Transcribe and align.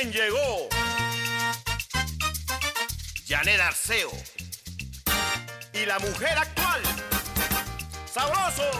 Quién 0.00 0.12
llegó. 0.12 0.66
Janet 3.28 3.60
Arceo. 3.60 4.10
Y 5.74 5.84
la 5.84 5.98
mujer 5.98 6.38
actual. 6.38 6.80
Sabroso. 8.10 8.70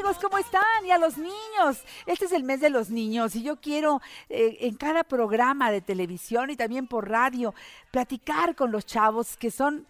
Amigos, 0.00 0.18
¿cómo 0.22 0.38
están? 0.38 0.86
Y 0.86 0.90
a 0.92 0.98
los 0.98 1.18
niños. 1.18 1.84
Este 2.06 2.24
es 2.24 2.32
el 2.32 2.42
mes 2.42 2.62
de 2.62 2.70
los 2.70 2.88
niños 2.88 3.36
y 3.36 3.42
yo 3.42 3.56
quiero 3.60 4.00
eh, 4.30 4.56
en 4.60 4.74
cada 4.76 5.04
programa 5.04 5.70
de 5.70 5.82
televisión 5.82 6.48
y 6.48 6.56
también 6.56 6.86
por 6.86 7.10
radio 7.10 7.54
platicar 7.90 8.56
con 8.56 8.72
los 8.72 8.86
chavos 8.86 9.36
que 9.36 9.50
son 9.50 9.86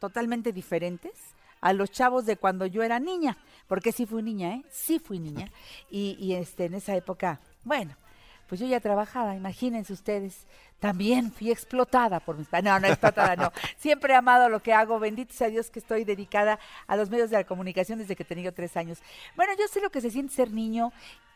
totalmente 0.00 0.52
diferentes 0.52 1.12
a 1.60 1.72
los 1.72 1.92
chavos 1.92 2.26
de 2.26 2.36
cuando 2.36 2.66
yo 2.66 2.82
era 2.82 2.98
niña, 2.98 3.38
porque 3.68 3.92
sí 3.92 4.04
fui 4.04 4.20
niña, 4.20 4.56
¿eh? 4.56 4.64
Sí 4.68 4.98
fui 4.98 5.20
niña. 5.20 5.48
Y, 5.88 6.16
y 6.18 6.34
este, 6.34 6.64
en 6.64 6.74
esa 6.74 6.96
época, 6.96 7.38
bueno, 7.62 7.94
pues 8.48 8.60
yo 8.60 8.66
ya 8.66 8.80
trabajaba, 8.80 9.36
imagínense 9.36 9.92
ustedes. 9.92 10.44
También 10.82 11.30
fui 11.30 11.52
explotada 11.52 12.18
por 12.18 12.36
mis 12.36 12.48
padres. 12.48 12.64
No, 12.64 12.80
no 12.80 12.88
explotada, 12.88 13.36
no. 13.36 13.52
Siempre 13.78 14.14
he 14.14 14.16
amado 14.16 14.48
lo 14.48 14.60
que 14.60 14.72
hago. 14.72 14.98
Bendito 14.98 15.32
sea 15.32 15.48
Dios 15.48 15.70
que 15.70 15.78
estoy 15.78 16.02
dedicada 16.02 16.58
a 16.88 16.96
los 16.96 17.08
medios 17.08 17.30
de 17.30 17.36
la 17.36 17.44
comunicación 17.44 18.00
desde 18.00 18.16
que 18.16 18.24
tenía 18.24 18.50
tres 18.50 18.76
años. 18.76 18.98
Bueno, 19.36 19.52
yo 19.56 19.68
sé 19.68 19.80
lo 19.80 19.90
que 19.90 20.00
se 20.00 20.10
siente 20.10 20.34
ser 20.34 20.50
niño 20.50 20.92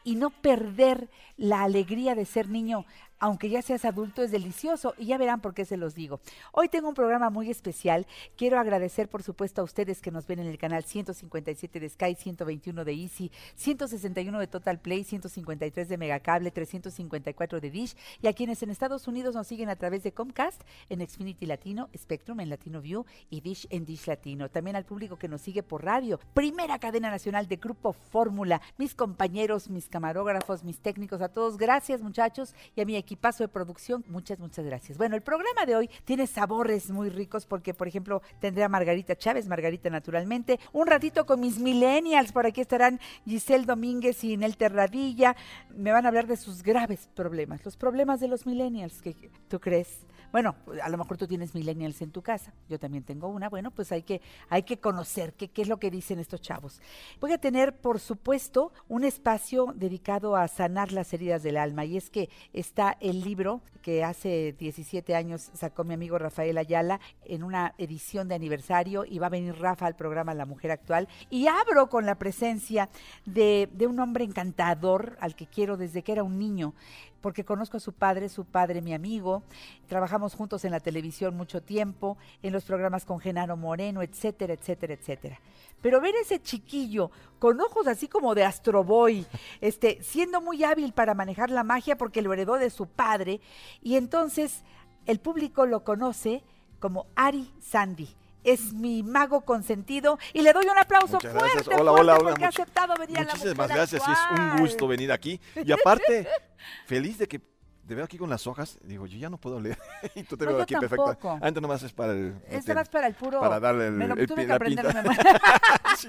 y 0.07 0.15
no 0.15 0.31
perder 0.31 1.11
la 1.37 1.65
alegría 1.65 2.15
de 2.15 2.25
ser 2.25 2.49
niño, 2.49 2.87
aunque 3.19 3.49
ya 3.49 3.63
seas 3.63 3.85
adulto, 3.85 4.23
es 4.23 4.31
delicioso. 4.31 4.95
Y 4.99 5.07
ya 5.07 5.19
verán 5.19 5.41
por 5.41 5.55
qué 5.55 5.65
se 5.65 5.77
los 5.77 5.95
digo. 5.95 6.21
Hoy 6.53 6.69
tengo 6.69 6.89
un 6.89 6.95
programa 6.95 7.31
muy 7.31 7.51
especial. 7.51 8.07
Quiero 8.37 8.59
agradecer, 8.59 9.09
por 9.09 9.23
supuesto, 9.23 9.61
a 9.61 9.65
ustedes 9.65 10.01
que 10.03 10.11
nos 10.11 10.27
ven 10.27 10.41
en 10.41 10.47
el 10.47 10.59
canal 10.59 10.85
157 10.85 11.81
de 11.81 11.89
Sky, 11.89 12.15
121 12.15 12.85
de 12.85 12.93
Easy, 12.93 13.33
161 13.55 14.39
de 14.39 14.47
Total 14.47 14.79
Play, 14.79 15.05
153 15.05 15.89
de 15.89 15.97
Megacable, 15.97 16.51
354 16.51 17.61
de 17.61 17.71
Dish 17.71 17.97
y 18.21 18.27
a 18.27 18.33
quienes 18.33 18.63
en 18.63 18.71
Estados 18.71 19.09
Unidos 19.09 19.35
nos 19.35 19.47
siguen 19.47 19.71
a 19.71 19.77
través 19.77 20.03
de 20.03 20.13
Comcast, 20.13 20.63
en 20.89 21.07
Xfinity 21.07 21.47
Latino, 21.47 21.89
Spectrum 21.97 22.41
en 22.41 22.51
Latino 22.51 22.81
View 22.81 23.07
y 23.31 23.41
Dish 23.41 23.67
en 23.71 23.85
Dish 23.85 24.07
Latino. 24.07 24.51
También 24.51 24.77
al 24.77 24.85
público 24.85 25.17
que 25.17 25.29
nos 25.29 25.41
sigue 25.41 25.63
por 25.63 25.85
radio, 25.85 26.21
primera 26.35 26.79
cadena 26.79 27.11
nacional 27.11 27.49
de 27.49 27.57
Grupo 27.57 27.93
Fórmula, 27.93 28.61
mis 28.77 28.95
compañeros, 28.95 29.71
mis 29.71 29.89
camarógrafos, 29.97 30.63
mis 30.63 30.79
técnicos, 30.79 31.23
a 31.23 31.29
todos, 31.31 31.57
gracias 31.57 32.03
muchachos 32.03 32.55
y 32.75 32.83
a 32.83 32.85
mi 32.85 32.97
equipazo 32.97 33.45
de 33.45 33.49
producción, 33.49 34.05
muchas, 34.09 34.39
muchas 34.39 34.63
gracias. 34.63 34.99
Bueno, 34.99 35.17
el 35.17 35.23
programa 35.23 35.65
de 35.65 35.75
hoy 35.75 35.91
tiene 36.05 36.27
sabores 36.27 36.91
muy 36.91 37.09
ricos 37.09 37.47
porque, 37.47 37.73
por 37.73 37.89
ejemplo, 37.89 38.21
tendré 38.39 38.63
a 38.63 38.69
Margarita 38.69 39.17
Chávez, 39.17 39.49
Margarita 39.49 39.89
naturalmente, 39.89 40.61
un 40.75 40.87
ratito 40.87 41.25
con 41.25 41.41
mis 41.41 41.59
millennials, 41.59 42.31
por 42.31 42.45
aquí 42.45 42.61
estarán 42.61 43.01
Giselle 43.25 43.65
Domínguez 43.65 44.23
y 44.23 44.37
Nel 44.37 44.59
Terradilla, 44.59 45.35
me 45.75 45.93
van 45.93 46.05
a 46.05 46.09
hablar 46.09 46.27
de 46.27 46.37
sus 46.37 46.63
graves 46.63 47.09
problemas, 47.15 47.65
los 47.65 47.79
problemas 47.79 48.21
de 48.21 48.29
los 48.29 48.45
millennials, 48.45 49.01
que 49.01 49.31
tú 49.49 49.61
crees. 49.61 50.05
Bueno, 50.37 50.55
a 50.83 50.91
lo 50.91 50.99
mejor 50.99 51.17
tú 51.17 51.27
tienes 51.27 51.55
millennials 51.55 52.03
en 52.03 52.11
tu 52.11 52.21
casa, 52.21 52.53
yo 52.69 52.79
también 52.79 53.05
tengo 53.05 53.27
una, 53.27 53.49
bueno, 53.49 53.71
pues 53.71 53.91
hay 53.91 54.03
que, 54.03 54.21
hay 54.51 54.65
que 54.65 54.79
conocer 54.79 55.33
qué, 55.33 55.49
qué 55.49 55.63
es 55.63 55.69
lo 55.69 55.79
que 55.79 55.91
dicen 55.91 56.19
estos 56.19 56.43
chavos. 56.43 56.83
Voy 57.23 57.33
a 57.33 57.39
tener, 57.39 57.75
por 57.75 58.01
supuesto, 58.01 58.71
un 58.87 59.05
espacio 59.05 59.73
dedicado 59.75 60.37
a 60.37 60.47
sanar 60.47 60.93
las 60.93 61.15
heridas 61.15 61.43
del 61.43 61.57
alma, 61.57 61.87
y 61.87 61.97
es 61.97 62.11
que 62.11 62.29
está 62.53 62.99
el 63.01 63.23
libro 63.23 63.63
que 63.81 64.05
hace 64.05 64.55
17 64.59 65.15
años 65.15 65.49
sacó 65.55 65.85
mi 65.85 65.95
amigo 65.95 66.19
Rafael 66.19 66.59
Ayala 66.59 67.01
en 67.25 67.43
una 67.43 67.73
edición 67.79 68.29
de 68.29 68.35
aniversario, 68.35 69.07
y 69.07 69.19
va 69.19 69.29
a 69.29 69.31
venir 69.31 69.59
Rafa 69.59 69.87
al 69.87 69.97
programa 69.97 70.35
La 70.35 70.45
Mujer 70.45 70.71
Actual, 70.71 71.09
y 71.31 71.47
abro 71.47 71.89
con 71.89 72.05
la 72.05 72.17
presencia 72.17 72.91
de, 73.25 73.71
de 73.73 73.87
un 73.87 73.99
hombre 74.01 74.25
encantador 74.25 75.17
al 75.19 75.35
que 75.35 75.47
quiero 75.47 75.79
desde 75.79 76.03
que 76.03 76.13
era 76.13 76.25
un 76.25 76.39
niño 76.39 76.75
porque 77.21 77.45
conozco 77.45 77.77
a 77.77 77.81
su 77.81 77.93
padre, 77.93 78.29
su 78.29 78.45
padre 78.45 78.83
mi 78.83 78.95
amigo, 78.95 79.43
trabajamos 79.89 80.35
juntos 80.35 80.65
en 80.65 80.71
la 80.71 80.81
televisión 80.81 81.37
mucho 81.37 81.63
tiempo, 81.63 82.17
en 82.43 82.53
los 82.53 82.65
programas 82.65 83.05
con 83.05 83.19
Genaro 83.19 83.57
Moreno, 83.57 84.03
etcétera, 84.03 84.55
etcétera, 84.55 84.95
etcétera. 84.95 85.41
Pero 85.83 86.01
ver 86.01 86.15
ese 86.17 86.41
chiquillo 86.41 87.11
con 87.39 87.61
ojos 87.61 87.87
así 87.87 88.09
como 88.09 88.35
de 88.35 88.45
astroboy, 88.45 89.27
este, 89.61 90.03
siendo 90.03 90.41
muy 90.41 90.65
hábil 90.65 90.93
para 90.93 91.15
manejar 91.15 91.51
la 91.51 91.65
magia 91.65 91.97
porque 91.97 92.23
lo 92.23 92.33
heredó 92.33 92.55
de 92.55 92.71
su 92.71 92.87
padre, 92.87 93.41
y 93.83 93.97
entonces 93.97 94.63
el 95.07 95.21
público 95.21 95.67
lo 95.67 95.85
conoce 95.85 96.43
como 96.81 97.07
Ari 97.15 97.53
Sandy. 97.61 98.09
Es 98.47 98.73
mi 98.73 99.03
mago 99.03 99.41
consentido 99.43 100.19
y 100.33 100.43
le 100.43 100.53
doy 100.53 100.67
un 100.67 100.79
aplauso 100.79 101.15
Muchas 101.15 101.33
fuerte, 101.33 101.51
gracias. 101.55 101.67
Hola, 101.81 101.91
fuerte 101.91 102.01
hola, 102.01 102.15
porque 102.19 102.33
hola. 102.35 102.47
ha 102.47 102.49
aceptado 102.49 102.95
venir 102.97 103.19
a 103.19 103.25
la 103.25 103.35
Muchísimas 103.35 103.69
gracias, 103.69 104.03
y 104.07 104.11
es 104.13 104.19
un 104.39 104.59
gusto 104.61 104.87
venir 104.89 105.11
aquí. 105.11 105.41
Y 105.65 105.73
aparte, 105.73 106.29
feliz 106.87 107.19
de 107.19 107.27
que 107.27 107.41
te 107.87 107.95
veo 107.95 108.05
aquí 108.05 108.19
con 108.19 108.31
las 108.31 108.47
hojas. 108.47 108.79
Digo, 108.83 109.07
yo 109.07 109.19
ya 109.19 109.31
no 109.31 109.39
puedo 109.39 109.61
leer. 109.61 109.79
y 110.15 110.23
tú 110.23 110.37
te 110.37 110.45
No, 110.45 110.53
veo 110.53 110.63
aquí 110.63 110.75
perfecta. 110.77 111.39
Antes 111.41 111.61
nomás 111.63 111.83
es 111.83 111.93
para 111.93 112.13
el. 112.13 112.41
Este 112.49 112.75
más 112.75 112.89
para 112.89 113.07
el 113.09 113.15
puro. 113.15 113.41
Para 113.41 113.59
darle 113.61 113.89
el, 113.89 113.93
me 113.95 114.07
lo 114.09 114.15
el 114.15 114.27
tuve 114.27 114.43
pie- 114.43 114.45
que 114.45 114.49
la 114.49 114.55
aprender. 114.55 114.87
Sí, 115.97 116.09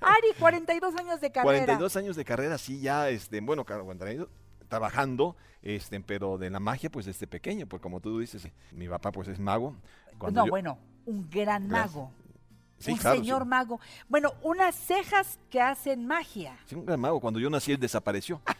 Ari, 0.00 0.28
42 0.40 0.96
años 0.96 1.20
de 1.20 1.30
carrera. 1.30 1.44
42 1.44 1.96
años 1.96 2.16
de 2.16 2.24
carrera, 2.24 2.58
sí, 2.58 2.80
ya, 2.80 3.08
este, 3.10 3.40
bueno, 3.40 3.64
claro, 3.64 3.84
42, 3.84 4.28
trabajando, 4.68 5.36
este, 5.62 6.00
pero 6.00 6.36
de 6.36 6.50
la 6.50 6.58
magia, 6.58 6.90
pues 6.90 7.06
desde 7.06 7.26
pequeño, 7.28 7.66
porque 7.68 7.82
como 7.82 8.00
tú 8.00 8.18
dices, 8.18 8.48
mi 8.72 8.88
papá, 8.88 9.12
pues 9.12 9.28
es 9.28 9.38
mago. 9.38 9.76
Cuando 10.18 10.40
no, 10.40 10.46
yo- 10.46 10.50
bueno, 10.50 10.78
un 11.08 11.28
gran 11.30 11.68
Gracias. 11.68 11.94
mago. 11.94 12.12
Sí, 12.78 12.92
un 12.92 12.98
claro, 12.98 13.16
sí. 13.16 13.22
señor 13.22 13.44
mago. 13.44 13.80
Bueno, 14.08 14.34
unas 14.42 14.74
cejas 14.74 15.38
que 15.50 15.60
hacen 15.60 16.06
magia. 16.06 16.56
Sí, 16.66 16.76
un 16.76 16.86
gran 16.86 17.00
mago. 17.00 17.18
Cuando 17.18 17.40
yo 17.40 17.50
nací, 17.50 17.72
él 17.72 17.80
desapareció. 17.80 18.40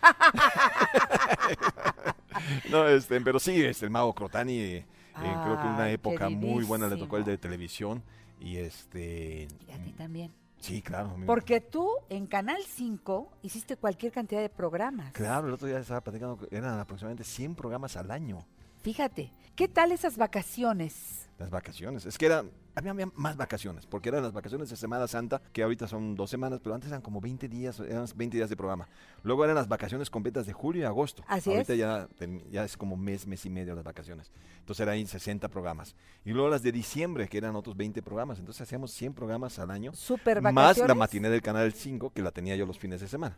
no, 2.70 2.88
este, 2.88 3.20
pero 3.20 3.38
sí, 3.38 3.62
este, 3.62 3.84
el 3.84 3.90
mago 3.90 4.14
Crotani, 4.14 4.58
eh, 4.58 4.86
creo 5.14 5.60
que 5.60 5.66
una 5.66 5.84
Ay, 5.84 5.94
época 5.94 6.28
muy 6.30 6.64
buena 6.64 6.88
le 6.88 6.96
tocó 6.96 7.18
el 7.18 7.24
de 7.24 7.38
televisión. 7.38 8.02
Y 8.40 8.56
este. 8.56 9.48
Y 9.68 9.72
a 9.72 9.78
ti 9.82 9.92
también. 9.92 10.32
Sí, 10.58 10.82
claro. 10.82 11.14
Porque 11.26 11.60
tú 11.60 11.88
en 12.08 12.26
Canal 12.26 12.60
5 12.66 13.32
hiciste 13.42 13.76
cualquier 13.76 14.10
cantidad 14.10 14.40
de 14.40 14.48
programas. 14.48 15.12
Claro, 15.12 15.46
el 15.46 15.54
otro 15.54 15.68
día 15.68 15.78
estaba 15.78 16.00
platicando 16.00 16.36
que 16.36 16.56
eran 16.56 16.78
aproximadamente 16.80 17.24
100 17.24 17.54
programas 17.54 17.96
al 17.96 18.10
año. 18.10 18.44
Fíjate, 18.88 19.30
¿qué 19.54 19.68
tal 19.68 19.92
esas 19.92 20.16
vacaciones? 20.16 21.28
Las 21.38 21.50
vacaciones. 21.50 22.06
Es 22.06 22.16
que 22.16 22.24
era, 22.24 22.42
había, 22.74 22.92
había 22.92 23.12
más 23.16 23.36
vacaciones, 23.36 23.84
porque 23.84 24.08
eran 24.08 24.22
las 24.22 24.32
vacaciones 24.32 24.70
de 24.70 24.76
Semana 24.76 25.06
Santa, 25.06 25.42
que 25.52 25.62
ahorita 25.62 25.86
son 25.86 26.14
dos 26.14 26.30
semanas, 26.30 26.60
pero 26.62 26.74
antes 26.74 26.88
eran 26.88 27.02
como 27.02 27.20
20 27.20 27.48
días, 27.48 27.80
eran 27.80 28.06
20 28.16 28.38
días 28.38 28.48
de 28.48 28.56
programa. 28.56 28.88
Luego 29.24 29.44
eran 29.44 29.56
las 29.56 29.68
vacaciones 29.68 30.08
completas 30.08 30.46
de 30.46 30.54
julio 30.54 30.80
y 30.80 30.84
agosto. 30.86 31.22
Así 31.28 31.50
ahorita 31.50 31.74
es. 31.74 31.78
Ya, 31.78 32.08
ya 32.50 32.64
es 32.64 32.78
como 32.78 32.96
mes, 32.96 33.26
mes 33.26 33.44
y 33.44 33.50
medio 33.50 33.74
las 33.74 33.84
vacaciones. 33.84 34.32
Entonces 34.60 34.80
eran 34.80 34.94
ahí 34.94 35.06
60 35.06 35.50
programas. 35.50 35.94
Y 36.24 36.30
luego 36.30 36.48
las 36.48 36.62
de 36.62 36.72
diciembre, 36.72 37.28
que 37.28 37.36
eran 37.36 37.56
otros 37.56 37.76
20 37.76 38.00
programas. 38.00 38.38
Entonces 38.38 38.62
hacíamos 38.62 38.90
100 38.92 39.12
programas 39.12 39.58
al 39.58 39.70
año. 39.70 39.92
Super 39.92 40.40
Más 40.40 40.54
vacaciones. 40.54 40.88
la 40.88 40.94
matiné 40.94 41.28
del 41.28 41.42
Canal 41.42 41.74
5, 41.74 42.14
que 42.14 42.22
la 42.22 42.30
tenía 42.30 42.56
yo 42.56 42.64
los 42.64 42.78
fines 42.78 43.02
de 43.02 43.08
semana. 43.08 43.36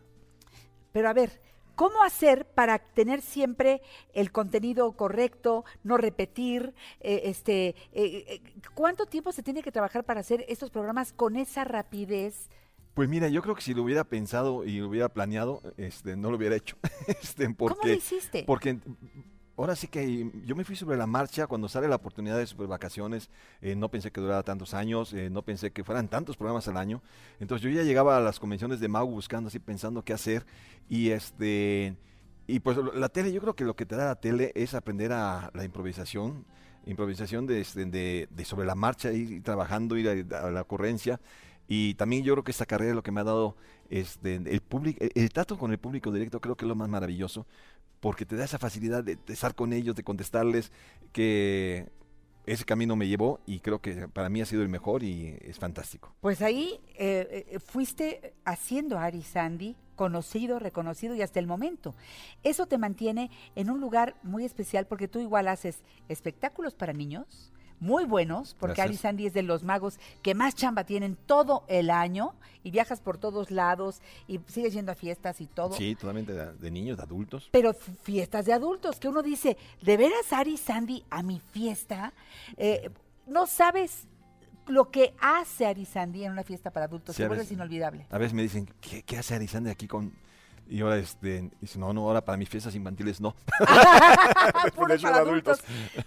Pero 0.92 1.08
a 1.08 1.12
ver, 1.12 1.32
¿cómo 1.80 2.02
hacer 2.02 2.44
para 2.44 2.78
tener 2.78 3.22
siempre 3.22 3.80
el 4.12 4.30
contenido 4.30 4.92
correcto, 4.92 5.64
no 5.82 5.96
repetir? 5.96 6.74
eh, 7.00 7.22
este, 7.24 7.68
eh, 7.68 7.74
eh, 7.94 8.42
¿Cuánto 8.74 9.06
tiempo 9.06 9.32
se 9.32 9.42
tiene 9.42 9.62
que 9.62 9.72
trabajar 9.72 10.04
para 10.04 10.20
hacer 10.20 10.44
estos 10.46 10.70
programas 10.70 11.14
con 11.14 11.36
esa 11.36 11.64
rapidez? 11.64 12.50
Pues 12.92 13.08
mira, 13.08 13.28
yo 13.28 13.40
creo 13.40 13.54
que 13.54 13.62
si 13.62 13.72
lo 13.72 13.82
hubiera 13.82 14.04
pensado 14.04 14.66
y 14.66 14.78
lo 14.78 14.88
hubiera 14.88 15.08
planeado, 15.08 15.62
este, 15.78 16.18
no 16.18 16.30
lo 16.30 16.36
hubiera 16.36 16.54
hecho. 16.54 16.76
este, 17.06 17.48
porque, 17.48 17.78
¿Cómo 17.78 17.88
lo 17.88 17.94
hiciste? 17.94 18.44
Porque 18.46 18.78
ahora 19.60 19.76
sí 19.76 19.88
que 19.88 20.30
yo 20.44 20.56
me 20.56 20.64
fui 20.64 20.74
sobre 20.74 20.96
la 20.96 21.06
marcha 21.06 21.46
cuando 21.46 21.68
sale 21.68 21.86
la 21.86 21.96
oportunidad 21.96 22.38
de 22.38 22.46
super 22.46 22.66
vacaciones. 22.66 23.30
eh, 23.60 23.76
no 23.76 23.90
pensé 23.90 24.10
que 24.10 24.20
durara 24.20 24.42
tantos 24.42 24.74
años, 24.74 25.12
eh, 25.12 25.28
no 25.30 25.42
pensé 25.42 25.70
que 25.70 25.84
fueran 25.84 26.08
tantos 26.08 26.36
programas 26.36 26.66
al 26.68 26.76
año. 26.76 27.02
Entonces 27.40 27.62
yo 27.62 27.70
ya 27.70 27.82
llegaba 27.82 28.16
a 28.16 28.20
las 28.20 28.40
convenciones 28.40 28.80
de 28.80 28.88
Mau 28.88 29.06
buscando 29.06 29.48
así, 29.48 29.58
pensando 29.58 30.02
qué 30.02 30.12
hacer. 30.12 30.46
Y 30.88 31.10
este. 31.10 31.94
Y 32.46 32.60
pues 32.60 32.78
la 32.94 33.08
tele, 33.08 33.32
yo 33.32 33.40
creo 33.40 33.54
que 33.54 33.64
lo 33.64 33.76
que 33.76 33.86
te 33.86 33.96
da 33.96 34.06
la 34.06 34.16
tele 34.16 34.52
es 34.54 34.74
aprender 34.74 35.12
a 35.12 35.50
la 35.54 35.64
improvisación, 35.64 36.44
improvisación 36.86 37.46
de, 37.46 37.60
este, 37.60 38.28
sobre 38.44 38.66
la 38.66 38.74
marcha, 38.74 39.12
ir 39.12 39.42
trabajando, 39.42 39.96
ir 39.96 40.34
a, 40.34 40.50
la 40.50 40.62
ocurrencia. 40.62 41.20
Y 41.68 41.94
también 41.94 42.24
yo 42.24 42.34
creo 42.34 42.42
que 42.42 42.50
esta 42.50 42.66
carrera 42.66 42.94
lo 42.94 43.02
que 43.04 43.12
me 43.12 43.20
ha 43.20 43.24
dado 43.24 43.56
este, 43.88 44.34
el 44.34 44.60
público, 44.62 45.04
el 45.14 45.30
trato 45.30 45.56
con 45.58 45.70
el 45.70 45.78
público 45.78 46.10
directo, 46.10 46.40
creo 46.40 46.56
que 46.56 46.64
es 46.64 46.68
lo 46.68 46.74
más 46.74 46.88
maravilloso, 46.88 47.46
porque 48.00 48.26
te 48.26 48.37
da 48.37 48.44
esa 48.44 48.58
facilidad 48.58 49.05
de, 49.05 49.19
estar 49.29 49.55
con 49.55 49.73
ellos, 49.73 49.94
de 49.94 50.02
contestarles, 50.02 50.73
que 51.12 51.88
ese 52.47 52.64
camino 52.64 52.97
me 52.97 53.06
llevó 53.06 53.41
y 53.47 53.61
creo 53.61 53.81
que 53.81 54.08
para 54.08 54.29
mí 54.29 54.41
ha 54.41 54.47
sido 54.47 54.62
el 54.62 54.69
mejor 54.69 55.02
y 55.02 55.37
es 55.43 55.58
fantástico. 55.58 56.14
Pues 56.20 56.43
ahí 56.43 56.81
eh, 56.97 57.47
eh, 57.49 57.58
fuiste 57.61 58.35
haciendo 58.44 58.99
a 58.99 59.05
Ari 59.05 59.23
Sandy 59.23 59.76
conocido, 59.94 60.58
reconocido 60.58 61.14
y 61.14 61.23
hasta 61.23 61.38
el 61.38 61.47
momento. 61.47 61.94
Eso 62.43 62.67
te 62.67 62.79
mantiene 62.79 63.31
en 63.55 63.70
un 63.70 63.81
lugar 63.81 64.17
muy 64.23 64.44
especial 64.44 64.87
porque 64.87 65.08
tú 65.08 65.20
igual 65.20 65.47
haces 65.47 65.82
espectáculos 66.08 66.75
para 66.75 66.94
niños 66.94 67.52
muy 67.80 68.04
buenos, 68.04 68.54
porque 68.60 68.80
Ari 68.82 68.90
Gracias. 68.90 69.00
Sandy 69.02 69.26
es 69.26 69.32
de 69.32 69.42
los 69.42 69.62
magos 69.64 69.98
que 70.22 70.34
más 70.34 70.54
chamba 70.54 70.84
tienen 70.84 71.16
todo 71.16 71.64
el 71.66 71.90
año 71.90 72.34
y 72.62 72.70
viajas 72.70 73.00
por 73.00 73.16
todos 73.18 73.50
lados 73.50 74.00
y 74.28 74.38
sigues 74.46 74.74
yendo 74.74 74.92
a 74.92 74.94
fiestas 74.94 75.40
y 75.40 75.46
todo. 75.46 75.72
Sí, 75.74 75.94
totalmente 75.96 76.32
de, 76.34 76.52
de 76.52 76.70
niños, 76.70 76.98
de 76.98 77.02
adultos. 77.04 77.48
Pero 77.50 77.72
fiestas 77.72 78.44
de 78.46 78.52
adultos, 78.52 79.00
que 79.00 79.08
uno 79.08 79.22
dice, 79.22 79.56
¿de 79.82 79.96
veras 79.96 80.32
Ari 80.32 80.56
Sandy 80.58 81.04
a 81.10 81.22
mi 81.22 81.40
fiesta? 81.40 82.12
Eh, 82.58 82.90
no 83.26 83.46
sabes 83.46 84.06
lo 84.66 84.90
que 84.90 85.14
hace 85.20 85.66
Ari 85.66 85.86
Sandy 85.86 86.24
en 86.24 86.32
una 86.32 86.44
fiesta 86.44 86.70
para 86.70 86.84
adultos, 86.86 87.16
Sí, 87.16 87.22
vuelves 87.22 87.38
veces- 87.46 87.52
inolvidable. 87.56 88.06
A 88.10 88.18
veces 88.18 88.34
me 88.34 88.42
dicen, 88.42 88.68
¿qué, 88.80 89.02
qué 89.02 89.16
hace 89.18 89.34
Arisande 89.34 89.70
aquí 89.70 89.88
con...? 89.88 90.12
Y 90.72 90.81
ahora, 90.82 90.99
este, 90.99 91.50
dice, 91.61 91.78
no, 91.81 91.93
no, 91.93 92.02
ahora 92.02 92.25
para 92.25 92.38
mis 92.38 92.49
fiestas 92.49 92.75
infantiles 92.76 93.20
no. 93.20 93.34
Puro 94.76 94.96
para 95.02 95.17
adultos. 95.17 95.62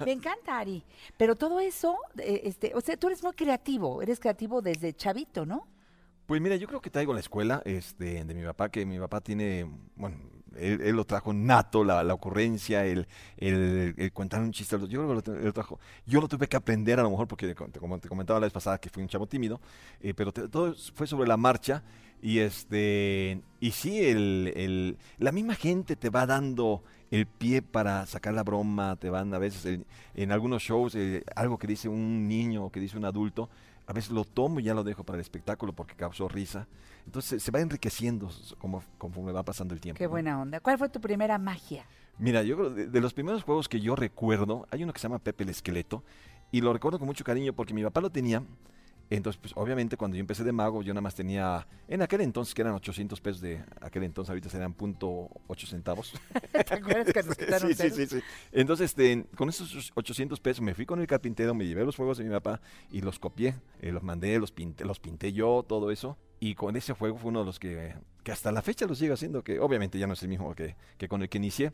Me 0.06 0.14
encanta, 0.14 0.58
Ari. 0.58 0.84
Pero 1.18 1.36
todo 1.36 1.60
eso, 1.60 1.98
eh, 2.18 2.42
este, 2.46 2.72
o 2.74 2.82
sea, 2.82 2.96
tú 2.98 3.08
eres 3.08 3.22
muy 3.22 3.34
creativo, 3.34 4.02
eres 4.02 4.20
creativo 4.20 4.62
desde 4.62 4.94
chavito, 4.94 5.46
¿no? 5.46 5.68
Pues 6.26 6.42
mira, 6.42 6.56
yo 6.56 6.68
creo 6.68 6.80
que 6.82 6.90
traigo 6.90 7.14
la 7.14 7.20
escuela 7.20 7.62
este, 7.66 8.24
de 8.24 8.34
mi 8.34 8.44
papá, 8.44 8.70
que 8.70 8.86
mi 8.86 8.98
papá 8.98 9.20
tiene, 9.20 9.70
bueno, 9.98 10.16
él, 10.56 10.80
él 10.82 10.96
lo 10.96 11.04
trajo 11.04 11.34
nato, 11.34 11.84
la, 11.84 12.02
la 12.02 12.14
ocurrencia, 12.14 12.86
el, 12.86 13.06
el, 13.36 13.94
el 13.98 14.14
contar 14.14 14.42
un 14.42 14.54
chiste. 14.54 14.78
Yo 14.88 14.88
creo 15.06 15.22
que 15.22 15.32
lo, 15.32 15.40
lo 15.42 15.54
trajo. 15.54 15.80
Yo 16.06 16.22
lo 16.22 16.30
tuve 16.30 16.48
que 16.48 16.56
aprender 16.56 17.00
a 17.00 17.04
lo 17.04 17.10
mejor, 17.10 17.28
porque 17.28 17.54
como 17.54 18.00
te 18.00 18.08
comentaba 18.08 18.40
la 18.40 18.46
vez 18.46 18.54
pasada 18.54 18.78
que 18.78 18.90
fui 18.90 19.04
un 19.04 19.10
chavo 19.10 19.28
tímido, 19.28 19.60
eh, 20.00 20.14
pero 20.14 20.32
te- 20.32 20.48
todo 20.48 20.74
fue 20.96 21.06
sobre 21.06 21.28
la 21.28 21.36
marcha. 21.36 21.84
Y 22.26 22.40
este 22.40 23.42
y 23.60 23.72
sí, 23.72 24.00
el, 24.02 24.54
el- 24.56 24.98
la 25.18 25.34
misma 25.34 25.56
gente 25.56 25.98
te 25.98 26.10
va 26.10 26.26
dando 26.26 26.82
el 27.12 27.26
pie 27.28 27.62
para 27.62 28.06
sacar 28.06 28.34
la 28.34 28.44
broma, 28.44 28.96
te 28.96 29.10
van 29.10 29.34
a 29.34 29.38
veces 29.40 29.66
en, 29.66 29.86
en 30.16 30.32
algunos 30.32 30.64
shows, 30.64 30.96
eh, 30.96 31.22
algo 31.36 31.58
que 31.60 31.68
dice 31.68 31.90
un 31.90 32.28
niño 32.30 32.64
o 32.66 32.72
que 32.72 32.80
dice 32.80 32.98
un 32.98 33.04
adulto, 33.04 33.50
a 33.88 33.92
veces 33.92 34.12
lo 34.12 34.24
tomo 34.24 34.62
y 34.62 34.64
ya 34.64 34.74
lo 34.74 34.86
dejo 34.86 35.04
para 35.04 35.18
el 35.18 35.22
espectáculo 35.22 35.74
porque 35.74 35.96
causó 35.96 36.30
risa. 36.30 36.66
Entonces 37.06 37.44
se 37.44 37.52
va 37.52 37.60
enriqueciendo 37.60 38.32
como, 38.58 38.82
conforme 38.98 39.34
va 39.34 39.44
pasando 39.44 39.74
el 39.74 39.82
tiempo. 39.82 39.98
Qué 39.98 40.06
¿no? 40.06 40.12
buena 40.12 40.42
onda. 40.42 40.62
¿Cuál 40.62 40.78
fue 40.78 40.88
tu 40.88 41.02
primera 41.02 41.38
magia? 41.38 41.86
Mira, 42.20 42.42
yo 42.44 42.56
creo 42.56 42.70
de, 42.70 42.88
de 42.88 43.02
los 43.02 43.14
primeros 43.14 43.44
juegos 43.44 43.68
que 43.68 43.82
yo 43.82 43.98
recuerdo, 43.98 44.66
hay 44.72 44.84
uno 44.84 44.94
que 44.94 45.00
se 45.00 45.04
llama 45.10 45.20
Pepe 45.20 45.44
el 45.44 45.50
Esqueleto, 45.50 46.04
y 46.54 46.62
lo 46.62 46.72
recuerdo 46.72 47.00
con 47.00 47.08
mucho 47.08 47.26
cariño 47.26 47.52
porque 47.52 47.74
mi 47.74 47.84
papá 47.84 48.00
lo 48.00 48.10
tenía. 48.12 48.42
Entonces, 49.16 49.40
pues 49.40 49.54
obviamente 49.56 49.96
cuando 49.96 50.18
yo 50.18 50.22
empecé 50.22 50.44
de 50.44 50.52
mago, 50.52 50.82
yo 50.82 50.92
nada 50.92 51.02
más 51.02 51.14
tenía, 51.14 51.68
en 51.88 52.02
aquel 52.02 52.22
entonces 52.22 52.56
que 52.56 52.64
eran 52.64 52.74
800 52.74 53.22
pesos 53.22 53.42
de 53.42 53.64
aquel 53.80 54.04
entonces, 54.04 54.30
ahorita 54.30 54.50
serían 54.50 54.74
punto 54.74 55.30
ocho 55.48 55.68
centavos. 55.68 56.14
¿Te 56.52 56.74
acuerdas 56.74 57.14
que 57.14 57.22
nos 57.22 57.38
quitaron 57.38 57.70
sí, 57.70 57.76
sí, 57.76 57.90
ceros? 57.90 57.98
sí, 57.98 58.08
sí. 58.08 58.24
Entonces, 58.52 58.92
este, 58.92 59.26
con 59.36 59.50
esos 59.50 59.92
800 59.94 60.40
pesos 60.40 60.62
me 60.62 60.74
fui 60.74 60.88
con 60.88 61.00
el 61.00 61.06
carpintero, 61.06 61.54
me 61.54 61.66
llevé 61.68 61.86
los 61.86 61.96
juegos 61.96 62.18
de 62.18 62.24
mi 62.24 62.32
papá 62.32 62.60
y 62.92 63.02
los 63.02 63.20
copié, 63.20 63.56
eh, 63.82 63.92
los 63.92 64.02
mandé, 64.02 64.40
los 64.40 64.52
pinté, 64.52 64.84
los 64.84 65.00
pinté 65.00 65.32
yo, 65.32 65.64
todo 65.68 65.92
eso. 65.92 66.18
Y 66.40 66.56
con 66.56 66.76
ese 66.76 66.94
juego 66.94 67.18
fue 67.18 67.30
uno 67.30 67.42
de 67.42 67.46
los 67.46 67.60
que, 67.60 67.94
que 68.24 68.32
hasta 68.32 68.52
la 68.52 68.62
fecha 68.64 68.86
lo 68.88 68.96
sigo 68.96 69.14
haciendo, 69.14 69.44
que 69.44 69.60
obviamente 69.60 70.00
ya 70.00 70.08
no 70.08 70.14
es 70.14 70.24
el 70.24 70.30
mismo 70.30 70.56
que, 70.56 70.76
que 70.98 71.08
con 71.08 71.22
el 71.22 71.30
que 71.30 71.38
inicié. 71.38 71.72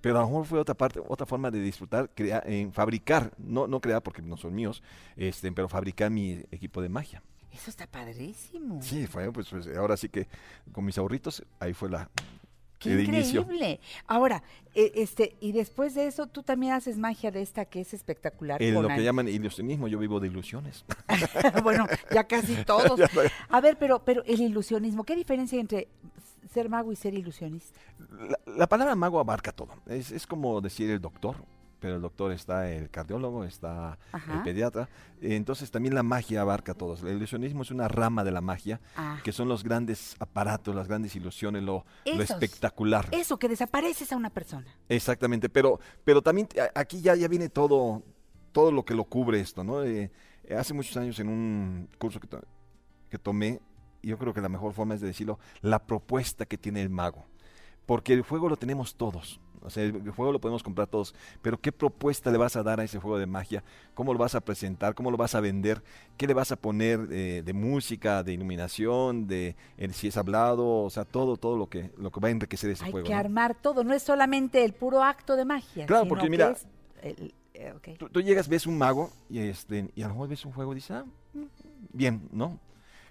Pero 0.00 0.18
a 0.18 0.22
lo 0.22 0.28
mejor 0.28 0.46
fue 0.46 0.58
otra 0.60 0.74
parte, 0.74 1.00
otra 1.06 1.26
forma 1.26 1.50
de 1.50 1.60
disfrutar, 1.60 2.10
crear, 2.14 2.42
en 2.48 2.72
fabricar, 2.72 3.32
no, 3.38 3.66
no 3.66 3.80
crear 3.80 4.02
porque 4.02 4.22
no 4.22 4.36
son 4.36 4.54
míos, 4.54 4.82
este, 5.16 5.50
pero 5.52 5.68
fabricar 5.68 6.10
mi 6.10 6.42
equipo 6.50 6.80
de 6.80 6.88
magia. 6.88 7.22
Eso 7.52 7.70
está 7.70 7.86
padrísimo. 7.86 8.80
Sí, 8.82 9.06
fue, 9.06 9.32
pues, 9.32 9.48
pues, 9.48 9.66
ahora 9.76 9.96
sí 9.96 10.08
que 10.08 10.28
con 10.72 10.84
mis 10.84 10.96
ahorritos, 10.98 11.42
ahí 11.58 11.74
fue 11.74 11.90
la, 11.90 12.08
Qué 12.78 12.92
el 12.92 13.00
inicio. 13.00 13.40
increíble. 13.40 13.80
Ahora, 14.06 14.42
eh, 14.74 14.92
este, 14.94 15.34
y 15.40 15.52
después 15.52 15.94
de 15.94 16.06
eso, 16.06 16.28
tú 16.28 16.42
también 16.42 16.74
haces 16.74 16.96
magia 16.96 17.30
de 17.30 17.42
esta 17.42 17.64
que 17.64 17.80
es 17.80 17.92
espectacular. 17.92 18.62
En 18.62 18.74
con 18.74 18.84
lo 18.84 18.88
que 18.88 19.02
llaman 19.02 19.28
ilusionismo, 19.28 19.88
yo 19.88 19.98
vivo 19.98 20.20
de 20.20 20.28
ilusiones. 20.28 20.84
bueno, 21.64 21.86
ya 22.12 22.24
casi 22.24 22.54
todos. 22.66 22.98
Ya. 22.98 23.08
A 23.48 23.60
ver, 23.60 23.76
pero, 23.78 24.04
pero 24.04 24.22
el 24.24 24.40
ilusionismo, 24.40 25.04
¿qué 25.04 25.16
diferencia 25.16 25.56
hay 25.56 25.60
entre 25.60 25.88
ser 26.48 26.68
mago 26.68 26.92
y 26.92 26.96
ser 26.96 27.14
ilusionista? 27.14 27.78
La, 28.10 28.38
la 28.46 28.66
palabra 28.68 28.94
mago 28.94 29.20
abarca 29.20 29.52
todo. 29.52 29.70
Es, 29.86 30.10
es 30.10 30.26
como 30.26 30.60
decir 30.60 30.90
el 30.90 31.00
doctor, 31.00 31.36
pero 31.80 31.94
el 31.96 32.02
doctor 32.02 32.32
está 32.32 32.68
el 32.70 32.90
cardiólogo, 32.90 33.44
está 33.44 33.98
Ajá. 34.10 34.34
el 34.38 34.42
pediatra. 34.42 34.88
Entonces 35.20 35.70
también 35.70 35.94
la 35.94 36.02
magia 36.02 36.40
abarca 36.40 36.74
todo. 36.74 36.94
El 37.08 37.16
ilusionismo 37.18 37.62
es 37.62 37.70
una 37.70 37.86
rama 37.86 38.24
de 38.24 38.32
la 38.32 38.40
magia, 38.40 38.80
Ah. 38.96 39.20
que 39.22 39.30
son 39.30 39.48
los 39.48 39.62
grandes 39.62 40.16
aparatos, 40.18 40.74
las 40.74 40.88
grandes 40.88 41.14
ilusiones, 41.14 41.62
lo, 41.62 41.84
lo 42.04 42.22
espectacular. 42.22 43.06
Eso, 43.12 43.38
que 43.38 43.48
desapareces 43.48 44.10
a 44.12 44.16
una 44.16 44.30
persona. 44.30 44.66
Exactamente, 44.88 45.48
pero, 45.48 45.78
pero 46.04 46.20
también 46.20 46.48
aquí 46.74 47.00
ya, 47.00 47.14
ya 47.14 47.28
viene 47.28 47.48
todo, 47.48 48.02
todo 48.50 48.72
lo 48.72 48.84
que 48.84 48.94
lo 48.94 49.04
cubre 49.04 49.38
esto, 49.38 49.62
¿no? 49.62 49.84
Eh, 49.84 50.10
eh, 50.44 50.54
hace 50.56 50.74
muchos 50.74 50.96
años 50.96 51.18
en 51.20 51.28
un 51.28 51.88
curso 51.98 52.18
que, 52.18 52.26
to- 52.26 52.42
que 53.08 53.18
tomé, 53.18 53.60
yo 54.02 54.18
creo 54.18 54.32
que 54.34 54.40
la 54.40 54.48
mejor 54.48 54.72
forma 54.72 54.94
es 54.94 55.00
de 55.00 55.06
decirlo, 55.08 55.38
la 55.62 55.78
propuesta 55.80 56.46
que 56.46 56.58
tiene 56.58 56.82
el 56.82 56.90
mago. 56.90 57.24
Porque 57.86 58.12
el 58.12 58.22
juego 58.22 58.48
lo 58.48 58.56
tenemos 58.56 58.94
todos. 58.96 59.40
O 59.62 59.70
sea, 59.70 59.82
el 59.82 59.96
el 59.96 60.10
juego 60.12 60.30
lo 60.30 60.40
podemos 60.40 60.62
comprar 60.62 60.86
todos. 60.86 61.14
Pero 61.42 61.58
¿qué 61.60 61.72
propuesta 61.72 62.30
le 62.30 62.38
vas 62.38 62.54
a 62.54 62.62
dar 62.62 62.78
a 62.80 62.84
ese 62.84 62.98
juego 63.00 63.18
de 63.18 63.26
magia? 63.26 63.64
¿Cómo 63.94 64.12
lo 64.12 64.18
vas 64.18 64.34
a 64.34 64.40
presentar? 64.40 64.94
¿Cómo 64.94 65.10
lo 65.10 65.16
vas 65.16 65.34
a 65.34 65.40
vender? 65.40 65.82
¿Qué 66.16 66.26
le 66.26 66.34
vas 66.34 66.52
a 66.52 66.56
poner 66.56 67.08
eh, 67.10 67.42
de 67.44 67.52
música, 67.54 68.22
de 68.22 68.34
iluminación, 68.34 69.26
de 69.26 69.56
eh, 69.78 69.92
si 69.92 70.08
es 70.08 70.16
hablado? 70.16 70.84
O 70.84 70.90
sea, 70.90 71.04
todo, 71.04 71.36
todo 71.38 71.56
lo 71.56 71.66
que, 71.66 71.90
lo 71.96 72.10
que 72.12 72.20
va 72.20 72.28
a 72.28 72.30
enriquecer 72.30 72.70
ese 72.70 72.84
Hay 72.84 72.92
juego. 72.92 73.06
que 73.08 73.14
¿no? 73.14 73.18
armar 73.18 73.54
todo, 73.56 73.82
no 73.82 73.94
es 73.94 74.02
solamente 74.02 74.64
el 74.64 74.74
puro 74.74 75.02
acto 75.02 75.34
de 75.34 75.44
magia. 75.44 75.86
Claro, 75.86 76.04
sino 76.04 76.08
porque 76.10 76.24
que 76.26 76.30
mira- 76.30 76.50
es 76.50 76.66
el- 77.02 77.34
eh, 77.54 77.74
tú 78.12 78.20
llegas, 78.20 78.48
ves 78.48 78.66
un 78.66 78.78
mago 78.78 79.10
y, 79.28 79.40
este, 79.40 79.90
y 79.96 80.02
a 80.02 80.06
lo 80.08 80.14
mejor 80.14 80.28
ves 80.28 80.44
un 80.44 80.52
juego 80.52 80.70
y 80.72 80.76
dices, 80.76 80.92
ah, 80.92 81.04
mm, 81.34 81.42
bien, 81.92 82.28
¿no? 82.30 82.60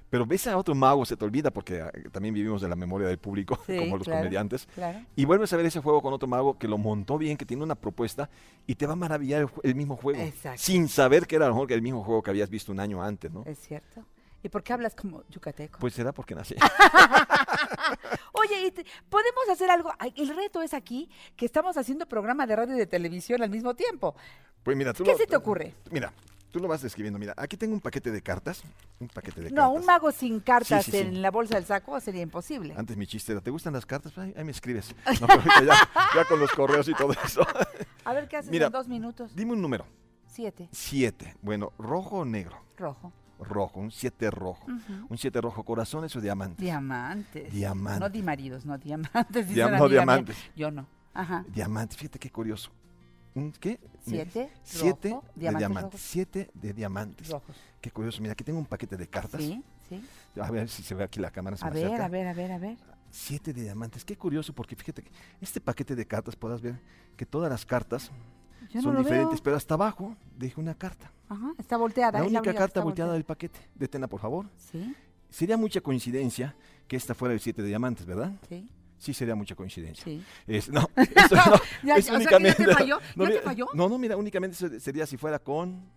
Pero 0.09 0.25
ves 0.25 0.47
a 0.47 0.57
otro 0.57 0.73
mago, 0.73 1.05
se 1.05 1.17
te 1.17 1.25
olvida 1.25 1.51
porque 1.51 1.81
ah, 1.81 1.91
también 2.11 2.33
vivimos 2.33 2.61
de 2.61 2.69
la 2.69 2.75
memoria 2.75 3.07
del 3.07 3.17
público, 3.17 3.59
Sí, 3.65 3.77
como 3.77 3.97
los 3.97 4.05
claro, 4.05 4.21
comediantes. 4.21 4.67
Claro. 4.73 4.99
Y 5.15 5.25
vuelves 5.25 5.51
a 5.53 5.57
ver 5.57 5.65
ese 5.65 5.81
juego 5.81 6.01
con 6.01 6.13
otro 6.13 6.27
mago 6.27 6.57
que 6.57 6.67
lo 6.67 6.77
montó 6.77 7.17
bien, 7.17 7.37
que 7.37 7.45
tiene 7.45 7.63
una 7.63 7.75
propuesta 7.75 8.29
y 8.65 8.75
te 8.75 8.85
va 8.85 8.93
a 8.93 8.95
maravillar 8.95 9.49
el, 9.63 9.75
mismo 9.75 9.97
juego. 9.97 10.21
Exacto. 10.21 10.61
Sin 10.61 10.87
saber 10.87 11.27
que 11.27 11.35
era 11.35 11.45
a 11.45 11.49
lo 11.49 11.55
mejor 11.55 11.67
que 11.67 11.73
el 11.73 11.81
mismo 11.81 12.03
juego 12.03 12.23
que 12.23 12.29
habías 12.29 12.49
visto 12.49 12.71
un 12.71 12.79
año 12.79 13.01
antes, 13.03 13.31
¿no? 13.31 13.43
Es 13.45 13.59
cierto. 13.59 14.05
¿Y 14.43 14.49
por 14.49 14.63
qué 14.63 14.71
hablas 14.71 14.95
como 14.95 15.23
yucateco? 15.29 15.79
Pues 15.79 15.93
será 15.93 16.13
porque 16.13 16.35
nací. 16.35 16.55
Oye, 18.33 18.73
podemos 19.09 19.49
hacer 19.51 19.69
algo. 19.69 19.91
El 20.15 20.35
reto 20.35 20.61
es 20.61 20.73
aquí 20.73 21.09
que 21.35 21.45
estamos 21.45 21.75
haciendo 21.75 22.05
programa 22.05 22.45
de 22.45 22.55
radio 22.55 22.75
y 22.75 22.77
de 22.77 22.85
televisión 22.85 23.41
al 23.41 23.49
mismo 23.49 23.75
tiempo. 23.75 24.15
Pues 24.63 24.77
mira, 24.77 24.93
tú 24.93 25.03
¿Qué 25.03 25.11
lo- 25.11 25.17
se 25.17 25.27
te 25.27 25.35
ocurre? 25.35 25.73
Mira, 25.91 26.13
tú 26.57 26.61
lo 26.63 26.67
vas 26.67 26.81
describiendo. 26.81 27.19
Mira, 27.19 27.33
aquí 27.37 27.55
tengo 27.57 27.73
un 27.73 27.81
paquete 27.81 28.11
de 28.11 28.21
cartas. 28.21 28.63
Un 28.99 29.07
paquete 29.07 29.41
de 29.41 29.51
No, 29.51 29.55
cartas. 29.63 29.79
un 29.79 29.85
mago 29.85 30.11
sin 30.11 30.39
cartas 30.39 30.85
Sí, 30.85 30.91
sí, 30.91 30.97
sí. 30.97 31.03
en 31.07 31.21
la 31.21 31.29
bolsa 31.31 31.55
del 31.55 31.65
saco 31.65 31.99
sería 31.99 32.21
imposible. 32.23 32.73
Antes 32.75 32.97
mi 32.97 33.05
chiste 33.05 33.31
era, 33.31 33.41
¿te 33.41 33.51
gustan 33.51 33.73
las 33.73 33.85
cartas? 33.85 34.17
Ahí, 34.17 34.33
ahí 34.35 34.43
me 34.43 34.51
escribes. 34.51 34.95
No, 35.21 35.27
pero 35.27 35.43
ya, 35.65 35.89
ya 36.15 36.25
con 36.25 36.39
los 36.39 36.51
correos 36.51 36.87
y 36.89 36.93
todo 36.93 37.13
eso. 37.23 37.41
A 38.05 38.13
ver 38.13 38.27
qué 38.27 38.37
haces 38.37 38.51
Mira, 38.51 38.67
en 38.67 38.71
dos 38.71 38.87
minutos. 38.87 39.35
Dime 39.35 39.53
un 39.53 39.61
número. 39.61 39.85
Siete. 40.25 40.67
Siete. 40.71 41.35
Bueno, 41.41 41.71
rojo 41.77 42.17
o 42.17 42.25
negro. 42.25 42.57
Rojo. 42.77 43.13
Rojo, 43.39 43.79
un 43.79 43.91
siete 43.91 44.31
rojo. 44.31 44.65
Un 45.09 45.17
siete 45.17 45.39
rojo, 45.41 45.63
corazones 45.63 46.15
o 46.15 46.21
diamantes. 46.21 46.57
Diamantes. 46.57 47.53
Diamantes. 47.53 47.99
No 47.99 48.09
di 48.09 48.23
maridos, 48.23 48.65
no 48.65 48.77
diamantes. 48.79 49.47
Diam- 49.55 49.71
no, 49.77 49.79
mía. 49.85 49.87
diamantes. 49.89 50.37
Yo 50.55 50.71
no. 50.71 50.87
Ajá. 51.13 51.45
Diamantes, 51.49 51.97
fíjate 51.97 52.17
qué 52.19 52.31
curioso. 52.31 52.71
¿Un 53.37 53.51
qué? 53.53 53.79
Siete, 54.05 54.49
Siete 54.63 55.09
rojo, 55.09 55.23
de 55.35 55.49
diamantes. 55.55 56.01
Siete 56.01 56.49
de 56.53 56.73
diamantes. 56.73 57.29
Rojos. 57.29 57.55
Qué 57.81 57.91
curioso. 57.91 58.21
Mira, 58.21 58.33
aquí 58.33 58.43
tengo 58.43 58.59
un 58.59 58.65
paquete 58.65 58.97
de 58.97 59.07
cartas. 59.07 59.41
Sí, 59.41 59.61
sí. 59.89 60.01
A 60.41 60.49
ver 60.51 60.69
si 60.69 60.81
se 60.83 60.95
ve 60.95 61.03
aquí 61.03 61.19
la 61.19 61.31
cámara. 61.31 61.57
se 61.57 61.65
A 61.65 61.69
ver, 61.69 61.85
acerca. 61.85 62.05
a 62.05 62.09
ver, 62.09 62.27
a 62.27 62.33
ver, 62.33 62.51
a 62.51 62.57
ver. 62.57 62.77
Siete 63.11 63.53
de 63.53 63.61
diamantes. 63.63 64.03
Qué 64.03 64.17
curioso, 64.17 64.53
porque 64.53 64.75
fíjate 64.75 65.03
que 65.03 65.11
este 65.41 65.61
paquete 65.61 65.95
de 65.95 66.05
cartas 66.05 66.35
podrás 66.35 66.61
ver 66.61 66.79
que 67.15 67.25
todas 67.25 67.49
las 67.49 67.65
cartas 67.65 68.11
Yo 68.71 68.81
son 68.81 68.97
diferentes, 68.97 69.35
veo. 69.39 69.43
pero 69.43 69.55
hasta 69.55 69.73
abajo 69.75 70.15
deje 70.37 70.59
una 70.59 70.73
carta. 70.75 71.11
Ajá, 71.29 71.53
está 71.57 71.77
volteada. 71.77 72.19
La 72.19 72.25
única 72.25 72.53
carta 72.53 72.81
volteada 72.81 73.13
del 73.13 73.23
paquete. 73.23 73.59
Detena, 73.75 74.07
por 74.07 74.19
favor. 74.19 74.45
Sí, 74.57 74.95
Sería 75.29 75.57
mucha 75.57 75.81
coincidencia 75.81 76.55
que 76.87 76.95
esta 76.95 77.13
fuera 77.13 77.33
el 77.33 77.39
siete 77.41 77.61
de 77.61 77.67
diamantes, 77.67 78.05
¿verdad? 78.05 78.31
sí, 78.47 78.67
Sí, 78.97 79.13
sería 79.13 79.35
mucha 79.35 79.55
coincidencia. 79.55 80.03
sí. 80.03 80.23
Es, 80.47 80.69
no, 80.69 80.89
eso 80.95 81.35
no, 81.35 81.43
Ya, 81.83 81.95
es 81.97 82.05
o 82.05 82.07
sea, 82.07 82.11
ya 82.11 82.15
únicamente. 82.17 82.65
te 82.65 82.73
falló, 82.73 82.99
no, 83.15 83.23
¿ya 83.25 83.29
te 83.31 83.41
falló? 83.41 83.67
No, 83.73 83.87
no, 83.89 83.97
mira, 83.97 84.17
únicamente 84.17 84.55
se- 84.57 84.79
sería 84.79 85.05
si 85.05 85.17
fuera 85.17 85.37
con 85.39 85.89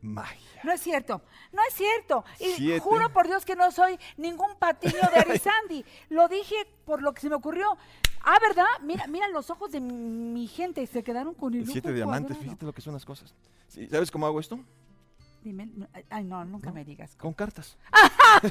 magia. 0.00 0.60
No 0.64 0.72
es 0.72 0.80
cierto, 0.80 1.22
no 1.52 1.60
es 1.68 1.74
cierto. 1.74 2.24
Y 2.40 2.44
Siete. 2.56 2.80
juro 2.80 3.12
por 3.12 3.26
Dios 3.26 3.44
que 3.44 3.56
no 3.56 3.70
soy 3.72 3.98
ningún 4.16 4.56
patiño 4.58 4.94
de 5.12 5.18
Arizandi. 5.20 5.84
lo 6.08 6.28
dije 6.28 6.54
por 6.84 7.02
lo 7.02 7.12
que 7.12 7.20
se 7.20 7.28
me 7.28 7.34
ocurrió. 7.36 7.76
Ah, 8.22 8.36
¿verdad? 8.40 8.66
Mira, 8.82 9.06
mira 9.06 9.28
los 9.28 9.50
ojos 9.50 9.70
de 9.72 9.80
mi 9.80 10.46
gente, 10.48 10.86
se 10.86 11.02
quedaron 11.02 11.34
con 11.34 11.54
el 11.54 11.66
siete 11.66 11.92
diamantes, 11.92 12.28
cuadrado. 12.36 12.44
fíjate 12.44 12.66
lo 12.66 12.72
que 12.72 12.80
son 12.82 12.94
las 12.94 13.04
cosas. 13.04 13.34
Sí, 13.68 13.86
¿Sabes 13.88 14.10
cómo 14.10 14.26
hago 14.26 14.40
esto? 14.40 14.58
Dime, 15.42 15.68
ay, 16.10 16.24
no, 16.24 16.44
nunca 16.44 16.72
me 16.72 16.84
digas. 16.84 17.14
Con 17.16 17.32
cartas. 17.32 17.78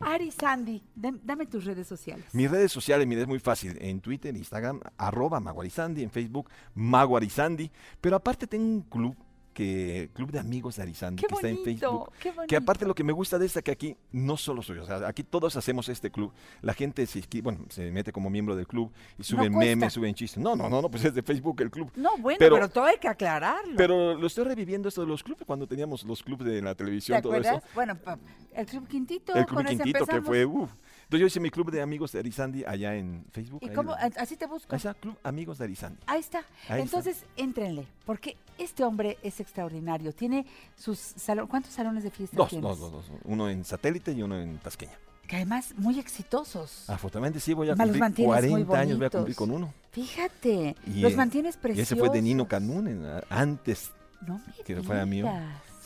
Ari 0.00 0.30
Sandy, 0.30 0.82
dam- 0.96 1.20
dame 1.22 1.46
tus 1.46 1.64
redes 1.64 1.86
sociales. 1.86 2.24
Mis 2.32 2.50
redes 2.50 2.72
sociales, 2.72 3.06
mira, 3.06 3.22
es 3.22 3.28
muy 3.28 3.38
fácil. 3.38 3.76
En 3.80 4.00
Twitter, 4.00 4.34
Instagram, 4.34 4.80
arroba 4.96 5.40
Maguarizandi, 5.40 6.02
en 6.02 6.10
Facebook, 6.10 6.48
Maguarizandi. 6.74 7.70
Pero 8.00 8.16
aparte 8.16 8.46
tengo 8.46 8.64
un 8.64 8.82
club, 8.82 9.16
que 9.52 10.10
Club 10.14 10.30
de 10.30 10.38
Amigos 10.38 10.76
de 10.76 10.82
Arizandi, 10.82 11.22
que 11.24 11.34
está 11.34 11.48
en 11.48 11.62
Facebook. 11.64 12.10
qué 12.20 12.32
Que 12.48 12.56
aparte 12.56 12.84
lo 12.86 12.94
que 12.94 13.02
me 13.04 13.12
gusta 13.12 13.38
de 13.38 13.46
esta, 13.46 13.62
que 13.62 13.70
aquí 13.70 13.96
no 14.12 14.36
solo 14.36 14.62
soy 14.62 14.78
o 14.78 14.86
sea, 14.86 15.06
aquí 15.08 15.22
todos 15.24 15.56
hacemos 15.56 15.88
este 15.88 16.10
club. 16.10 16.32
La 16.62 16.72
gente 16.74 17.06
se, 17.06 17.22
bueno, 17.42 17.66
se 17.68 17.90
mete 17.90 18.12
como 18.12 18.30
miembro 18.30 18.54
del 18.56 18.66
club 18.66 18.92
y 19.18 19.22
suben 19.24 19.56
memes, 19.56 19.92
suben 19.92 20.14
chistes. 20.14 20.42
No, 20.42 20.54
no, 20.56 20.68
no, 20.68 20.80
no, 20.80 20.90
pues 20.90 21.04
es 21.04 21.14
de 21.14 21.22
Facebook 21.22 21.60
el 21.62 21.70
club. 21.70 21.90
No, 21.96 22.16
bueno, 22.18 22.36
pero, 22.38 22.54
pero- 22.56 22.68
todo 22.68 22.84
hay 22.84 22.98
que 22.98 23.08
aclararlo. 23.08 23.74
Pero 23.76 24.14
lo 24.14 24.26
estoy 24.26 24.44
reviviendo 24.44 24.88
esto 24.88 25.00
de 25.00 25.06
los 25.08 25.22
clubes, 25.22 25.44
cuando 25.46 25.66
teníamos 25.66 26.04
los 26.04 26.22
clubes 26.22 26.46
de 26.46 26.62
la 26.62 26.70
¿Te 26.74 26.78
televisión, 26.84 27.20
todo 27.20 27.32
acuerdas? 27.32 27.58
eso. 27.58 27.66
Bueno, 27.74 27.96
pa- 27.96 28.18
el 28.54 28.66
Club 28.66 28.88
Quintito, 28.88 29.34
El 29.34 29.46
Club 29.46 29.64
Quintito, 29.66 30.06
que 30.06 30.20
fue, 30.22 30.44
uff. 30.46 30.70
Entonces 31.10 31.20
yo 31.22 31.26
hice 31.26 31.40
mi 31.40 31.50
club 31.50 31.72
de 31.72 31.82
amigos 31.82 32.12
de 32.12 32.20
Arizandi 32.20 32.64
allá 32.64 32.94
en 32.94 33.24
Facebook. 33.32 33.58
¿Y 33.64 33.70
cómo? 33.70 33.90
lo- 33.90 33.96
Así 34.16 34.36
te 34.36 34.46
busco. 34.46 34.68
Ahí 34.72 34.76
está, 34.76 34.94
Club 34.94 35.16
Amigos 35.24 35.58
de 35.58 35.64
Arizandi. 35.64 35.98
Ahí 36.06 36.20
está. 36.20 36.38
Ahí 36.68 36.82
está. 36.82 36.98
Entonces, 36.98 37.24
éntrenle, 37.36 37.84
porque 38.06 38.36
este 38.58 38.84
hombre 38.84 39.18
es 39.24 39.40
extraordinario. 39.40 40.12
Tiene 40.12 40.46
sus 40.76 41.00
salones. 41.00 41.50
¿Cuántos 41.50 41.72
salones 41.72 42.04
de 42.04 42.12
fiesta 42.12 42.36
Dos, 42.36 42.50
tienes? 42.50 42.62
dos, 42.62 42.78
dos, 42.78 42.92
dos. 42.92 43.04
Uno 43.24 43.48
en 43.50 43.64
satélite 43.64 44.12
y 44.12 44.22
uno 44.22 44.38
en 44.40 44.58
Tasqueña. 44.58 44.92
Que 45.26 45.34
además, 45.34 45.74
muy 45.76 45.98
exitosos. 45.98 46.88
Afortunadamente 46.88 47.40
sí 47.40 47.54
voy 47.54 47.66
a 47.66 47.70
los 47.72 47.78
cumplir 47.80 48.00
mantienes 48.00 48.30
muy 48.50 48.64
40 48.64 48.78
años, 48.78 48.98
voy 48.98 49.06
a 49.06 49.10
cumplir 49.10 49.36
con 49.36 49.50
uno. 49.50 49.74
Fíjate, 49.90 50.76
Y, 50.86 51.00
los 51.00 51.12
eh, 51.12 51.16
mantienes 51.16 51.56
Y 51.56 51.58
preciosos. 51.58 51.90
ese 51.92 51.96
fue 52.00 52.08
de 52.10 52.22
Nino 52.22 52.46
Canún, 52.46 52.86
en- 52.86 53.04
antes 53.30 53.90
No 54.24 54.38
me 54.38 54.64
que 54.64 54.80
fuera 54.82 55.04
mío. 55.06 55.26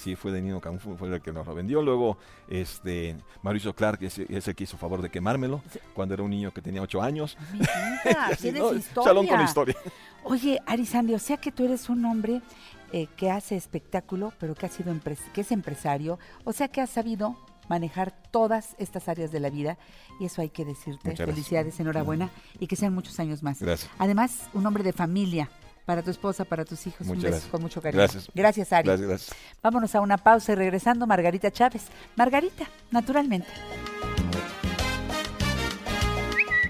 Sí, 0.05 0.17
fue 0.17 0.31
de 0.33 0.43
Nino 0.43 0.61
Canún, 0.61 0.79
fue- 0.81 1.09
el 1.09 1.23
que 1.23 1.33
nos 1.33 1.47
lo 1.47 1.55
vendió. 1.55 1.81
Luego, 1.81 2.19
este, 2.49 3.17
Mauricio 3.43 3.75
Clark, 3.75 4.03
ese, 4.03 4.27
ese 4.29 4.55
que 4.55 4.65
hizo 4.65 4.77
favor 4.77 5.01
de 5.01 5.09
quemármelo 5.11 5.63
Sí. 5.73 5.79
cuando 5.95 6.13
era 6.15 6.23
un 6.23 6.29
niño 6.31 6.53
que 6.53 6.61
tenía 6.61 6.83
ocho 6.83 7.01
años. 7.01 7.39
Así, 8.21 8.43
tienes 8.43 8.63
¿no? 8.63 8.75
historia. 8.75 9.09
Salón 9.09 9.27
con 9.27 9.41
historia. 9.41 9.75
Oye, 10.25 10.61
Arizandi, 10.67 11.15
o 11.15 11.19
sea 11.19 11.39
que 11.39 11.51
tú 11.53 11.65
eres 11.65 11.89
un 11.89 12.05
hombre 12.05 12.43
eh, 12.93 13.09
que 13.17 13.31
hace 13.31 13.57
espectáculo, 13.57 14.33
pero 14.39 14.55
que 14.55 14.67
ha 14.67 14.69
sido 14.69 14.95
que 15.33 15.41
es 15.41 15.51
empresario, 15.53 16.19
o 16.45 16.53
sea 16.53 16.69
que 16.69 16.81
has 16.81 16.91
sabido 16.91 17.37
manejar 17.69 18.13
todas 18.31 18.75
estas 18.79 19.09
áreas 19.09 19.33
de 19.33 19.41
la 19.41 19.49
vida 19.51 19.79
y 20.21 20.27
eso 20.27 20.43
hay 20.43 20.51
que 20.51 20.65
decirte. 20.65 21.09
Muchas 21.09 21.27
gracias. 21.27 21.35
Felicidades, 21.35 21.81
enhorabuena 21.81 22.31
y 22.61 22.67
que 22.67 22.77
sean 22.77 22.95
muchos 22.95 23.19
años 23.21 23.43
más. 23.43 23.61
Gracias. 23.61 23.91
Además, 23.99 24.49
un 24.53 24.67
hombre 24.67 24.85
de 24.85 24.93
familia 24.93 25.49
para 25.85 26.03
tu 26.03 26.11
esposa, 26.11 26.45
para 26.45 26.65
tus 26.65 26.87
hijos. 26.87 27.03
un 27.03 27.09
Muchas 27.09 27.23
beso 27.23 27.31
gracias. 27.33 27.51
con 27.51 27.63
mucho 27.63 27.83
cariño. 27.83 28.03
Gracias. 28.03 28.29
Gracias, 28.35 28.73
Ari. 28.73 28.87
Gracias, 28.89 29.09
gracias. 29.09 29.37
Vámonos 29.63 29.95
a 29.95 30.01
una 30.01 30.17
pausa 30.19 30.53
y 30.53 30.55
regresando, 30.55 31.07
Margarita 31.07 31.51
Chávez. 31.51 31.85
Margarita, 32.17 32.65
naturalmente. 32.91 33.49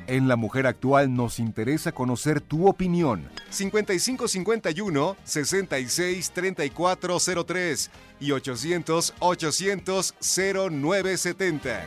En 0.06 0.28
La 0.28 0.36
Mujer 0.36 0.66
Actual 0.66 1.14
nos 1.14 1.38
interesa 1.38 1.92
conocer 1.92 2.40
tu 2.42 2.68
opinión. 2.68 3.26
5551 3.48 5.16
66 5.24 6.30
3403 6.30 7.90
y 8.20 8.32
800 8.32 9.14
800 9.18 10.14
0970. 10.20 11.86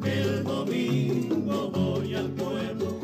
el 0.03 0.43
domingo 0.43 1.71
voy 1.71 2.15
al 2.15 2.29
pueblo. 2.31 2.99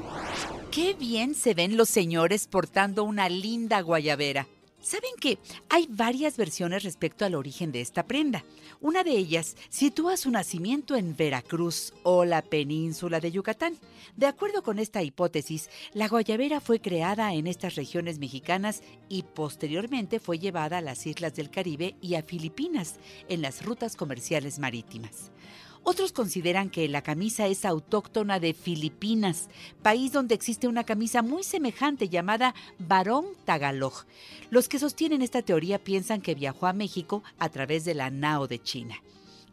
Qué 0.70 0.94
bien 0.94 1.34
se 1.34 1.54
ven 1.54 1.78
los 1.78 1.88
señores 1.88 2.48
portando 2.48 3.06
una 3.06 3.30
linda 3.30 3.80
guayabera. 3.80 4.48
¿Saben 4.86 5.16
que 5.20 5.40
hay 5.68 5.88
varias 5.90 6.38
versiones 6.38 6.84
respecto 6.84 7.26
al 7.26 7.34
origen 7.34 7.72
de 7.72 7.82
esta 7.82 8.04
prenda? 8.04 8.44
Una 8.82 9.04
de 9.04 9.18
ellas 9.18 9.56
sitúa 9.70 10.16
su 10.16 10.30
nacimiento 10.30 10.96
en 10.96 11.16
Veracruz 11.18 11.92
o 12.04 12.24
la 12.24 12.44
península 12.44 13.20
de 13.20 13.32
Yucatán. 13.32 13.80
De 14.16 14.28
acuerdo 14.28 14.62
con 14.62 14.78
esta 14.78 15.02
hipótesis, 15.02 15.72
la 15.96 16.08
guayabera 16.08 16.62
fue 16.62 16.80
creada 16.80 17.34
en 17.34 17.48
estas 17.48 17.74
regiones 17.74 18.20
mexicanas 18.20 18.84
y 19.10 19.24
posteriormente 19.24 20.20
fue 20.20 20.38
llevada 20.38 20.78
a 20.78 20.82
las 20.82 21.08
islas 21.08 21.34
del 21.34 21.50
Caribe 21.50 21.96
y 22.00 22.14
a 22.14 22.22
Filipinas 22.22 23.00
en 23.28 23.42
las 23.42 23.66
rutas 23.66 23.96
comerciales 23.96 24.60
marítimas. 24.60 25.32
Otros 25.88 26.14
consideran 26.14 26.72
que 26.72 26.88
la 26.90 27.04
camisa 27.04 27.46
es 27.46 27.64
autóctona 27.64 28.40
de 28.40 28.56
Filipinas, 28.56 29.50
país 29.84 30.12
donde 30.12 30.34
existe 30.34 30.68
una 30.68 30.84
camisa 30.84 31.22
muy 31.22 31.44
semejante 31.44 32.10
llamada 32.10 32.56
Barón 32.80 33.26
Tagalog. 33.46 33.94
Los 34.50 34.68
que 34.68 34.80
sostienen 34.80 35.22
esta 35.22 35.44
teoría 35.44 35.78
piensan 35.78 36.22
que 36.22 36.34
viajó 36.34 36.66
a 36.66 36.74
México 36.74 37.22
a 37.38 37.50
través 37.50 37.86
de 37.86 37.94
la 37.94 38.10
Nao 38.10 38.48
de 38.48 38.58
China. 38.58 38.96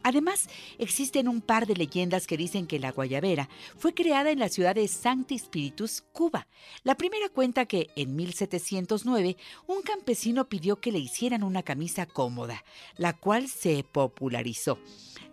Además, 0.03 0.49
existen 0.77 1.27
un 1.27 1.41
par 1.41 1.65
de 1.65 1.75
leyendas 1.75 2.27
que 2.27 2.37
dicen 2.37 2.67
que 2.67 2.79
la 2.79 2.91
guayabera 2.91 3.49
fue 3.77 3.93
creada 3.93 4.31
en 4.31 4.39
la 4.39 4.49
ciudad 4.49 4.75
de 4.75 4.87
Sancti 4.87 5.39
Spiritus, 5.39 6.03
Cuba. 6.11 6.47
La 6.83 6.95
primera 6.95 7.29
cuenta 7.29 7.65
que 7.65 7.89
en 7.95 8.15
1709 8.15 9.37
un 9.67 9.81
campesino 9.81 10.49
pidió 10.49 10.81
que 10.81 10.91
le 10.91 10.99
hicieran 10.99 11.43
una 11.43 11.63
camisa 11.63 12.05
cómoda, 12.05 12.63
la 12.97 13.13
cual 13.13 13.47
se 13.47 13.83
popularizó. 13.83 14.77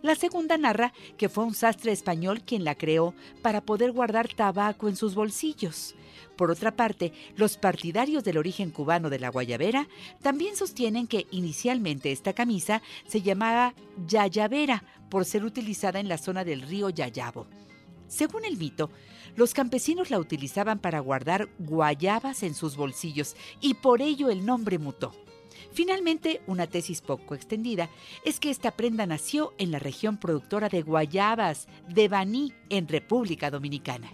La 0.01 0.15
segunda 0.15 0.57
narra 0.57 0.93
que 1.17 1.29
fue 1.29 1.43
un 1.43 1.53
sastre 1.53 1.91
español 1.91 2.41
quien 2.43 2.63
la 2.63 2.75
creó 2.75 3.13
para 3.41 3.61
poder 3.61 3.91
guardar 3.91 4.33
tabaco 4.33 4.87
en 4.87 4.95
sus 4.95 5.13
bolsillos. 5.13 5.95
Por 6.41 6.49
otra 6.49 6.75
parte, 6.75 7.13
los 7.35 7.57
partidarios 7.57 8.23
del 8.23 8.39
origen 8.39 8.71
cubano 8.71 9.11
de 9.11 9.19
la 9.19 9.29
guayabera 9.29 9.87
también 10.23 10.55
sostienen 10.55 11.05
que 11.05 11.27
inicialmente 11.29 12.11
esta 12.11 12.33
camisa 12.33 12.81
se 13.05 13.21
llamaba 13.21 13.75
yayabera 14.07 14.83
por 15.11 15.25
ser 15.25 15.45
utilizada 15.45 15.99
en 15.99 16.09
la 16.09 16.17
zona 16.17 16.43
del 16.43 16.63
río 16.63 16.89
Yayabo. 16.89 17.45
Según 18.07 18.43
el 18.43 18.57
mito, 18.57 18.89
los 19.35 19.53
campesinos 19.53 20.09
la 20.09 20.17
utilizaban 20.17 20.79
para 20.79 20.99
guardar 20.99 21.47
guayabas 21.59 22.41
en 22.41 22.55
sus 22.55 22.75
bolsillos 22.75 23.35
y 23.61 23.75
por 23.75 24.01
ello 24.01 24.31
el 24.31 24.43
nombre 24.43 24.79
mutó. 24.79 25.11
Finalmente, 25.73 26.41
una 26.47 26.65
tesis 26.65 27.01
poco 27.01 27.35
extendida 27.35 27.87
es 28.25 28.39
que 28.39 28.49
esta 28.49 28.71
prenda 28.71 29.05
nació 29.05 29.53
en 29.59 29.69
la 29.69 29.77
región 29.77 30.17
productora 30.17 30.69
de 30.69 30.81
guayabas 30.81 31.67
de 31.87 32.07
Baní, 32.07 32.51
en 32.69 32.87
República 32.87 33.51
Dominicana. 33.51 34.11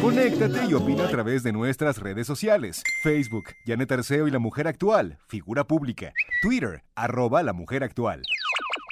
Conéctate 0.00 0.66
y 0.68 0.74
opina 0.74 1.04
a 1.04 1.08
través 1.08 1.42
de 1.42 1.52
nuestras 1.52 1.98
redes 1.98 2.26
sociales. 2.26 2.82
Facebook, 3.02 3.44
Janet 3.66 3.90
Arceo 3.92 4.28
y 4.28 4.30
la 4.30 4.38
Mujer 4.38 4.68
Actual, 4.68 5.18
figura 5.26 5.64
pública. 5.64 6.12
Twitter, 6.42 6.84
arroba 6.94 7.42
la 7.42 7.52
Mujer 7.52 7.82
Actual. 7.82 8.22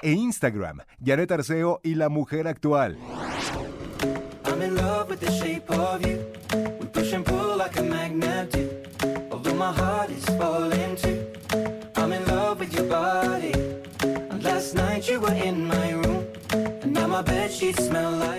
E 0.02 0.12
Instagram, 0.12 0.80
Janet 1.04 1.30
Arceo 1.30 1.80
y 1.82 1.94
la 1.94 2.08
Mujer 2.08 2.48
Actual. 2.48 2.98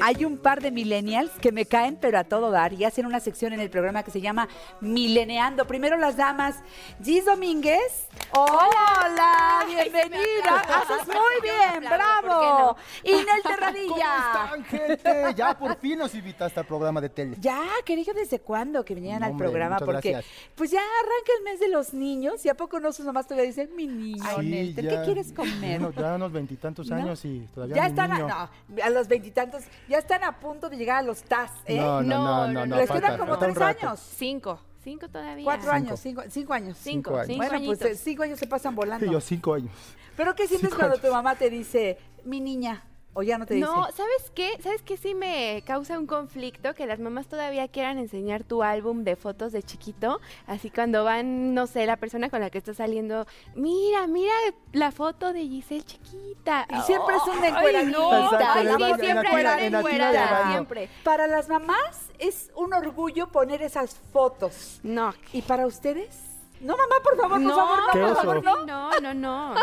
Hay 0.02 0.26
un 0.26 0.38
par 0.38 0.62
de 0.64 0.72
millennials 0.72 1.30
que 1.40 1.52
me 1.52 1.68
caen, 1.68 1.96
pero 2.02 2.18
a 2.18 2.24
todo 2.24 2.50
dar, 2.50 2.74
y 2.74 2.86
hacen 2.86 3.06
una 3.06 3.20
sección 3.20 3.54
en 3.54 3.60
el 3.60 3.70
programa 3.70 4.02
que 4.02 4.10
se 4.10 4.20
llama 4.20 4.48
Mileneando. 4.82 5.68
Primero 5.68 5.96
las 5.98 6.18
damas. 6.18 6.56
Gis 7.04 7.24
Domínguez. 7.24 8.08
Hola, 8.32 9.64
bienvenida. 9.68 10.58
Haces 10.58 11.08
muy 11.08 11.42
bien, 11.44 11.88
bravo. 11.88 12.76
Y 13.04 13.12
Nel 13.12 13.44
Terradilla. 13.44 14.40
¿Cómo 14.50 14.56
están, 14.56 14.66
gente? 14.66 15.34
Ya 15.36 15.56
por 15.56 15.78
fin 15.78 16.00
nos 16.00 16.16
invitaste 16.16 16.60
al 16.60 16.66
programa 16.66 17.00
de 17.00 17.10
tele. 17.10 17.38
Ya, 17.40 17.62
querido, 17.86 18.12
¿desde 18.14 18.40
cuándo 18.40 18.84
que 18.84 18.96
vinieran 18.96 19.20
No, 19.22 19.28
al 19.28 19.36
programa? 19.38 19.78
Porque 19.78 20.12
gracias. 20.14 20.34
pues 20.56 20.72
ya 20.72 20.80
arranca 20.80 21.32
el 21.38 21.44
mes 21.44 21.60
de 21.60 21.70
los 21.70 21.94
niños 21.94 22.44
y 22.44 22.50
a 22.50 22.56
poco 22.56 22.80
no 22.80 22.92
sus 22.92 23.06
mamás 23.06 23.28
todavía 23.28 23.46
dicen, 23.48 23.70
mi 23.76 23.86
niño, 23.86 24.24
Sí, 24.40 24.46
Nelter, 24.48 24.88
¿qué 24.88 25.02
quieres 25.06 25.32
comer? 25.32 25.80
Bueno, 25.80 25.92
ya 25.96 26.16
unos 26.16 26.32
veintitantos 26.32 26.88
¿No? 26.88 26.96
años 26.96 27.24
y 27.24 27.48
todavía 27.54 27.76
Ya 27.76 27.84
mi 27.84 27.90
están, 27.90 28.12
a, 28.12 28.18
no, 28.20 28.50
los 28.96 29.08
veintitantos, 29.08 29.64
ya 29.88 30.00
están 30.00 30.24
a 30.24 30.40
punto 30.40 30.70
de 30.70 30.78
llegar 30.78 30.98
a 30.98 31.02
los 31.04 31.22
TAS, 31.24 31.52
¿eh? 31.66 31.78
No, 31.78 32.02
no, 32.02 32.18
no, 32.24 32.48
no, 32.52 32.66
no, 32.66 32.76
Les 32.78 32.88
falta- 32.90 33.08
quedan 33.08 33.20
como 33.20 33.38
tres 33.38 33.58
años. 33.62 34.00
Cinco. 34.00 34.60
Cinco 34.84 35.08
todavía. 35.10 35.44
Cuatro 35.44 35.64
Cinco. 35.64 35.76
años, 35.76 36.00
cinco, 36.00 36.22
cinco 36.30 36.54
años. 36.54 36.78
Cinco, 36.80 37.10
Cinco 37.12 37.24
cinco 37.26 37.38
Bueno, 37.38 37.52
pues 37.52 37.82
añitos. 37.82 37.88
eh, 37.88 37.96
cinco 37.96 38.24
años 38.24 38.40
se 38.40 38.48
pasan 38.48 38.76
volando. 38.76 39.06
Yo 39.12 39.20
cinco 39.22 39.54
años. 39.56 39.72
Pero 40.16 40.34
¿qué 40.36 40.48
sientes 40.48 40.70
Cinco 40.70 40.78
cuando 40.78 40.96
años. 40.96 41.06
tu 41.08 41.12
mamá 41.12 41.36
te 41.36 41.50
dice, 41.50 41.98
mi 42.24 42.40
niña? 42.40 42.84
O 43.18 43.24
ya 43.24 43.38
no 43.38 43.46
te 43.46 43.54
dice. 43.54 43.66
No, 43.66 43.86
¿sabes 43.94 44.30
qué? 44.36 44.58
¿Sabes 44.62 44.82
qué 44.82 44.98
sí 44.98 45.16
me 45.16 45.64
causa 45.66 45.98
un 45.98 46.06
conflicto? 46.06 46.74
Que 46.74 46.86
las 46.86 47.00
mamás 47.00 47.28
todavía 47.28 47.66
quieran 47.70 47.98
enseñar 47.98 48.44
tu 48.44 48.62
álbum 48.62 49.06
de 49.06 49.16
fotos 49.16 49.54
de 49.54 49.64
chiquito. 49.64 50.20
Así 50.48 50.70
cuando 50.70 51.06
van, 51.06 51.54
no 51.54 51.66
sé, 51.66 51.86
la 51.86 51.96
persona 51.96 52.30
con 52.30 52.42
la 52.42 52.50
que 52.50 52.58
estás 52.58 52.76
saliendo, 52.76 53.26
mira, 53.56 54.06
mira 54.08 54.34
la 54.74 54.92
foto 54.92 55.32
de 55.32 55.48
Giselle 55.48 55.84
chiquita. 55.86 56.68
Y 56.70 56.82
siempre 56.82 57.16
es 57.16 57.24
un 57.34 57.42
de 57.42 57.48
Ay, 57.48 57.54
encueradita. 57.54 57.98
no, 57.98 58.12
ay, 58.12 58.68
sí, 58.68 58.84
en 58.92 59.00
siempre 59.00 59.30
tina 59.30 59.56
de 59.56 59.66
encuerada, 59.68 60.52
siempre. 60.52 60.90
Para 61.06 61.28
las 61.28 61.48
mamás 61.48 62.10
es 62.20 62.52
un 62.54 62.74
orgullo 62.74 63.28
poner 63.28 63.62
esas 63.62 63.96
fotos. 64.12 64.82
No. 64.84 65.14
¿Y 65.32 65.42
para 65.42 65.66
ustedes? 65.66 66.35
No, 66.66 66.76
mamá, 66.76 66.96
por 67.04 67.16
favor, 67.16 67.32
por 67.38 67.42
No, 67.42 67.56
favor, 67.56 67.78
no, 67.80 67.92
Qué 67.94 68.00
por 68.00 68.16
favor, 68.16 68.44
no. 68.44 68.66
no, 68.66 69.00
no, 69.00 69.14
no. 69.14 69.56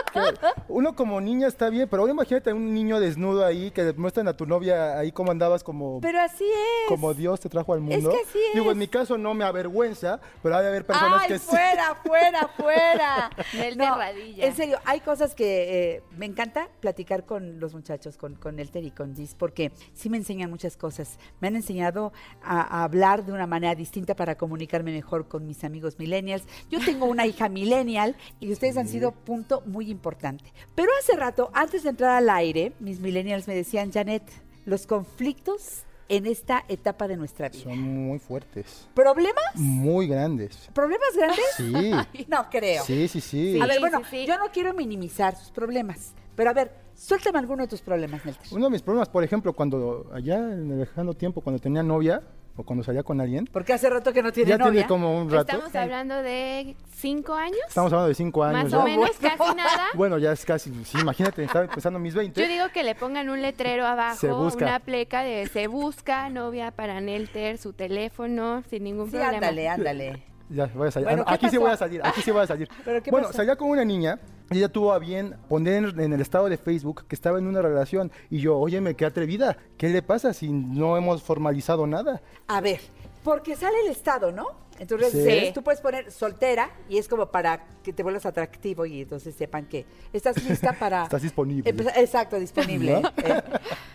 Uno 0.69 0.95
como 0.95 1.21
niña 1.21 1.49
está 1.49 1.69
bien, 1.69 1.89
pero 1.89 2.03
ahora 2.03 2.13
imagínate 2.13 2.53
un 2.53 2.73
niño 2.73 3.01
desnudo 3.01 3.45
ahí 3.45 3.71
que 3.71 3.93
muestran 3.95 4.29
a 4.29 4.37
tu 4.37 4.47
novia 4.47 4.99
ahí 4.99 5.11
cómo 5.13 5.31
andabas 5.33 5.65
como, 5.65 6.01
Pero 6.01 6.21
así 6.21 6.45
es. 6.45 6.89
como 6.89 7.13
Dios 7.15 7.41
te 7.41 7.49
trajo 7.49 7.73
al 7.73 7.81
mundo. 7.81 8.11
que 8.11 8.17
así 8.21 8.39
Digo, 8.55 8.67
es. 8.67 8.73
en 8.73 8.79
mi 8.79 8.89
caso 8.89 9.19
no 9.19 9.35
me 9.35 9.45
avergüenza, 9.45 10.21
pero 10.43 10.57
hay 10.57 10.63
de 10.63 10.69
haber 10.69 10.87
personas 10.87 11.23
Ay, 11.23 11.29
que 11.29 11.39
sí. 11.39 11.47
fuera, 11.49 11.97
fuera, 12.05 12.49
fuera. 12.57 13.31
No, 13.77 13.85
Terradilla. 13.95 14.47
en 14.47 14.57
serio, 14.57 14.79
hay 14.85 15.01
cosas 15.01 15.35
que 15.35 15.95
eh, 15.97 16.03
me 16.17 16.27
encanta 16.27 16.69
platicar 16.81 17.25
con 17.25 17.59
los 17.61 17.75
muchachos, 17.75 18.17
con, 18.17 18.35
con 18.37 18.59
Elter 18.59 18.85
y 18.85 18.91
con 18.91 19.15
Gis, 19.17 19.35
porque 19.35 19.73
sí 19.95 20.09
me 20.09 20.17
enseñan 20.19 20.51
muchas 20.51 20.77
cosas. 20.77 21.19
Me 21.41 21.49
han 21.49 21.57
enseñado 21.57 22.13
a, 22.43 22.61
a 22.61 22.85
hablar 22.85 23.25
de 23.25 23.33
una 23.33 23.47
manera 23.47 23.75
distinta 23.75 24.15
para 24.15 24.37
comunicarme 24.37 24.93
mejor 24.93 25.27
con 25.29 25.47
mis 25.47 25.65
amigos 25.65 25.99
millennials. 25.99 26.45
Yo 26.71 26.81
tengo 26.93 27.07
una 27.07 27.27
hija 27.27 27.49
millennial 27.49 28.17
y 28.41 28.53
ustedes 28.53 28.77
han 28.77 28.87
sido 28.89 29.13
punto 29.13 29.63
muy 29.67 29.91
importante. 29.91 30.53
Pero 30.75 30.91
hace 31.01 31.17
rato, 31.17 31.51
antes 31.55 31.83
de 31.85 31.91
entrar 31.91 32.17
al 32.17 32.29
aire, 32.31 32.73
mis 32.81 33.01
millennials 33.01 33.49
me 33.49 33.55
decían, 33.55 33.91
Janet, 33.93 34.23
los 34.67 34.87
conflictos 34.87 35.85
en 36.09 36.27
esta 36.27 36.65
etapa 36.69 37.09
de 37.09 37.17
nuestra 37.17 37.49
vida. 37.49 37.63
Son 37.65 37.79
muy 37.81 38.19
fuertes, 38.19 38.87
¿Problemas? 38.95 39.43
muy 39.55 40.07
grandes. 40.07 40.69
¿Problemas 40.75 41.09
grandes? 41.17 41.45
Sí. 41.57 42.25
No 42.29 42.49
creo. 42.51 42.85
Sí, 42.85 43.09
sí, 43.09 43.21
sí. 43.21 43.59
A 43.61 43.67
ver, 43.67 43.77
Sí, 43.77 43.81
bueno, 43.81 43.99
sí, 44.01 44.05
sí. 44.11 44.27
yo 44.27 44.37
no 44.39 44.51
quiero 44.53 44.75
minimizar 44.75 45.35
sus 45.37 45.51
problemas, 45.51 46.13
pero 46.37 46.51
a 46.51 46.53
ver, 46.53 46.73
suéltame 46.95 47.39
alguno 47.39 47.63
de 47.63 47.69
tus 47.69 47.81
problemas, 47.81 48.23
Nelter. 48.27 48.47
Uno 48.53 48.67
de 48.67 48.71
mis 48.71 48.83
problemas, 48.83 49.09
por 49.09 49.25
ejemplo, 49.25 49.55
cuando 49.55 50.11
allá 50.13 50.37
en 50.37 50.71
el 50.73 50.79
lejano 50.81 51.15
tiempo, 51.15 51.41
cuando 51.41 51.61
tenía 51.61 51.83
novia 51.83 52.21
o 52.57 52.63
cuando 52.65 52.85
salía 52.85 53.03
con 53.03 53.21
alguien, 53.21 53.49
Porque 53.51 53.73
hace 53.73 53.89
rato 53.89 54.13
que 54.13 54.23
no 54.23 54.31
tiene 54.33 54.51
ya 54.51 54.59
novia. 54.59 54.73
tiene 54.73 54.87
como 54.89 55.19
un 55.19 55.31
rato. 55.31 55.53
Estamos 55.53 55.75
hablando 55.75 56.17
de 56.23 56.77
cinco 56.95 57.35
años. 57.35 57.59
Estamos 57.67 57.93
hablando 57.93 58.09
de 58.09 58.15
cinco 58.15 58.45
años. 58.45 58.65
Más 58.65 58.73
ya. 58.73 58.79
o 58.79 58.85
menos, 58.85 59.11
casi 59.21 59.39
nada. 59.57 59.87
Bueno, 59.95 60.19
ya 60.19 60.33
es 60.33 60.45
casi, 60.45 60.71
sí, 60.85 60.99
imagínate, 61.01 61.43
estaba 61.45 61.65
empezando 61.65 61.99
mis 61.99 62.15
20. 62.15 62.41
Yo 62.41 62.47
digo 62.49 62.65
que 62.73 62.83
le 62.83 62.95
pongan 62.95 63.29
un 63.31 63.41
letrero 63.43 63.85
Se 63.85 63.89
abajo, 63.89 64.37
busca. 64.45 64.65
una 64.67 64.81
pleca 64.81 65.23
de 65.23 65.47
se 65.49 65.67
busca 65.67 66.29
novia 66.29 66.71
para 66.73 67.01
Nelter, 67.01 67.57
su 67.59 67.73
teléfono, 67.73 68.63
sin 68.69 68.85
ningún 68.85 69.07
Sí, 69.07 69.13
problema. 69.13 69.35
ándale, 69.37 69.69
ándale. 69.69 70.23
Ya, 70.55 70.67
voy 70.75 70.89
a 70.89 70.91
salir. 70.91 71.09
Bueno, 71.09 71.25
Ah, 71.27 71.31
¿qué 71.39 71.47
aquí 71.47 71.47
sí 71.47 71.57
pasó? 71.57 71.61
voy 71.63 71.71
a 71.73 71.77
salir, 71.77 72.01
aquí 72.05 72.21
sí 72.25 72.31
voy 72.31 72.43
a 72.43 72.47
salir. 72.47 72.69
¿Pero 72.85 73.03
qué 73.03 73.11
bueno, 73.11 73.27
pasó? 73.29 73.37
salía 73.39 73.57
con 73.57 73.71
una 73.71 73.85
niña 73.85 74.19
y 74.51 74.59
ella 74.59 74.69
tuvo 74.69 74.93
a 74.93 74.99
bien 74.99 75.37
poner 75.49 75.85
en 75.99 76.13
el 76.13 76.21
estado 76.21 76.49
de 76.49 76.59
Facebook 76.59 77.05
que 77.09 77.15
estaba 77.15 77.39
en 77.39 77.47
una 77.47 77.63
relación. 77.63 78.13
Y 78.31 78.41
yo, 78.41 78.59
óyeme, 78.59 78.95
qué 78.95 79.05
atrevida. 79.07 79.57
¿Qué 79.79 79.89
le 79.89 80.03
pasa 80.03 80.33
si 80.35 80.51
no 80.53 80.97
hemos 80.97 81.23
formalizado 81.23 81.87
nada? 81.87 82.21
A 82.49 82.61
ver, 82.61 82.81
porque 83.25 83.57
sale 83.57 83.77
el 83.85 83.91
estado, 83.91 84.31
¿no? 84.31 84.47
Entonces, 84.79 85.13
Sí. 85.13 85.21
eh, 85.29 85.53
tú 85.55 85.63
puedes 85.63 85.81
poner 85.81 86.11
soltera 86.11 86.71
y 86.89 86.99
es 86.99 87.07
como 87.07 87.27
para 87.31 87.65
que 87.85 87.93
te 87.93 88.03
vuelvas 88.03 88.27
atractivo 88.27 88.85
y 88.85 89.03
entonces 89.03 89.35
sepan 89.35 89.67
que 89.67 89.87
estás 90.13 90.43
lista 90.43 90.73
para... 90.79 91.05
Estás 91.05 91.23
disponible. 91.23 91.71
Exacto, 91.97 92.39
disponible. 92.39 93.01
¿No? 93.01 93.09
eh. 93.19 93.43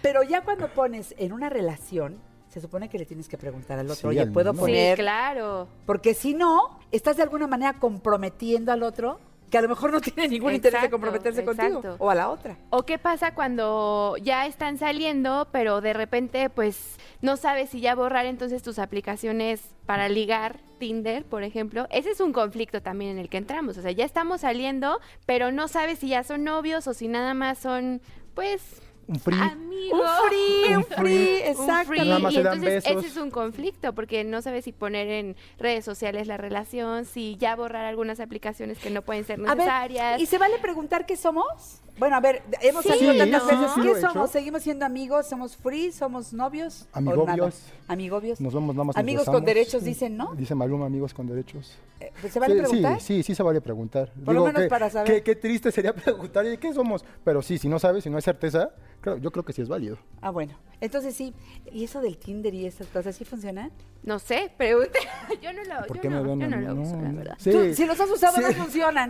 Pero 0.01 0.23
ya 0.23 0.41
cuando 0.43 0.69
pones 0.69 1.13
en 1.17 1.33
una 1.33 1.49
relación, 1.49 2.19
se 2.49 2.61
supone 2.61 2.89
que 2.89 2.97
le 2.97 3.05
tienes 3.05 3.27
que 3.27 3.37
preguntar 3.37 3.77
al 3.79 3.85
otro, 3.87 3.95
Sí, 3.95 4.07
oye, 4.07 4.21
al 4.21 4.31
¿puedo 4.31 4.53
mismo. 4.53 4.65
Sí, 4.67 4.71
poner...? 4.71 4.97
claro. 4.97 5.67
Porque 5.85 6.13
si 6.13 6.33
no, 6.33 6.79
estás 6.91 7.17
de 7.17 7.23
alguna 7.23 7.47
manera 7.47 7.73
comprometiendo 7.79 8.71
al 8.71 8.83
otro 8.83 9.19
que 9.49 9.57
a 9.57 9.61
lo 9.61 9.69
mejor 9.69 9.93
no 9.93 10.01
tiene 10.01 10.27
ningún 10.27 10.53
interés 10.53 10.73
de 10.81 10.87
Exacto, 10.87 10.95
comprometerse 10.95 11.45
contigo 11.45 11.79
exacto. 11.79 12.03
o 12.03 12.09
a 12.09 12.15
la 12.15 12.29
otra. 12.29 12.57
¿O 12.69 12.83
qué 12.83 12.97
pasa 12.97 13.33
cuando 13.33 14.15
ya 14.21 14.45
están 14.45 14.77
saliendo, 14.77 15.47
pero 15.53 15.79
de 15.79 15.93
repente 15.93 16.49
pues 16.49 16.97
no 17.21 17.37
sabes 17.37 17.69
si 17.69 17.79
ya 17.79 17.95
borrar 17.95 18.25
entonces 18.25 18.61
tus 18.61 18.77
aplicaciones 18.77 19.61
para 19.85 20.09
ligar, 20.09 20.59
Tinder, 20.79 21.23
por 21.23 21.43
ejemplo? 21.43 21.87
Ese 21.91 22.11
es 22.11 22.19
un 22.19 22.33
conflicto 22.33 22.81
también 22.81 23.11
en 23.11 23.19
el 23.19 23.29
que 23.29 23.37
entramos. 23.37 23.77
O 23.77 23.81
sea, 23.81 23.91
ya 23.91 24.03
estamos 24.03 24.41
saliendo, 24.41 24.99
pero 25.25 25.51
no 25.53 25.69
sabes 25.69 25.99
si 25.99 26.09
ya 26.09 26.25
son 26.25 26.43
novios 26.43 26.85
o 26.87 26.93
si 26.93 27.07
nada 27.07 27.33
más 27.33 27.57
son, 27.57 28.01
pues, 28.35 28.81
Un 29.07 29.19
free. 29.19 29.37
Un 29.39 30.01
free, 30.27 30.75
un 30.75 30.83
free, 30.83 31.41
Un 31.41 31.47
exacto. 31.47 31.87
free, 31.87 31.99
Nada 31.99 32.19
más 32.19 32.33
y 32.33 32.35
se 32.35 32.43
dan 32.43 32.55
entonces 32.57 32.83
besos. 32.83 33.03
ese 33.05 33.07
es 33.13 33.17
un 33.17 33.31
conflicto 33.31 33.93
porque 33.93 34.23
no 34.25 34.41
sabes 34.41 34.65
si 34.65 34.73
poner 34.73 35.07
en 35.07 35.35
redes 35.59 35.85
sociales 35.85 36.27
la 36.27 36.35
relación, 36.35 37.05
si 37.05 37.37
ya 37.37 37.55
borrar 37.55 37.85
algunas 37.85 38.19
aplicaciones 38.19 38.79
que 38.79 38.89
no 38.89 39.01
pueden 39.01 39.23
ser 39.23 39.39
A 39.39 39.55
ver, 39.55 39.57
necesarias. 39.59 40.21
¿y 40.21 40.25
se 40.25 40.37
vale 40.37 40.57
preguntar 40.59 41.05
qué 41.05 41.15
somos? 41.15 41.81
Bueno, 41.97 42.15
a 42.15 42.19
ver, 42.19 42.43
hemos 42.61 42.83
Sí, 42.83 42.89
salido 42.89 43.17
tantas 43.17 43.41
sí, 43.43 43.55
veces. 43.55 43.71
sí, 43.73 43.81
¿Qué 43.81 44.01
somos? 44.01 44.29
¿Seguimos 44.31 44.61
siendo 44.61 44.85
amigos? 44.85 45.27
¿Somos 45.27 45.57
free? 45.57 45.91
¿Somos 45.91 46.31
novios? 46.31 46.87
¿O 46.93 46.97
Amigobios. 46.99 47.61
Amigobios. 47.87 48.39
Nos 48.39 48.53
vemos 48.53 48.75
nada 48.75 48.85
más. 48.85 48.97
Amigos 48.97 49.25
con 49.25 49.43
derechos, 49.43 49.83
dicen, 49.83 50.15
¿no? 50.15 50.35
Dice 50.35 50.53
Maluma, 50.53 50.85
amigos 50.85 51.13
con 51.13 51.25
derechos. 51.27 51.77
Eh, 51.99 52.11
pues, 52.21 52.31
¿Se 52.31 52.39
vale 52.39 52.53
sí, 52.53 52.59
preguntar? 52.61 52.99
Sí, 53.01 53.05
sí, 53.17 53.23
sí 53.23 53.35
se 53.35 53.41
vale 53.41 53.61
preguntar. 53.61 54.11
Por 54.23 54.35
lo 54.35 54.45
menos 54.45 54.61
que- 54.63 54.67
para 54.69 54.89
saber. 54.91 55.11
Qué, 55.11 55.23
qué 55.23 55.35
triste 55.35 55.71
sería 55.71 55.93
preguntar, 55.95 56.45
¿y 56.45 56.57
qué 56.57 56.71
somos? 56.73 57.03
Pero 57.23 57.41
sí, 57.41 57.57
si 57.57 57.67
no 57.67 57.79
sabes, 57.79 58.03
si 58.03 58.09
no 58.11 58.17
hay 58.17 58.21
certeza, 58.21 58.69
claro, 59.01 59.17
yo 59.17 59.31
creo 59.31 59.43
que 59.43 59.53
sí 59.53 59.63
es 59.63 59.67
válido. 59.69 59.97
Ah, 60.21 60.29
bueno. 60.29 60.53
Entonces 60.79 61.15
sí. 61.15 61.33
¿Y 61.71 61.85
eso 61.85 62.01
del 62.01 62.19
Tinder 62.19 62.53
y 62.53 62.67
esas 62.67 62.85
cosas 62.87 63.15
sí 63.15 63.25
funcionan? 63.25 63.71
No 64.03 64.19
sé, 64.19 64.51
pregunte. 64.55 64.99
Yo 65.41 65.51
no 65.51 65.63
lo, 65.63 65.87
¿Por 65.87 65.97
yo 65.97 66.01
qué 66.03 66.09
no, 66.09 66.21
me 66.23 66.29
ven 66.29 66.39
yo 66.39 66.47
no 66.47 66.57
lo 66.61 66.73
No, 66.75 66.81
uso, 66.83 67.01
la 67.01 67.11
verdad. 67.11 67.35
Sí. 67.39 67.51
Tú, 67.51 67.73
si 67.73 67.85
los 67.87 67.99
has 67.99 68.09
usado 68.09 68.37
Sí. 68.37 68.43
no 68.43 68.51
funcionan. 68.53 69.09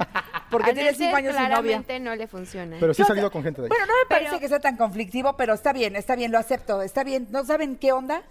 Porque 0.49 0.73
tienes 0.73 0.97
cinco 0.97 1.15
años 1.17 1.33
sin 1.35 1.43
novia. 1.43 1.49
claramente 1.49 1.99
no 1.99 2.15
le 2.15 2.25
funciona. 2.27 2.76
Pero 2.79 2.93
sí 2.93 3.01
he 3.01 3.05
salido 3.05 3.31
con 3.31 3.43
gente 3.43 3.61
de 3.61 3.65
ahí. 3.65 3.69
Bueno, 3.69 3.85
no 3.85 3.93
me 3.93 4.09
parece 4.09 4.29
Pero- 4.31 4.39
que 4.41 4.47
sea 4.49 4.59
tan 4.59 4.77
conflictivo, 4.77 5.35
pero 5.37 5.53
está 5.53 5.73
bien, 5.73 5.95
está 5.95 6.15
bien, 6.15 6.31
lo 6.31 6.37
acepto. 6.39 6.81
Está 6.81 7.03
bien. 7.03 7.27
¿No 7.31 7.43
saben 7.45 7.75
qué 7.75 7.91
onda? 7.91 8.23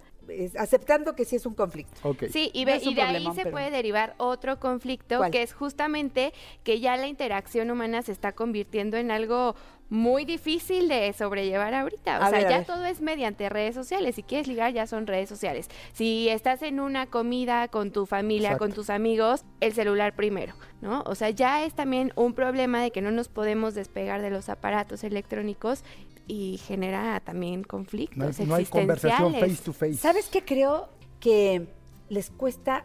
Aceptando 0.59 1.15
que 1.15 1.23
sí 1.23 1.37
es 1.37 1.45
un 1.45 1.53
conflicto. 1.53 1.93
Ok. 2.07 2.25
Sí, 2.31 2.51
y, 2.53 2.65
No 2.65 2.71
ve- 2.73 2.81
un 2.83 2.89
y 2.91 2.95
de 2.95 3.01
ahí 3.01 3.25
se 3.33 3.43
pero- 3.43 3.51
puede 3.51 3.71
derivar 3.71 4.13
otro 4.17 4.59
conflicto 4.59 5.17
¿Cuál? 5.19 5.31
que 5.31 5.41
es 5.41 5.53
justamente 5.53 6.33
que 6.65 6.79
ya 6.81 6.97
la 6.97 7.07
interacción 7.07 7.71
humana 7.71 8.01
se 8.01 8.11
está 8.11 8.33
convirtiendo 8.33 8.97
en 8.97 9.09
algo 9.11 9.55
muy 9.89 10.25
difícil 10.25 10.89
de 10.89 11.13
sobrellevar 11.13 11.73
ahorita. 11.73 12.19
O 12.19 12.23
A 12.23 12.29
sea, 12.29 12.39
ver, 12.39 12.49
ya 12.49 12.63
todo 12.63 12.83
es 12.85 12.99
mediante 13.01 13.47
redes 13.49 13.73
sociales. 13.75 14.15
Si 14.15 14.23
quieres 14.23 14.47
ligar, 14.47 14.73
ya 14.73 14.85
son 14.87 15.07
redes 15.07 15.29
sociales. 15.29 15.69
Si 15.93 16.27
estás 16.29 16.61
en 16.61 16.79
una 16.79 17.05
comida 17.07 17.67
con 17.69 17.91
tu 17.91 18.05
familia, 18.05 18.49
Exacto. 18.49 18.65
con 18.65 18.73
tus 18.73 18.89
amigos, 18.89 19.45
el 19.61 19.73
celular 19.73 20.13
primero, 20.15 20.53
¿no? 20.81 21.03
O 21.05 21.15
sea, 21.15 21.29
ya 21.29 21.63
es 21.63 21.73
también 21.73 22.11
un 22.15 22.33
problema 22.33 22.81
de 22.81 22.91
que 22.91 23.01
no 23.01 23.11
nos 23.11 23.29
podemos 23.29 23.75
despegar 23.75 24.21
de 24.21 24.29
los 24.29 24.49
aparatos 24.49 25.03
electrónicos 25.05 25.83
y 26.27 26.57
genera 26.57 27.19
también 27.21 27.63
conflictos 27.63 28.17
No 28.17 28.25
hay, 28.25 28.45
no 28.49 28.55
hay 28.55 28.65
conversación 28.65 29.35
existenciales. 29.35 29.57
face 29.59 29.63
to 29.65 29.73
face. 29.73 29.93
¿Sabes 29.95 30.27
qué 30.27 30.43
creo 30.43 30.89
que 31.21 31.67
les 32.09 32.29
cuesta 32.29 32.83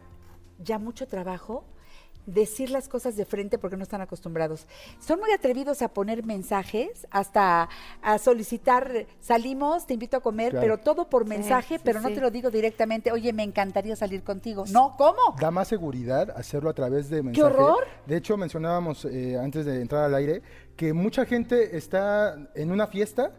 ya 0.62 0.78
mucho 0.78 1.08
trabajo? 1.08 1.64
Decir 2.26 2.70
las 2.70 2.88
cosas 2.88 3.16
de 3.16 3.24
frente 3.24 3.58
porque 3.58 3.76
no 3.76 3.82
están 3.82 4.00
acostumbrados. 4.00 4.66
Son 5.00 5.18
muy 5.18 5.32
atrevidos 5.32 5.82
a 5.82 5.88
poner 5.88 6.24
mensajes, 6.24 7.06
hasta 7.10 7.68
a 8.02 8.18
solicitar, 8.18 9.06
salimos, 9.20 9.86
te 9.86 9.94
invito 9.94 10.16
a 10.16 10.20
comer, 10.20 10.50
Claro. 10.52 10.62
pero 10.64 10.78
todo 10.78 11.08
por 11.08 11.26
mensaje, 11.26 11.76
sí, 11.76 11.82
pero 11.84 12.00
no 12.00 12.08
sí. 12.08 12.14
te 12.14 12.20
lo 12.20 12.30
digo 12.30 12.50
directamente, 12.50 13.10
oye, 13.12 13.32
me 13.32 13.42
encantaría 13.42 13.96
salir 13.96 14.22
contigo. 14.22 14.64
No, 14.70 14.94
¿cómo? 14.96 15.18
Da 15.40 15.50
más 15.50 15.68
seguridad 15.68 16.30
hacerlo 16.36 16.70
a 16.70 16.74
través 16.74 17.10
de 17.10 17.22
mensaje. 17.22 17.42
horror! 17.44 17.84
De 18.06 18.16
hecho, 18.16 18.36
mencionábamos 18.36 19.04
eh, 19.04 19.38
antes 19.38 19.64
de 19.66 19.80
entrar 19.80 20.04
al 20.04 20.14
aire 20.14 20.42
que 20.76 20.92
mucha 20.92 21.24
gente 21.26 21.76
está 21.76 22.36
en 22.54 22.70
una 22.70 22.86
fiesta 22.86 23.32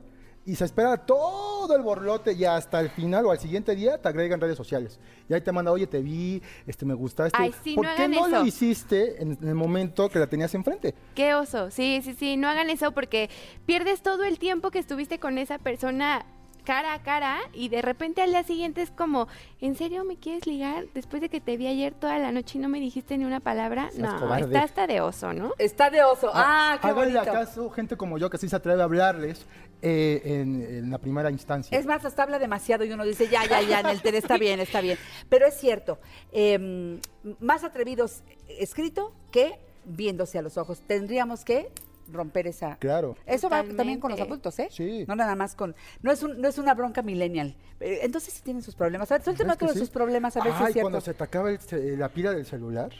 y 0.46 0.56
se 0.56 0.66
espera 0.66 0.98
todo 0.98 1.76
el 1.76 1.82
borlote 1.82 2.34
y 2.34 2.44
hasta 2.44 2.80
el 2.82 2.90
final 2.90 3.26
o 3.26 3.32
al 3.32 3.40
siguiente 3.40 3.76
día 3.76 3.98
te 3.98 4.10
agregan 4.10 4.42
redes 4.42 4.58
sociales. 4.58 5.00
Y 5.30 5.34
ahí 5.34 5.42
te 5.42 5.52
manda, 5.52 5.72
oye, 5.72 5.88
te 5.88 6.02
vi, 6.02 6.42
este, 6.68 6.86
me 6.86 6.94
gustaste. 6.94 7.38
Ay, 7.42 7.54
sí, 7.64 7.76
¿Por 7.76 7.86
no 7.86 7.92
qué 7.96 8.04
hagan 8.04 8.12
no 8.12 8.28
lo 8.28 8.46
hiciste 8.46 9.22
en, 9.22 9.38
en 9.42 9.48
el 9.48 9.56
momento 9.56 10.10
que 10.10 10.20
la 10.20 10.28
tenías 10.28 10.54
enfrente? 10.54 10.94
Qué 11.16 11.34
oso, 11.34 11.72
sí, 11.72 12.02
sí, 12.04 12.14
sí, 12.14 12.36
no 12.36 12.50
hagan 12.50 12.70
eso 12.70 12.92
porque 12.92 13.30
pierdes 13.66 14.02
todo 14.02 14.24
el 14.26 14.38
tiempo 14.40 14.70
que 14.72 14.80
estuviste 14.80 15.20
con 15.20 15.38
esa 15.38 15.60
persona 15.60 16.26
cara 16.66 16.94
a 16.94 17.04
cara 17.04 17.40
y 17.54 17.68
de 17.68 17.82
repente 17.82 18.22
al 18.22 18.30
día 18.30 18.44
siguiente 18.44 18.82
es 18.82 18.90
como, 18.90 19.28
¿en 19.60 19.76
serio 19.76 20.06
me 20.06 20.16
quieres 20.16 20.48
ligar 20.48 20.86
después 20.94 21.22
de 21.22 21.28
que 21.28 21.42
te 21.42 21.58
vi 21.58 21.68
ayer 21.68 21.94
toda 21.94 22.18
la 22.20 22.32
noche 22.32 22.58
y 22.58 22.62
no 22.62 22.70
me 22.70 22.80
dijiste 22.80 23.18
ni 23.18 23.26
una 23.26 23.42
palabra? 23.42 23.90
Seas 23.92 24.14
No, 24.14 24.20
cobarde. 24.20 24.46
está 24.46 24.64
hasta 24.64 24.88
de 24.88 25.02
oso, 25.02 25.34
¿no? 25.34 25.52
Está 25.58 25.90
de 25.90 26.02
oso. 26.04 26.32
Ah, 26.34 26.78
qué 26.82 26.88
Háganle 26.88 27.16
bonito. 27.16 27.32
acaso 27.32 27.70
gente 27.70 27.98
como 27.98 28.18
yo 28.18 28.30
que 28.30 28.38
sí 28.38 28.48
se 28.48 28.56
atreve 28.56 28.82
a 28.82 28.86
hablarles 28.86 29.46
eh, 29.86 30.22
en, 30.24 30.62
en 30.64 30.90
la 30.90 30.98
primera 30.98 31.30
instancia. 31.30 31.78
Es 31.78 31.86
más, 31.86 32.04
hasta 32.06 32.24
habla 32.24 32.40
demasiado 32.40 32.86
y 32.86 32.92
uno 32.92 33.04
dice, 33.06 33.28
ya, 33.28 33.46
ya, 33.46 33.62
ya, 33.62 33.82
en 33.82 33.88
el 33.88 34.02
tele 34.02 34.18
está 34.18 34.38
bien, 34.38 34.60
está 34.62 34.80
bien. 34.82 34.98
Pero 35.30 35.46
es 35.46 35.56
cierto, 35.60 36.00
eh, 36.32 37.00
más 37.40 37.64
atrevidos 37.64 38.22
escrito 38.48 39.14
que 39.32 39.60
viéndose 39.86 40.38
a 40.40 40.42
los 40.42 40.58
ojos. 40.58 40.80
Tendríamos 40.88 41.44
que 41.44 41.70
romper 42.12 42.48
esa... 42.48 42.78
Claro. 42.78 43.16
Eso 43.26 43.50
va 43.50 43.64
también 43.64 44.00
con 44.00 44.12
los 44.12 44.20
adultos, 44.20 44.58
¿eh? 44.60 44.68
Sí. 44.72 45.06
No 45.08 45.16
nada 45.16 45.36
más 45.36 45.56
con... 45.56 45.76
No 46.02 46.12
es, 46.12 46.24
un- 46.24 46.40
no 46.40 46.48
es 46.48 46.58
una 46.58 46.74
bronca 46.74 47.02
millennial. 47.02 47.56
Eh, 47.80 48.00
Entonces 48.04 48.34
sí 48.34 48.42
tienen 48.42 48.62
sus 48.64 48.76
problemas. 48.76 49.12
A 49.12 49.16
ver, 49.16 49.24
suélteme 49.24 49.48
¿Sabes 49.50 49.58
que 49.60 49.66
otro 49.66 49.74
de 49.74 49.80
sí? 49.80 49.86
sus 49.86 49.90
problemas, 49.90 50.36
a 50.38 50.44
ver 50.44 50.54
si 50.54 50.64
es 50.64 50.74
cierto. 50.74 50.82
cuando 50.82 51.02
se 51.02 51.14
te 51.14 51.24
acaba 51.24 51.50
el 51.50 51.60
ce- 51.60 51.98
la 51.98 52.10
pila 52.10 52.32
del 52.32 52.46
celular. 52.46 52.92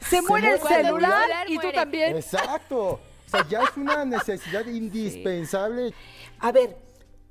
Se 0.00 0.20
muere 0.22 0.54
el 0.54 0.60
muere 0.60 0.76
el 0.80 0.84
celular 0.86 1.20
celular, 1.22 1.46
y 1.50 1.54
tú 1.54 1.60
muere. 1.62 1.72
también. 1.72 2.16
Exacto. 2.16 3.00
O 3.30 3.36
sea, 3.38 3.46
ya 3.48 3.62
es 3.62 3.76
una 3.76 4.04
necesidad 4.04 4.66
indispensable. 4.66 5.94
A 6.40 6.50
ver, 6.50 6.76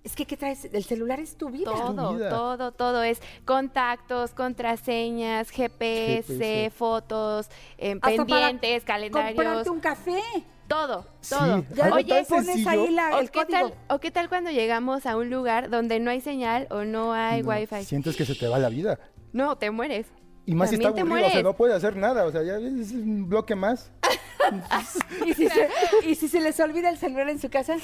es 0.01 0.15
que 0.15 0.25
¿qué 0.25 0.38
traes? 0.38 0.63
El 0.71 0.83
celular 0.85 1.19
es 1.19 1.35
tu 1.38 1.49
vida. 1.49 1.65
Todo, 1.71 2.13
vida. 2.13 2.29
todo, 2.29 2.71
todo 2.71 3.03
es 3.03 3.21
contactos, 3.43 4.31
contraseñas, 4.31 5.49
GPS, 5.49 6.23
GPS. 6.33 6.69
fotos, 6.71 7.49
eh, 7.77 7.97
pendientes, 7.99 8.85
calendarios, 8.85 9.35
Comprarte 9.35 9.69
un 9.69 9.79
café. 9.81 10.21
todo, 10.69 11.05
Sí, 11.19 11.35
todo. 11.35 11.65
Ya 11.75 11.93
Oye, 11.93 12.23
pones 12.29 12.45
sencillo. 12.45 12.69
ahí 12.69 12.91
la, 12.91 13.17
¿O 13.17 13.19
el 13.19 13.29
qué, 13.29 13.45
código. 13.45 13.69
tal, 13.69 13.73
¿O 13.89 13.99
qué 13.99 14.12
tal 14.12 14.29
cuando 14.29 14.51
llegamos 14.51 15.05
a 15.05 15.17
un 15.17 15.29
lugar 15.29 15.69
donde 15.69 15.99
no 15.99 16.12
hay 16.12 16.21
señal 16.21 16.67
o 16.69 16.85
no 16.85 17.12
hay 17.13 17.43
No, 17.43 17.49
wifi? 17.49 17.83
Sientes 17.83 18.15
que 18.15 18.23
se 18.23 18.35
te 18.35 18.47
va 18.47 18.57
la 18.57 18.69
vida. 18.69 18.97
No, 19.33 19.57
te 19.57 19.69
mueres. 19.69 20.07
Y 20.45 20.55
más 20.55 20.69
si 20.69 20.75
está 20.75 20.88
aburrido, 20.88 21.27
o 21.27 21.29
sea, 21.29 21.43
no 21.43 21.55
puede 21.55 21.73
hacer 21.75 21.95
nada. 21.97 22.25
O 22.25 22.31
sea, 22.31 22.41
ya 22.41 22.55
es 22.55 22.91
un 22.93 23.27
bloque 23.27 23.53
más. 23.53 23.91
¿Y 25.25 25.33
si, 25.33 25.47
se, 25.49 25.69
y 26.05 26.15
si 26.15 26.27
se 26.27 26.39
les 26.41 26.59
olvida 26.59 26.89
el 26.89 26.97
celular 26.97 27.29
en 27.29 27.39
su 27.39 27.49
casa, 27.49 27.75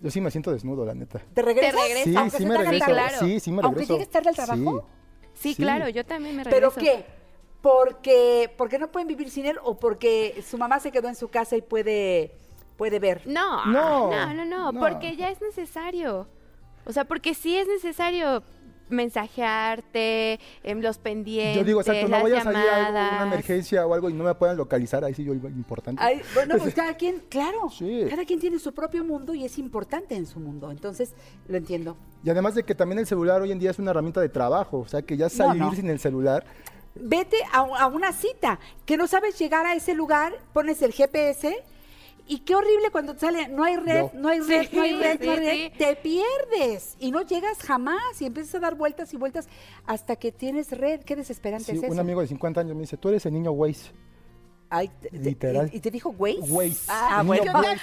Yo 0.00 0.10
sí 0.10 0.20
me 0.20 0.30
siento 0.30 0.50
desnudo, 0.52 0.84
la 0.84 0.94
neta. 0.94 1.20
¿te 1.34 1.42
regresas? 1.42 1.74
regresas. 1.80 2.04
Sí, 2.04 2.16
Aunque 2.16 2.46
me 2.46 2.56
regreso. 2.58 2.84
claro. 2.86 3.18
Sí, 3.20 3.40
sí 3.40 3.50
me 3.52 3.62
Aunque 3.62 3.80
regreso. 3.80 3.92
llegues 3.94 4.10
tarde 4.10 4.28
al 4.30 4.34
trabajo. 4.36 4.86
Sí, 5.34 5.54
Sí. 5.54 5.62
claro, 5.62 5.88
yo 5.88 6.04
también 6.04 6.36
me 6.36 6.44
¿Pero 6.44 6.70
regreso. 6.70 6.80
qué? 6.80 7.04
Porque, 7.62 8.52
porque 8.58 8.78
no 8.78 8.90
pueden 8.90 9.06
vivir 9.08 9.30
sin 9.30 9.46
él 9.46 9.56
o 9.62 9.78
porque 9.78 10.42
su 10.48 10.58
mamá 10.58 10.80
se 10.80 10.90
quedó 10.90 11.08
en 11.08 11.14
su 11.14 11.28
casa 11.28 11.56
y 11.56 11.62
puede, 11.62 12.32
puede 12.76 12.98
ver. 12.98 13.22
No, 13.26 13.64
No, 13.66 14.10
no, 14.10 14.34
no, 14.34 14.44
no, 14.44 14.72
no. 14.72 14.80
porque 14.80 15.16
ya 15.16 15.30
es 15.30 15.40
necesario. 15.40 16.26
O 16.84 16.92
sea, 16.92 17.04
porque 17.04 17.34
sí 17.34 17.56
es 17.56 17.68
necesario 17.68 18.42
mensajearte, 18.92 20.38
em, 20.62 20.80
los 20.80 20.98
pendientes, 20.98 21.56
Yo 21.56 21.64
digo, 21.64 21.80
exacto, 21.80 22.08
no 22.08 22.20
voy 22.20 22.32
a 22.32 22.42
salir 22.42 22.68
a 22.68 22.88
una 22.90 23.22
emergencia 23.24 23.86
o 23.86 23.94
algo 23.94 24.10
y 24.10 24.12
no 24.12 24.24
me 24.24 24.34
puedan 24.34 24.56
localizar. 24.56 25.04
Ahí 25.04 25.14
sí 25.14 25.24
yo 25.24 25.34
importante. 25.34 26.02
Ay, 26.02 26.20
bueno, 26.34 26.56
pues 26.58 26.74
cada 26.74 26.94
quien, 26.94 27.22
claro, 27.28 27.70
Sí. 27.70 28.04
cada 28.08 28.24
quien 28.24 28.40
tiene 28.40 28.58
su 28.58 28.72
propio 28.72 29.04
mundo 29.04 29.34
y 29.34 29.44
es 29.44 29.58
importante 29.58 30.14
en 30.14 30.26
su 30.26 30.38
mundo. 30.40 30.70
Entonces, 30.70 31.14
lo 31.48 31.56
entiendo. 31.56 31.96
Y 32.24 32.30
además 32.30 32.54
de 32.54 32.62
que 32.62 32.74
también 32.74 32.98
el 32.98 33.06
celular 33.06 33.42
hoy 33.42 33.50
en 33.52 33.58
día 33.58 33.70
es 33.70 33.78
una 33.78 33.90
herramienta 33.90 34.20
de 34.20 34.28
trabajo. 34.28 34.78
O 34.78 34.88
sea, 34.88 35.02
que 35.02 35.16
ya 35.16 35.28
salir 35.28 35.62
no. 35.62 35.74
sin 35.74 35.88
el 35.88 35.98
celular. 35.98 36.44
Vete 36.94 37.38
a, 37.52 37.60
a 37.60 37.86
una 37.86 38.12
cita, 38.12 38.60
que 38.84 38.96
no 38.98 39.06
sabes 39.06 39.38
llegar 39.38 39.64
a 39.64 39.74
ese 39.74 39.94
lugar, 39.94 40.34
pones 40.52 40.82
el 40.82 40.92
GPS 40.92 41.56
y 42.26 42.40
qué 42.40 42.54
horrible 42.54 42.90
cuando 42.90 43.14
te 43.14 43.20
sale, 43.20 43.48
no 43.48 43.64
hay 43.64 43.76
red, 43.76 44.12
no 44.14 44.28
hay 44.28 44.40
red, 44.40 44.68
no 44.72 44.82
hay 44.82 44.90
Sí, 44.92 44.96
red, 45.02 45.20
no 45.24 45.32
hay 45.32 45.36
red, 45.38 45.72
sí. 45.72 45.78
te 45.78 45.96
pierdes 45.96 46.96
y 46.98 47.10
no 47.10 47.22
llegas 47.22 47.58
jamás 47.62 48.20
y 48.20 48.26
empiezas 48.26 48.54
a 48.56 48.60
dar 48.60 48.74
vueltas 48.76 49.12
y 49.12 49.16
vueltas 49.16 49.48
hasta 49.86 50.16
que 50.16 50.32
tienes 50.32 50.70
red. 50.72 51.00
Qué 51.00 51.16
desesperante 51.16 51.64
Sí, 51.66 51.72
es 51.78 51.82
eso. 51.82 51.92
un 51.92 51.98
amigo 52.00 52.20
de 52.20 52.26
50 52.28 52.60
años 52.60 52.74
me 52.74 52.82
dice, 52.82 52.96
tú 52.96 53.08
eres 53.08 53.26
el 53.26 53.32
niño 53.34 53.50
Waze. 53.52 53.90
Ay, 54.74 54.88
te- 55.02 55.10
te- 55.10 55.18
Literal. 55.18 55.70
¿Y, 55.70 55.76
y 55.76 55.80
te 55.80 55.90
dijo 55.90 56.14
Waze? 56.18 56.38
Waze. 56.50 56.86
Ah, 56.88 57.22
bueno. 57.26 57.44
Yo 57.44 57.52
Waze. 57.52 57.62
también, 57.68 57.78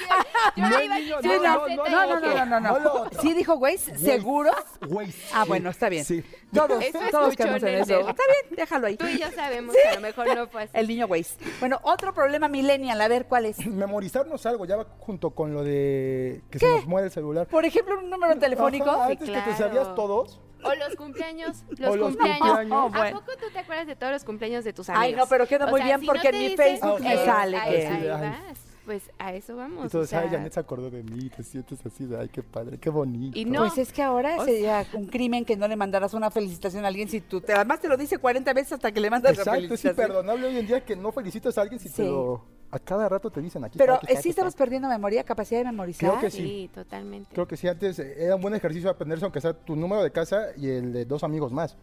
yo 0.55 0.69
No, 0.69 0.81
iba 0.81 0.95
niño- 0.99 1.17
Sí, 1.21 1.27
no, 1.27 1.67
no, 1.67 2.19
no, 2.19 2.45
no, 2.45 2.59
no, 2.59 2.79
no. 2.79 3.09
¿Sí 3.21 3.33
dijo 3.35 3.53
Waze? 3.57 3.95
¿Seguro? 3.99 4.51
Waze. 4.87 5.13
Ah, 5.33 5.45
bueno, 5.47 5.69
está 5.69 5.87
bien. 5.89 6.03
Sí. 6.03 6.23
Todos, 6.51 6.83
Eso 6.83 6.97
todos 7.11 7.35
quedamos 7.35 7.61
en 7.61 7.75
eso. 7.75 7.99
Está 7.99 8.13
bien, 8.13 8.55
déjalo 8.57 8.87
ahí. 8.87 8.97
Tú 8.97 9.05
y 9.07 9.19
yo 9.19 9.27
sabemos 9.35 9.75
que 9.75 9.87
a 9.87 9.95
lo 9.95 10.01
mejor 10.01 10.35
no 10.35 10.47
fue 10.47 10.63
así. 10.63 10.71
El 10.73 10.87
niño 10.87 11.05
Waze. 11.05 11.35
Bueno, 11.59 11.79
otro 11.83 12.11
problema 12.13 12.47
millennial, 12.47 12.99
a 13.01 13.07
ver 13.07 13.27
cuál 13.27 13.45
es. 13.45 13.63
Memorizarnos 13.67 14.43
algo 14.47 14.65
ya 14.65 14.77
va 14.77 14.87
junto 14.97 15.29
con 15.31 15.53
lo 15.53 15.63
de 15.63 16.41
que 16.49 16.57
se 16.57 16.67
nos 16.67 16.87
muere 16.87 17.05
el 17.07 17.13
celular. 17.13 17.45
Por 17.47 17.65
ejemplo, 17.65 17.99
un 17.99 18.09
número 18.09 18.35
telefónico. 18.39 18.89
Ajá, 18.89 19.05
Sí, 19.07 19.11
antes 19.13 19.29
que 19.29 19.35
te 19.35 19.41
claro. 19.41 19.57
sabías 19.57 19.95
todos. 19.95 20.39
O 20.63 20.73
los 20.75 20.95
cumpleaños, 20.95 21.63
los, 21.77 21.89
O 21.91 21.95
los 21.95 22.07
cumpleaños. 22.15 22.39
cumpleaños. 22.57 22.91
Oh, 22.95 22.97
¿A 22.97 23.11
poco 23.11 23.31
tú 23.39 23.45
te 23.53 23.59
acuerdas 23.59 23.87
de 23.87 23.95
todos 23.95 24.11
los 24.13 24.23
cumpleaños 24.23 24.63
de 24.63 24.73
tus 24.73 24.89
amigos? 24.89 25.05
Ay, 25.05 25.15
no, 25.15 25.27
pero 25.27 25.47
queda 25.47 25.65
O 25.65 25.69
muy 25.69 25.79
sea, 25.79 25.87
bien 25.87 25.99
si 26.01 26.05
porque 26.05 26.31
no 26.31 26.37
en 26.37 26.43
mi 26.43 26.55
Facebook 26.57 26.99
me 27.01 27.15
sale 27.25 27.57
ahí, 27.57 27.71
que- 27.71 27.87
ahí 27.87 28.07
Ay. 28.07 28.07
vas. 28.09 28.59
Pues 28.85 29.03
a 29.19 29.33
eso 29.35 29.55
vamos. 29.55 29.83
Entonces, 29.83 30.01
o 30.01 30.05
sea, 30.09 30.21
ay, 30.21 30.29
Janet 30.31 30.51
se 30.51 30.59
acordó 30.59 30.89
de 30.89 31.03
mí, 31.03 31.29
te 31.29 31.43
sientes 31.43 31.85
así 31.85 32.05
de, 32.05 32.17
ay, 32.19 32.27
qué 32.29 32.41
padre, 32.41 32.79
qué 32.79 32.89
bonito. 32.89 33.37
Y 33.37 33.45
no. 33.45 33.59
Pues 33.59 33.77
es 33.77 33.93
que 33.93 34.01
ahora 34.01 34.37
O 34.37 34.45
sería 34.45 34.83
un 34.93 35.05
crimen 35.05 35.45
que 35.45 35.55
no 35.55 35.67
le 35.67 35.75
mandaras 35.75 36.15
una 36.15 36.31
felicitación 36.31 36.83
a 36.85 36.87
alguien 36.87 37.07
si 37.07 37.21
tú 37.21 37.39
te, 37.39 37.53
además 37.53 37.79
te 37.81 37.87
lo 37.87 37.95
dice 37.97 38.17
40 38.17 38.51
veces 38.53 38.73
hasta 38.73 38.91
que 38.91 38.99
le 38.99 39.11
mandas 39.11 39.35
la 39.37 39.41
Exacto, 39.43 39.59
es 39.61 39.67
felicitación. 39.67 40.05
imperdonable 40.07 40.47
hoy 40.47 40.57
en 40.57 40.65
día 40.65 40.83
que 40.83 40.95
no 40.95 41.11
felicitas 41.11 41.55
a 41.59 41.61
alguien 41.61 41.79
si 41.79 41.87
Sí. 41.89 41.97
te 41.97 42.03
lo... 42.05 42.43
A 42.71 42.77
cada 42.79 43.09
rato 43.09 43.31
te 43.31 43.41
dicen 43.41 43.63
aquí. 43.63 43.77
Pero 43.77 43.93
está, 43.95 44.05
aquí 44.05 44.13
eh, 44.13 44.13
está, 44.13 44.21
sí 44.21 44.27
aquí 44.27 44.29
está. 44.29 44.41
estamos 44.41 44.55
perdiendo 44.55 44.87
memoria, 44.87 45.23
capacidad 45.23 45.59
de 45.61 45.65
memorizar. 45.65 46.09
Creo 46.09 46.21
que 46.21 46.29
sí, 46.29 46.37
sí. 46.37 46.71
totalmente. 46.73 47.29
Creo 47.33 47.47
que 47.47 47.57
sí, 47.57 47.67
antes 47.67 47.97
era 47.99 48.35
un 48.35 48.41
buen 48.41 48.53
ejercicio 48.53 48.89
aprenderse 48.89 49.25
aunque 49.25 49.41
sea 49.41 49.53
tu 49.53 49.75
número 49.75 50.03
de 50.03 50.11
casa 50.11 50.47
y 50.55 50.67
el 50.69 50.93
de 50.93 51.05
dos 51.05 51.23
amigos 51.23 51.51
más. 51.51 51.77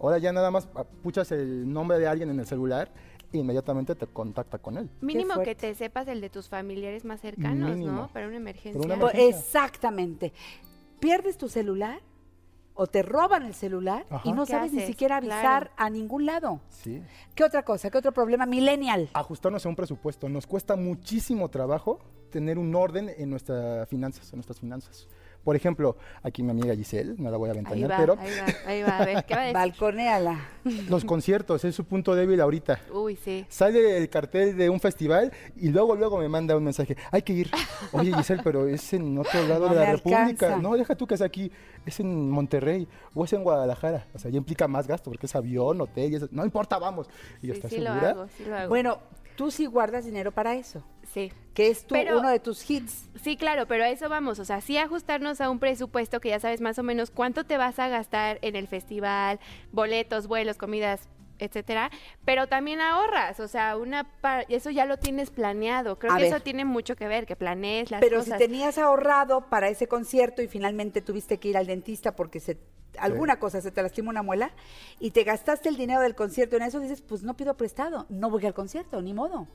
Ahora 0.00 0.16
ya 0.18 0.32
nada 0.32 0.50
más 0.50 0.66
puchas 1.02 1.30
el 1.32 1.70
nombre 1.70 1.98
de 1.98 2.06
alguien 2.06 2.30
en 2.30 2.40
el 2.40 2.46
celular 2.46 2.90
e 3.32 3.36
inmediatamente 3.36 3.94
te 3.94 4.06
contacta 4.06 4.58
con 4.58 4.78
él. 4.78 4.88
Mínimo 5.02 5.40
que 5.42 5.54
te 5.54 5.74
sepas 5.74 6.08
el 6.08 6.22
de 6.22 6.30
tus 6.30 6.48
familiares 6.48 7.04
más 7.04 7.20
cercanos, 7.20 7.70
Mínimo. 7.76 7.92
¿no? 7.92 8.08
Para 8.08 8.26
una 8.26 8.36
emergencia. 8.36 8.80
una 8.80 8.98
Pues, 8.98 9.12
emergencia. 9.14 9.38
Exactamente. 9.38 10.32
Pierdes 11.00 11.36
tu 11.36 11.48
celular 11.48 12.00
o 12.80 12.86
te 12.86 13.02
roban 13.02 13.42
el 13.42 13.52
celular 13.52 14.06
y 14.24 14.32
no 14.32 14.46
¿Qué 14.46 14.52
sabes 14.52 14.72
ni 14.72 14.80
siquiera 14.80 15.18
avisar 15.18 15.40
Claro. 15.40 15.70
a 15.76 15.90
ningún 15.90 16.24
lado. 16.24 16.60
Sí. 16.70 17.02
¿Qué 17.34 17.44
otra 17.44 17.62
cosa? 17.62 17.90
¿Qué 17.90 17.98
otro 17.98 18.10
problema 18.12 18.46
millennial? 18.46 19.10
Ajustarnos 19.12 19.66
a 19.66 19.68
un 19.68 19.76
presupuesto. 19.76 20.30
Nos 20.30 20.46
cuesta 20.46 20.76
muchísimo 20.76 21.50
trabajo 21.50 22.00
tener 22.30 22.56
un 22.56 22.74
orden 22.74 23.10
en 23.14 23.28
nuestras 23.28 23.86
finanzas, 23.86 24.32
en 24.32 24.38
nuestras 24.38 24.58
finanzas. 24.60 25.06
Por 25.44 25.56
ejemplo, 25.56 25.96
aquí 26.22 26.42
mi 26.42 26.50
amiga 26.50 26.74
Giselle, 26.76 27.14
no 27.18 27.30
la 27.30 27.36
voy 27.36 27.48
a 27.48 27.52
Ahí 27.52 27.58
ventanear, 27.58 27.90
va, 27.92 27.96
pero 27.96 28.16
ahí 28.20 28.30
va, 28.30 28.70
ahí 28.70 28.82
va. 28.82 28.98
A 28.98 29.04
ver, 29.06 29.24
¿qué 29.24 29.34
va 29.34 29.40
a 29.40 29.44
decir? 29.44 29.54
Balconéala. 29.54 30.48
los 30.88 31.04
conciertos 31.04 31.64
es 31.64 31.74
su 31.74 31.84
punto 31.84 32.14
débil 32.14 32.40
ahorita. 32.40 32.80
Uy, 32.92 33.16
sí. 33.16 33.46
Sale 33.48 33.96
el 33.96 34.08
cartel 34.10 34.56
de 34.56 34.68
un 34.68 34.80
festival 34.80 35.32
y 35.56 35.70
luego 35.70 35.96
luego 35.96 36.18
me 36.18 36.28
manda 36.28 36.56
un 36.56 36.64
mensaje, 36.64 36.96
hay 37.10 37.22
que 37.22 37.32
ir. 37.32 37.50
Oye 37.92 38.14
Giselle, 38.14 38.42
pero 38.44 38.68
es 38.68 38.92
en 38.92 39.16
otro 39.18 39.42
lado 39.46 39.68
No 39.68 39.74
de 39.74 39.80
la 39.80 39.92
República. 39.92 40.24
alcanza. 40.26 40.56
No, 40.58 40.76
deja 40.76 40.94
tú 40.94 41.06
que 41.06 41.14
es 41.14 41.22
aquí, 41.22 41.50
es 41.86 42.00
en 42.00 42.30
Monterrey 42.30 42.86
o 43.14 43.24
es 43.24 43.32
en 43.32 43.42
Guadalajara. 43.42 44.06
O 44.14 44.18
sea, 44.18 44.30
ya 44.30 44.36
implica 44.36 44.68
más 44.68 44.86
gasto 44.86 45.10
porque 45.10 45.26
es 45.26 45.34
avión, 45.34 45.80
hotel, 45.80 46.12
y 46.12 46.16
eso. 46.16 46.28
no 46.30 46.44
importa, 46.44 46.78
vamos. 46.78 47.08
Y 47.42 47.46
yo, 47.48 47.54
Sí, 47.54 47.58
¿estás 47.58 47.70
sí 47.70 47.78
lo 47.78 47.90
hago, 47.90 48.26
sí 48.36 48.44
lo 48.44 48.56
hago. 48.56 48.68
Bueno, 48.68 48.98
tú 49.36 49.50
sí 49.50 49.66
guardas 49.66 50.04
dinero 50.04 50.32
para 50.32 50.54
eso, 50.54 50.82
sí. 51.12 51.32
que 51.54 51.68
es 51.68 51.86
tu, 51.86 51.94
Pero- 51.94 52.18
uno 52.18 52.28
de 52.30 52.38
tus 52.40 52.68
hits. 52.70 53.08
Sí, 53.22 53.36
claro, 53.36 53.66
pero 53.66 53.84
a 53.84 53.88
eso 53.88 54.08
vamos, 54.08 54.38
o 54.38 54.44
sea, 54.44 54.60
sí 54.60 54.76
ajustarnos 54.78 55.40
a 55.40 55.50
un 55.50 55.58
presupuesto 55.58 56.20
que 56.20 56.30
ya 56.30 56.40
sabes 56.40 56.60
más 56.60 56.78
o 56.78 56.82
menos 56.82 57.10
cuánto 57.10 57.44
te 57.44 57.56
vas 57.56 57.78
a 57.78 57.88
gastar 57.88 58.38
en 58.42 58.56
el 58.56 58.66
festival, 58.68 59.40
boletos, 59.72 60.26
vuelos, 60.26 60.56
comidas, 60.56 61.08
etcétera, 61.40 61.90
pero 62.24 62.46
también 62.46 62.80
ahorras, 62.80 63.40
o 63.40 63.48
sea, 63.48 63.76
una 63.76 64.04
par- 64.20 64.46
eso 64.48 64.70
ya 64.70 64.84
lo 64.86 64.98
tienes 64.98 65.30
planeado. 65.30 65.98
Creo 65.98 66.12
A 66.12 66.16
que 66.16 66.24
ver. 66.24 66.32
eso 66.34 66.42
tiene 66.42 66.64
mucho 66.64 66.96
que 66.96 67.08
ver, 67.08 67.26
que 67.26 67.36
planees 67.36 67.90
las 67.90 68.00
Pero 68.00 68.18
cosas. 68.18 68.38
si 68.38 68.46
tenías 68.46 68.78
ahorrado 68.78 69.46
para 69.48 69.68
ese 69.68 69.86
concierto 69.88 70.42
y 70.42 70.48
finalmente 70.48 71.00
tuviste 71.00 71.38
que 71.38 71.48
ir 71.48 71.56
al 71.56 71.66
dentista 71.66 72.14
porque 72.16 72.40
se 72.40 72.58
alguna 72.98 73.38
cosa 73.38 73.60
se 73.60 73.70
te 73.70 73.82
lastimó 73.82 74.10
una 74.10 74.22
muela 74.22 74.50
y 74.98 75.12
te 75.12 75.22
gastaste 75.22 75.68
el 75.68 75.76
dinero 75.76 76.00
del 76.00 76.14
concierto 76.16 76.56
en 76.56 76.62
eso, 76.62 76.80
dices, 76.80 77.00
pues 77.00 77.22
no 77.22 77.34
pido 77.34 77.54
prestado, 77.56 78.04
no 78.10 78.28
voy 78.30 78.44
al 78.46 78.52
concierto, 78.54 79.00
ni 79.00 79.14
modo. 79.14 79.46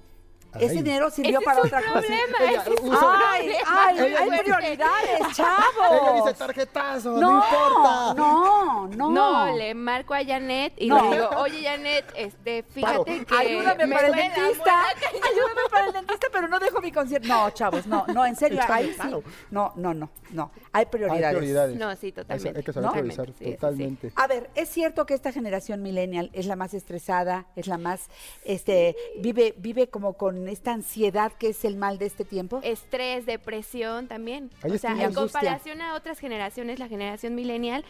Ese 0.60 0.74
dinero 0.76 1.10
sirvió 1.10 1.38
Ese 1.40 1.46
para 1.46 1.60
es 1.60 1.66
otra 1.66 1.80
un 1.80 1.86
cosa. 1.86 2.00
problema, 2.00 2.38
Ella 2.42 2.62
ese 2.62 2.74
es 2.74 2.80
un 2.82 2.90
usa- 2.90 3.20
Ay, 3.32 3.48
problema 3.48 3.86
ay, 3.88 4.00
hay 4.32 4.40
prioridades, 4.40 5.10
Ella 5.20 5.30
chavos. 5.34 6.26
dice 6.26 6.34
tarjetazo, 6.38 7.12
no, 7.12 7.20
No, 7.20 7.36
importa. 7.38 8.14
no, 8.16 8.88
no. 8.88 9.10
No, 9.12 9.56
le 9.58 9.74
marco 9.76 10.14
a 10.14 10.24
Janet 10.24 10.74
y 10.78 10.88
No. 10.88 11.02
le 11.10 11.16
digo, 11.16 11.30
oye 11.38 11.64
Janet, 11.64 12.06
este, 12.16 12.64
fíjate 12.64 13.26
que 13.26 13.36
Ayúdame 13.36 13.88
me 13.88 13.96
para 13.96 14.08
el 14.08 14.14
dentista. 14.14 14.44
muela". 14.64 14.88
Ayúdame 15.32 15.62
para 15.72 15.88
el 15.88 15.94
dentista, 15.94 16.28
pero 16.32 16.48
no 16.48 16.60
dejo 16.60 16.82
mi 16.82 16.92
concierto. 16.92 17.28
No, 17.28 17.50
chavos, 17.52 17.86
no, 17.88 18.06
no, 18.08 18.26
en 18.26 18.36
serio, 18.36 18.62
ahí 18.68 18.90
sí. 18.92 18.98
paro. 18.98 19.24
No, 19.52 19.74
no, 19.76 19.94
no, 19.94 20.10
no. 20.32 20.52
Hay 20.72 20.86
prioridades. 20.86 21.26
Hay 21.26 21.36
prioridades. 21.36 21.76
No, 21.78 21.96
sí, 21.96 22.12
totalmente. 22.12 22.60
Hay 22.60 22.64
que 22.64 22.74
saber 22.74 22.88
¿No? 22.88 22.92
priorizar, 22.94 23.28
Sí, 23.28 23.34
sí, 23.40 23.46
sí. 23.46 23.52
totalmente. 23.54 24.12
A 24.16 24.28
ver, 24.28 24.50
es 24.56 24.70
cierto 24.70 25.06
que 25.06 25.14
esta 25.14 25.32
generación 25.32 25.82
millennial 25.82 26.30
es 26.34 26.46
la 26.46 26.56
más 26.56 26.74
estresada, 26.74 27.46
es 27.56 27.68
la 27.68 27.78
más, 27.78 28.10
este, 28.44 28.96
vive, 29.20 29.54
vive 29.58 29.88
como 29.90 30.14
con 30.46 30.52
esta 30.52 30.74
ansiedad 30.74 31.32
que 31.32 31.50
es 31.50 31.66
el 31.66 31.76
mal 31.76 31.98
de 31.98 32.06
este 32.06 32.24
tiempo. 32.24 32.60
Estrés, 32.62 33.26
depresión 33.26 34.08
también. 34.08 34.52
Ahí 34.62 34.72
o 34.72 34.78
sea, 34.78 34.92
en 34.92 35.02
Angustia. 35.02 35.22
comparación 35.24 35.82
a 35.82 35.96
otras 35.96 36.20
generaciones, 36.20 36.78
la 36.78 36.88
generación 36.88 37.34
millennial, 37.34 37.84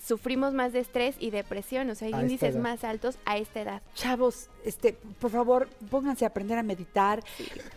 sufrimos 0.00 0.54
más 0.54 0.72
de 0.72 0.78
estrés 0.78 1.16
y 1.18 1.30
depresión, 1.30 1.90
o 1.90 1.96
sea, 1.96 2.06
hay 2.06 2.14
A 2.14 2.22
índices 2.22 2.54
más 2.54 2.84
altos 2.84 3.18
a 3.24 3.36
esta 3.36 3.62
edad. 3.62 3.82
Chavos, 3.94 4.48
este, 4.64 4.92
por 4.92 5.32
favor, 5.32 5.68
pónganse 5.90 6.24
a 6.24 6.28
aprender 6.28 6.56
a 6.56 6.62
meditar. 6.62 7.20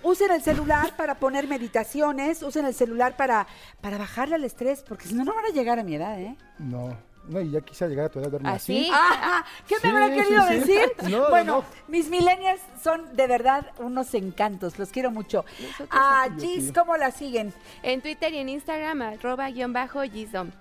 Usen 0.04 0.30
el 0.30 0.44
celular 0.44 0.96
para 0.96 1.16
poner 1.16 1.48
meditaciones, 1.48 2.44
usen 2.44 2.66
el 2.66 2.76
celular 2.76 3.18
para, 3.18 3.48
para 3.82 3.98
bajarle 3.98 4.36
al 4.36 4.44
estrés, 4.44 4.84
porque 4.88 5.08
si 5.08 5.16
no, 5.16 5.26
no 5.26 5.34
van 5.34 5.46
a 5.46 5.50
llegar 5.50 5.80
a 5.80 5.84
mi 5.84 5.96
edad, 5.96 6.22
¿eh? 6.22 6.36
No, 6.60 6.96
no, 7.32 7.42
y 7.42 7.50
ya 7.52 7.62
quisiera 7.62 7.90
llegar 7.90 8.06
a 8.06 8.10
tu 8.10 8.20
edad 8.20 8.30
verme 8.30 8.50
así. 8.50 8.82
¿Así? 8.82 8.92
Ah, 8.94 9.46
¿Qué 9.68 9.76
me 9.76 9.82
Sí, 9.82 9.88
habrán 9.88 10.10
sí, 10.12 10.16
querido 10.22 10.48
sí. 10.48 10.54
decir? 10.56 10.92
No, 11.10 11.30
bueno, 11.30 11.58
no. 11.58 11.66
mis 11.88 12.10
millennials 12.10 12.62
son 12.84 13.16
de 13.16 13.28
verdad 13.28 13.72
unos 13.80 14.14
encantos, 14.14 14.78
los 14.78 14.90
quiero 14.90 15.12
mucho. 15.12 15.46
A. 15.90 16.28
Gis, 16.40 16.72
¿cómo 16.72 16.96
la 16.98 17.12
siguen? 17.12 17.54
En 17.84 18.02
Twitter 18.02 18.34
y 18.34 18.38
en 18.40 18.50
Instagram, 18.50 19.02
arroba 19.02 19.50
guion 19.50 19.74
bajo 19.74 20.02
Gisdom. 20.04 20.52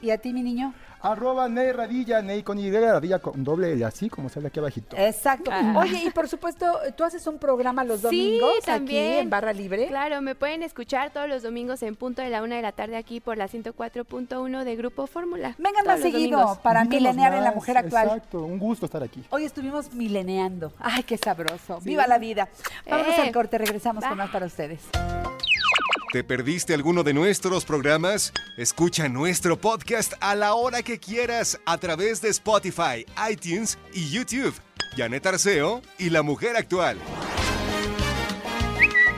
¿Y 0.00 0.10
a 0.10 0.18
ti, 0.18 0.32
mi 0.32 0.42
niño? 0.42 0.72
Arroba 1.00 1.48
Ney 1.48 1.70
Radilla, 1.70 2.20
Ney 2.22 2.42
con 2.42 2.58
Y, 2.58 2.72
Radilla 2.72 3.20
con 3.20 3.44
doble 3.44 3.72
L, 3.72 3.84
así 3.84 4.08
como 4.10 4.28
sale 4.28 4.48
aquí 4.48 4.58
abajito. 4.58 4.96
Exacto. 4.96 5.48
Ah. 5.54 5.74
Oye, 5.78 6.02
y 6.06 6.10
por 6.10 6.28
supuesto, 6.28 6.66
tú 6.96 7.04
haces 7.04 7.24
un 7.28 7.38
programa 7.38 7.84
los 7.84 8.00
Sí, 8.00 8.06
domingos 8.40 8.64
también. 8.64 9.12
aquí 9.12 9.18
en 9.20 9.30
Barra 9.30 9.52
Libre. 9.52 9.86
Claro, 9.86 10.20
me 10.22 10.34
pueden 10.34 10.64
escuchar 10.64 11.10
todos 11.12 11.28
los 11.28 11.44
domingos 11.44 11.84
en 11.84 11.94
punto 11.94 12.20
de 12.20 12.30
la 12.30 12.42
una 12.42 12.56
de 12.56 12.62
la 12.62 12.72
tarde 12.72 12.96
aquí 12.96 13.20
por 13.20 13.36
la 13.36 13.46
104.1 13.48 14.64
de 14.64 14.74
Grupo 14.76 15.06
Fórmula. 15.06 15.54
Vengan 15.58 15.84
Todos 15.84 15.86
más 15.86 16.00
seguido 16.00 16.38
domingos. 16.38 16.58
para 16.58 16.84
milenear 16.84 17.32
en 17.34 17.44
la 17.44 17.52
mujer 17.52 17.78
actual. 17.78 18.06
Exacto, 18.08 18.42
un 18.42 18.58
gusto 18.58 18.86
estar 18.86 19.02
aquí. 19.04 19.22
Hoy 19.30 19.44
estuvimos 19.44 19.92
mileneando. 19.94 20.72
Ay, 20.80 21.04
qué 21.04 21.16
sabroso. 21.16 21.78
Viva 21.82 22.08
la 22.08 22.18
vida. 22.18 22.48
Vámonos 22.90 23.16
Eh. 23.18 23.22
al 23.22 23.32
corte, 23.32 23.56
regresamos 23.58 24.04
con 24.04 24.16
más 24.18 24.30
para 24.30 24.46
ustedes. 24.46 24.80
¿Te 26.10 26.24
perdiste 26.24 26.72
alguno 26.72 27.02
de 27.02 27.12
nuestros 27.12 27.66
programas? 27.66 28.32
Escucha 28.56 29.10
nuestro 29.10 29.60
podcast 29.60 30.14
a 30.20 30.34
la 30.34 30.54
hora 30.54 30.82
que 30.82 30.98
quieras 30.98 31.60
a 31.66 31.76
través 31.76 32.22
de 32.22 32.30
Spotify, 32.30 33.04
iTunes 33.30 33.76
y 33.92 34.08
YouTube. 34.08 34.54
Janet 34.96 35.26
Arceo 35.26 35.82
y 35.98 36.08
La 36.08 36.22
Mujer 36.22 36.56
Actual. 36.56 36.96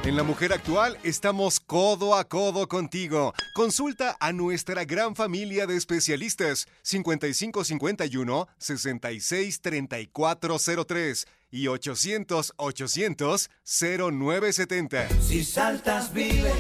En 0.03 0.17
La 0.17 0.25
Mujer 0.25 0.53
Actual 0.53 0.99
estamos 1.05 1.61
codo 1.61 2.17
a 2.17 2.25
codo 2.25 2.67
contigo. 2.67 3.35
Consulta 3.55 4.17
a 4.19 4.33
nuestra 4.33 4.85
gran 4.85 5.15
familia 5.15 5.69
de 5.69 5.77
especialistas 5.77 6.67
5551 6.83 8.49
663403 8.59 11.29
y 11.51 11.69
800 11.69 12.55
800 12.57 13.51
0970. 13.65 15.09
Si 15.21 15.45
saltas 15.45 16.13
vives, 16.13 16.55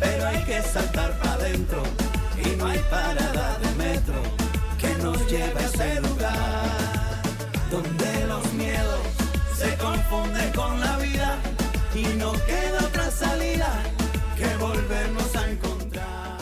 pero 0.00 0.26
hay 0.26 0.44
que 0.44 0.62
saltar 0.62 1.18
para 1.18 1.34
adentro. 1.34 1.82
Y 2.44 2.56
no 2.56 2.66
hay 2.66 2.78
parada 2.90 3.58
de 3.58 3.70
metro 3.76 4.22
que 4.78 4.94
nos 5.02 5.18
lleve 5.30 5.58
a 5.58 5.66
ese 5.66 6.00
lugar. 6.00 7.22
Donde 7.70 8.26
los 8.26 8.52
miedos 8.54 9.00
se 9.56 9.76
confunden 9.76 10.52
con 10.52 10.80
la 10.80 10.98
vida. 10.98 11.40
Y 11.94 12.02
no 12.18 12.32
queda 12.32 12.86
otra 12.86 13.10
salida 13.10 13.82
que 14.36 14.56
volvernos 14.56 15.36
a 15.36 15.50
encontrar. 15.50 16.38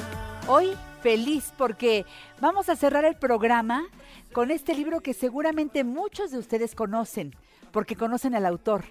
Hoy 0.49 0.77
feliz 1.03 1.53
porque 1.59 2.07
vamos 2.41 2.69
a 2.69 2.77
cerrar 2.77 3.05
el 3.05 3.17
programa 3.17 3.85
con 4.33 4.51
este 4.51 4.75
libro 4.75 5.01
que 5.01 5.13
seguramente 5.13 5.85
muchos 5.85 6.31
de 6.31 6.39
ustedes 6.39 6.75
conocen, 6.75 7.35
porque 7.73 7.97
conocen 7.97 8.35
al 8.35 8.47
autor. 8.47 8.85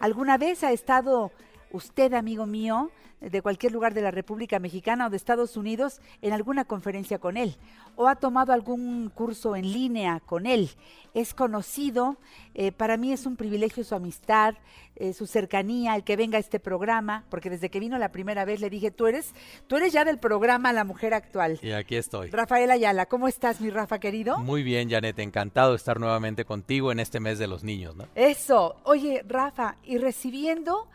¿Alguna 0.00 0.36
vez 0.36 0.64
ha 0.64 0.72
estado 0.72 1.32
usted, 1.74 2.14
amigo 2.14 2.46
mío, 2.46 2.90
de 3.20 3.42
cualquier 3.42 3.72
lugar 3.72 3.94
de 3.94 4.02
la 4.02 4.10
República 4.10 4.58
Mexicana 4.58 5.06
o 5.06 5.10
de 5.10 5.16
Estados 5.16 5.56
Unidos 5.56 6.00
en 6.22 6.32
alguna 6.32 6.64
conferencia 6.64 7.18
con 7.18 7.36
él? 7.36 7.56
¿O 7.96 8.08
ha 8.08 8.16
tomado 8.16 8.52
algún 8.52 9.08
curso 9.08 9.56
en 9.56 9.72
línea 9.72 10.20
con 10.20 10.46
él? 10.46 10.70
Es 11.14 11.32
conocido, 11.34 12.16
eh, 12.54 12.72
para 12.72 12.96
mí 12.96 13.12
es 13.12 13.24
un 13.26 13.36
privilegio 13.36 13.84
su 13.84 13.94
amistad, 13.94 14.54
eh, 14.96 15.12
su 15.12 15.26
cercanía, 15.26 15.96
el 15.96 16.04
que 16.04 16.16
venga 16.16 16.36
a 16.36 16.40
este 16.40 16.60
programa, 16.60 17.24
porque 17.28 17.50
desde 17.50 17.70
que 17.70 17.80
vino 17.80 17.98
la 17.98 18.10
primera 18.10 18.44
vez 18.44 18.60
le 18.60 18.70
dije, 18.70 18.90
tú 18.90 19.06
eres, 19.06 19.32
tú 19.66 19.76
eres 19.76 19.92
ya 19.92 20.04
del 20.04 20.18
programa 20.18 20.72
La 20.72 20.84
Mujer 20.84 21.14
Actual. 21.14 21.58
Y 21.62 21.72
aquí 21.72 21.96
estoy. 21.96 22.30
Rafael 22.30 22.70
Ayala, 22.70 23.06
¿cómo 23.06 23.28
estás, 23.28 23.60
mi 23.60 23.70
Rafa 23.70 23.98
querido? 23.98 24.38
Muy 24.38 24.62
bien, 24.62 24.90
Janet, 24.90 25.18
encantado 25.18 25.70
de 25.70 25.76
estar 25.76 25.98
nuevamente 25.98 26.44
contigo 26.44 26.92
en 26.92 27.00
este 27.00 27.20
mes 27.20 27.38
de 27.38 27.46
los 27.46 27.64
niños, 27.64 27.96
¿no? 27.96 28.06
Eso. 28.14 28.76
Oye, 28.84 29.24
Rafa, 29.26 29.76
y 29.84 29.98
recibiendo, 29.98 30.88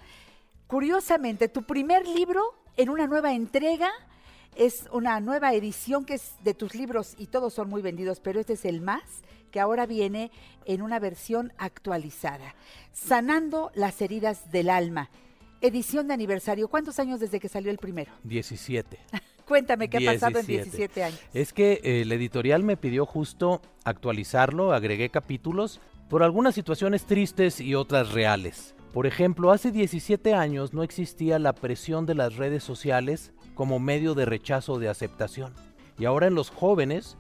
curiosamente, 0.70 1.50
tu 1.50 1.64
primer 1.64 2.08
libro 2.08 2.44
en 2.78 2.90
una 2.90 3.08
nueva 3.08 3.34
entrega. 3.34 3.90
Es 4.56 4.86
una 4.92 5.20
nueva 5.20 5.54
edición 5.54 6.06
que 6.06 6.16
es 6.16 6.34
de 6.44 6.54
tus 6.54 6.76
libros 6.76 7.16
y 7.18 7.28
todos 7.28 7.54
son 7.54 7.70
muy 7.70 7.82
vendidos, 7.82 8.20
pero 8.20 8.40
este 8.40 8.54
es 8.54 8.66
el 8.66 8.82
más 8.82 9.04
que 9.52 9.60
ahora 9.60 9.86
viene 9.86 10.32
en 10.66 10.82
una 10.82 11.00
versión 11.00 11.54
actualizada. 11.58 12.56
Sanando 12.92 13.72
las 13.74 14.02
heridas 14.02 14.52
del 14.52 14.70
alma. 14.70 15.10
Edición 15.62 16.08
de 16.08 16.14
aniversario. 16.14 16.68
¿Cuántos 16.68 17.00
años 17.00 17.20
desde 17.20 17.40
que 17.40 17.50
salió 17.50 17.72
el 17.72 17.78
primero? 17.78 18.12
17. 18.24 19.00
Cuéntame 19.46 19.90
qué 19.90 19.98
ha 19.98 20.14
pasado 20.14 20.40
en 20.40 20.46
17. 20.46 20.78
17 20.78 21.04
años. 21.04 21.20
Es 21.34 21.52
que 21.52 21.82
eh, 21.84 22.02
el 22.02 22.12
editorial 22.12 22.64
me 22.64 22.78
pidió 22.78 23.06
justo 23.06 23.62
actualizarlo, 23.84 24.74
agregué 24.74 25.10
capítulos 25.10 25.82
por 26.10 26.22
algunas 26.22 26.54
situaciones 26.54 27.06
tristes 27.06 27.60
y 27.60 27.76
otras 27.76 28.12
reales. 28.12 28.76
Por 28.94 29.06
ejemplo, 29.06 29.52
hace 29.52 29.72
17 29.72 30.34
años 30.34 30.74
no 30.74 30.82
existía 30.82 31.38
la 31.38 31.54
presión 31.54 32.06
de 32.06 32.16
las 32.16 32.38
redes 32.38 32.64
sociales 32.64 33.32
como 33.54 33.80
medio 33.80 34.16
de 34.16 34.26
rechazo 34.26 34.74
o 34.74 34.80
de 34.80 34.90
aceptación. 34.90 35.54
Y 35.98 36.06
ahora 36.06 36.28
en 36.28 36.36
los 36.36 36.50
jóvenes 36.50 37.18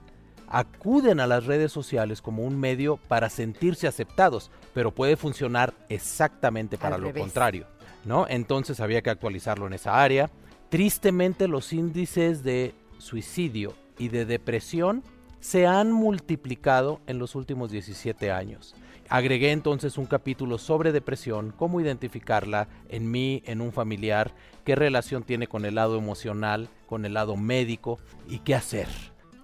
acuden 0.47 1.19
a 1.19 1.27
las 1.27 1.45
redes 1.45 1.71
sociales 1.71 2.21
como 2.21 2.43
un 2.43 2.59
medio 2.59 2.97
para 2.97 3.29
sentirse 3.29 3.87
aceptados, 3.87 4.49
pero 4.73 4.91
puede 4.91 5.15
funcionar 5.15 5.73
exactamente 5.89 6.77
para 6.77 6.95
Al 6.95 7.01
lo 7.01 7.07
revés. 7.07 7.21
contrario, 7.21 7.67
¿no? 8.03 8.25
Entonces 8.27 8.79
había 8.79 9.03
que 9.03 9.11
actualizarlo 9.11 9.67
en 9.67 9.73
esa 9.73 10.01
área. 10.01 10.31
Tristemente 10.69 11.47
los 11.47 11.71
índices 11.71 12.43
de 12.43 12.73
suicidio 12.97 13.73
y 13.99 14.07
de 14.09 14.25
depresión 14.25 15.03
se 15.39 15.67
han 15.67 15.91
multiplicado 15.91 16.99
en 17.05 17.19
los 17.19 17.35
últimos 17.35 17.71
17 17.71 18.31
años. 18.31 18.75
Agregué 19.09 19.51
entonces 19.51 19.97
un 19.97 20.05
capítulo 20.05 20.59
sobre 20.59 20.91
depresión, 20.91 21.51
cómo 21.57 21.81
identificarla 21.81 22.67
en 22.89 23.09
mí, 23.09 23.41
en 23.47 23.59
un 23.59 23.71
familiar, 23.71 24.31
qué 24.63 24.75
relación 24.75 25.23
tiene 25.23 25.47
con 25.47 25.65
el 25.65 25.75
lado 25.75 25.97
emocional, 25.97 26.69
con 26.85 27.05
el 27.05 27.15
lado 27.15 27.35
médico 27.35 27.97
y 28.27 28.39
qué 28.39 28.53
hacer. 28.53 28.87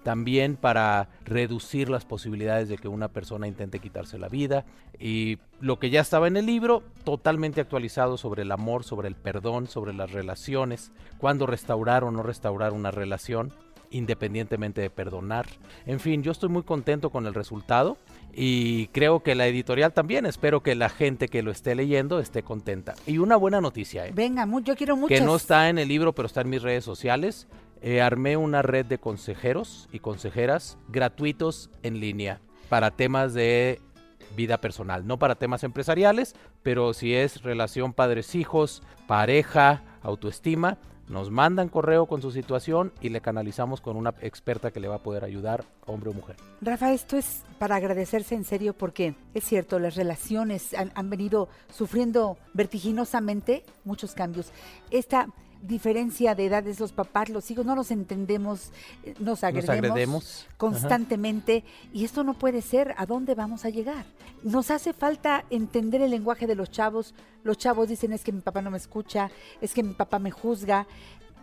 También 0.04 0.54
para 0.54 1.08
reducir 1.24 1.90
las 1.90 2.04
posibilidades 2.04 2.68
de 2.68 2.78
que 2.78 2.86
una 2.86 3.08
persona 3.08 3.48
intente 3.48 3.80
quitarse 3.80 4.20
la 4.20 4.28
vida. 4.28 4.64
Y 5.00 5.38
lo 5.58 5.80
que 5.80 5.90
ya 5.90 6.00
estaba 6.00 6.28
en 6.28 6.36
el 6.36 6.46
libro, 6.46 6.84
totalmente 7.02 7.60
actualizado 7.60 8.16
sobre 8.16 8.42
el 8.42 8.52
amor, 8.52 8.84
sobre 8.84 9.08
el 9.08 9.16
perdón, 9.16 9.66
sobre 9.66 9.92
las 9.92 10.12
relaciones, 10.12 10.92
cuándo 11.18 11.44
restaurar 11.44 12.04
o 12.04 12.12
no 12.12 12.22
restaurar 12.22 12.72
una 12.72 12.92
relación 12.92 13.52
independientemente 13.90 14.80
de 14.80 14.90
perdonar. 14.90 15.46
En 15.86 16.00
fin, 16.00 16.22
yo 16.22 16.32
estoy 16.32 16.48
muy 16.48 16.62
contento 16.62 17.10
con 17.10 17.26
el 17.26 17.34
resultado 17.34 17.96
y 18.32 18.88
creo 18.88 19.22
que 19.22 19.34
la 19.34 19.46
editorial 19.46 19.92
también. 19.92 20.26
Espero 20.26 20.62
que 20.62 20.74
la 20.74 20.88
gente 20.88 21.28
que 21.28 21.42
lo 21.42 21.50
esté 21.50 21.74
leyendo 21.74 22.18
esté 22.20 22.42
contenta. 22.42 22.94
Y 23.06 23.18
una 23.18 23.36
buena 23.36 23.60
noticia, 23.60 24.06
¿eh? 24.06 24.12
Venga, 24.14 24.46
yo 24.62 24.76
quiero 24.76 24.96
muchas. 24.96 25.18
que 25.18 25.24
no 25.24 25.36
está 25.36 25.68
en 25.68 25.78
el 25.78 25.88
libro, 25.88 26.14
pero 26.14 26.26
está 26.26 26.42
en 26.42 26.50
mis 26.50 26.62
redes 26.62 26.84
sociales. 26.84 27.48
Eh, 27.82 28.00
armé 28.00 28.36
una 28.36 28.62
red 28.62 28.86
de 28.86 28.98
consejeros 28.98 29.88
y 29.92 29.98
consejeras 29.98 30.78
gratuitos 30.88 31.70
en 31.82 32.00
línea 32.00 32.40
para 32.68 32.90
temas 32.90 33.34
de 33.34 33.80
vida 34.34 34.60
personal, 34.60 35.06
no 35.06 35.18
para 35.18 35.36
temas 35.36 35.62
empresariales, 35.62 36.34
pero 36.62 36.94
si 36.94 37.14
es 37.14 37.42
relación 37.42 37.92
padres-hijos, 37.92 38.82
pareja, 39.06 39.82
autoestima, 40.02 40.78
nos 41.08 41.30
mandan 41.30 41.68
correo 41.68 42.06
con 42.06 42.22
su 42.22 42.30
situación 42.32 42.92
y 43.00 43.10
le 43.10 43.20
canalizamos 43.20 43.80
con 43.80 43.96
una 43.96 44.14
experta 44.20 44.70
que 44.70 44.80
le 44.80 44.88
va 44.88 44.96
a 44.96 45.02
poder 45.02 45.24
ayudar, 45.24 45.64
hombre 45.86 46.10
o 46.10 46.12
mujer. 46.12 46.36
Rafa, 46.60 46.92
esto 46.92 47.16
es 47.16 47.44
para 47.58 47.76
agradecerse 47.76 48.34
en 48.34 48.44
serio 48.44 48.74
porque 48.74 49.14
es 49.34 49.44
cierto, 49.44 49.78
las 49.78 49.94
relaciones 49.94 50.74
han, 50.74 51.10
venido 51.10 51.48
sufriendo 51.72 52.36
vertiginosamente 52.54 53.64
muchos 53.84 54.14
cambios. 54.14 54.50
Esta 54.90 55.28
diferencia 55.62 56.34
de 56.34 56.46
edades, 56.46 56.80
los 56.80 56.92
papás, 56.92 57.28
los 57.28 57.50
hijos, 57.50 57.64
no 57.66 57.74
los 57.74 57.90
entendemos, 57.90 58.70
eh, 59.04 59.14
nos 59.18 59.44
agredemos, 59.44 59.70
agredemos. 59.70 60.46
constantemente 60.56 61.64
y 61.92 62.04
esto 62.04 62.24
no 62.24 62.34
puede 62.34 62.62
ser. 62.62 62.94
¿A 62.96 63.06
dónde 63.06 63.34
vamos 63.34 63.64
a 63.64 63.70
llegar? 63.70 64.06
Nos 64.42 64.70
hace 64.70 64.92
falta 64.92 65.44
entender 65.50 66.00
el 66.02 66.10
lenguaje 66.10 66.46
de 66.46 66.54
los 66.54 66.70
chavos. 66.70 67.14
Los 67.42 67.58
chavos 67.58 67.88
dicen 67.88 68.12
es 68.12 68.22
que 68.22 68.32
mi 68.32 68.40
papá 68.40 68.62
no 68.62 68.70
me 68.70 68.78
escucha, 68.78 69.30
es 69.60 69.72
que 69.74 69.82
mi 69.82 69.94
papá 69.94 70.18
me 70.18 70.30
juzga. 70.30 70.86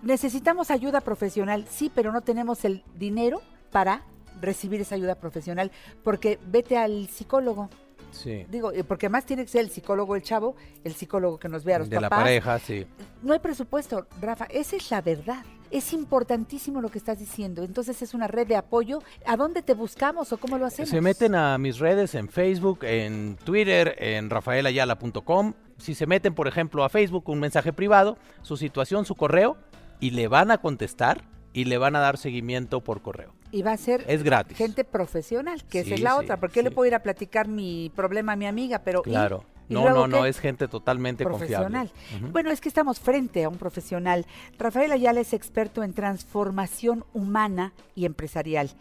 Necesitamos 0.02 0.72
ayuda 0.72 1.02
profesional, 1.02 1.66
sí, 1.70 1.92
pero 1.94 2.12
no 2.12 2.22
tenemos 2.22 2.66
el 2.66 2.84
dinero 2.98 3.42
para 3.72 4.04
recibir 4.42 4.82
esa 4.82 4.96
ayuda 4.96 5.16
profesional, 5.16 5.72
porque 6.04 6.40
vete 6.48 6.78
al 6.78 7.08
psicólogo. 7.08 7.70
Sí. 8.12 8.46
Digo, 8.50 8.72
eh, 8.72 8.84
porque 8.84 9.08
además 9.08 9.26
tiene 9.26 9.44
que 9.44 9.50
ser 9.52 9.62
el 9.62 9.70
psicólogo 9.70 10.16
el 10.16 10.22
chavo, 10.24 10.56
el 10.84 10.94
psicólogo 10.94 11.40
que 11.40 11.50
nos 11.50 11.64
vea 11.64 11.78
a 11.78 11.80
los 11.80 11.90
De 11.90 12.00
la 12.00 12.10
papás. 12.10 12.24
pareja, 12.24 12.60
sí. 12.60 12.86
No 13.22 13.34
hay 13.34 13.40
presupuesto, 13.40 14.08
Rafa, 14.22 14.46
esa 14.46 14.76
es 14.76 14.90
la 14.92 15.02
verdad. 15.02 15.44
Es 15.72 15.92
importantísimo 15.92 16.82
lo 16.82 16.90
que 16.90 17.00
estás 17.00 17.18
diciendo. 17.18 17.64
Entonces 17.64 18.00
es 18.04 18.14
una 18.14 18.28
red 18.28 18.46
de 18.46 18.56
apoyo. 18.56 19.02
¿A 19.26 19.36
dónde 19.36 19.64
te 19.64 19.74
buscamos 19.74 20.32
o 20.32 20.38
cómo 20.38 20.60
lo 20.60 20.68
hacemos? 20.68 20.90
Se 20.90 21.02
meten 21.02 21.34
a 21.34 21.58
mis 21.58 21.80
redes 21.80 22.14
en 22.14 22.30
Facebook, 22.30 22.84
en 22.84 23.38
Twitter, 23.44 23.96
en 23.98 24.30
rafaelayala.com. 24.30 25.54
Si 25.78 25.96
se 25.96 26.06
meten, 26.06 26.36
por 26.36 26.48
ejemplo, 26.48 26.84
a 26.84 26.90
Facebook, 26.90 27.28
un 27.28 27.40
mensaje 27.40 27.74
privado, 27.74 28.18
su 28.44 28.56
situación, 28.58 29.06
su 29.06 29.16
correo, 29.16 29.58
y 30.00 30.12
le 30.12 30.28
van 30.28 30.52
a 30.52 30.60
contestar 30.60 31.24
y 31.54 31.66
le 31.66 31.78
van 31.78 31.96
a 31.96 32.00
dar 32.00 32.18
seguimiento 32.18 32.82
por 32.82 33.02
correo. 33.02 33.34
Y 33.54 33.62
va 33.62 33.72
a 33.74 33.78
ser 33.78 34.04
Es 34.08 34.24
gratis. 34.24 34.58
gente 34.58 34.84
profesional, 34.84 35.64
que 35.64 35.80
esa 35.82 35.90
Sí, 35.90 35.94
es 35.94 36.02
la 36.02 36.16
sí, 36.18 36.24
otra. 36.24 36.38
Porque 36.40 36.56
yo 36.60 36.64
le 36.64 36.72
puedo 36.72 36.88
ir 36.88 36.96
a 36.96 37.04
platicar 37.04 37.48
mi 37.48 37.92
problema 37.96 38.34
a 38.34 38.36
mi 38.36 38.48
amiga, 38.48 38.80
pero... 38.80 39.04
Claro. 39.04 39.46
¿Y 39.70 39.76
No, 39.76 39.90
no, 39.92 40.08
no, 40.08 40.24
qué? 40.24 40.30
es 40.30 40.40
gente 40.40 40.68
totalmente 40.68 41.24
profesional. 41.24 41.90
confiable. 41.90 42.18
Ujú. 42.26 42.32
Bueno, 42.34 42.50
es 42.52 42.60
que 42.60 42.68
estamos 42.68 43.00
frente 43.00 43.44
a 43.44 43.50
un 43.50 43.58
profesional. 43.58 44.26
Rafael 44.58 44.92
Ayala 44.92 45.22
es 45.22 45.34
experto 45.34 45.84
en 45.84 45.94
transformación 45.94 47.06
humana 47.14 47.74
y 47.96 48.06
empresarial. 48.06 48.72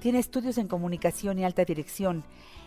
Tiene 0.00 0.18
estudios 0.18 0.56
en 0.58 0.66
comunicación 0.66 1.38
y 1.38 1.44
alta 1.44 1.64
dirección. 1.64 2.24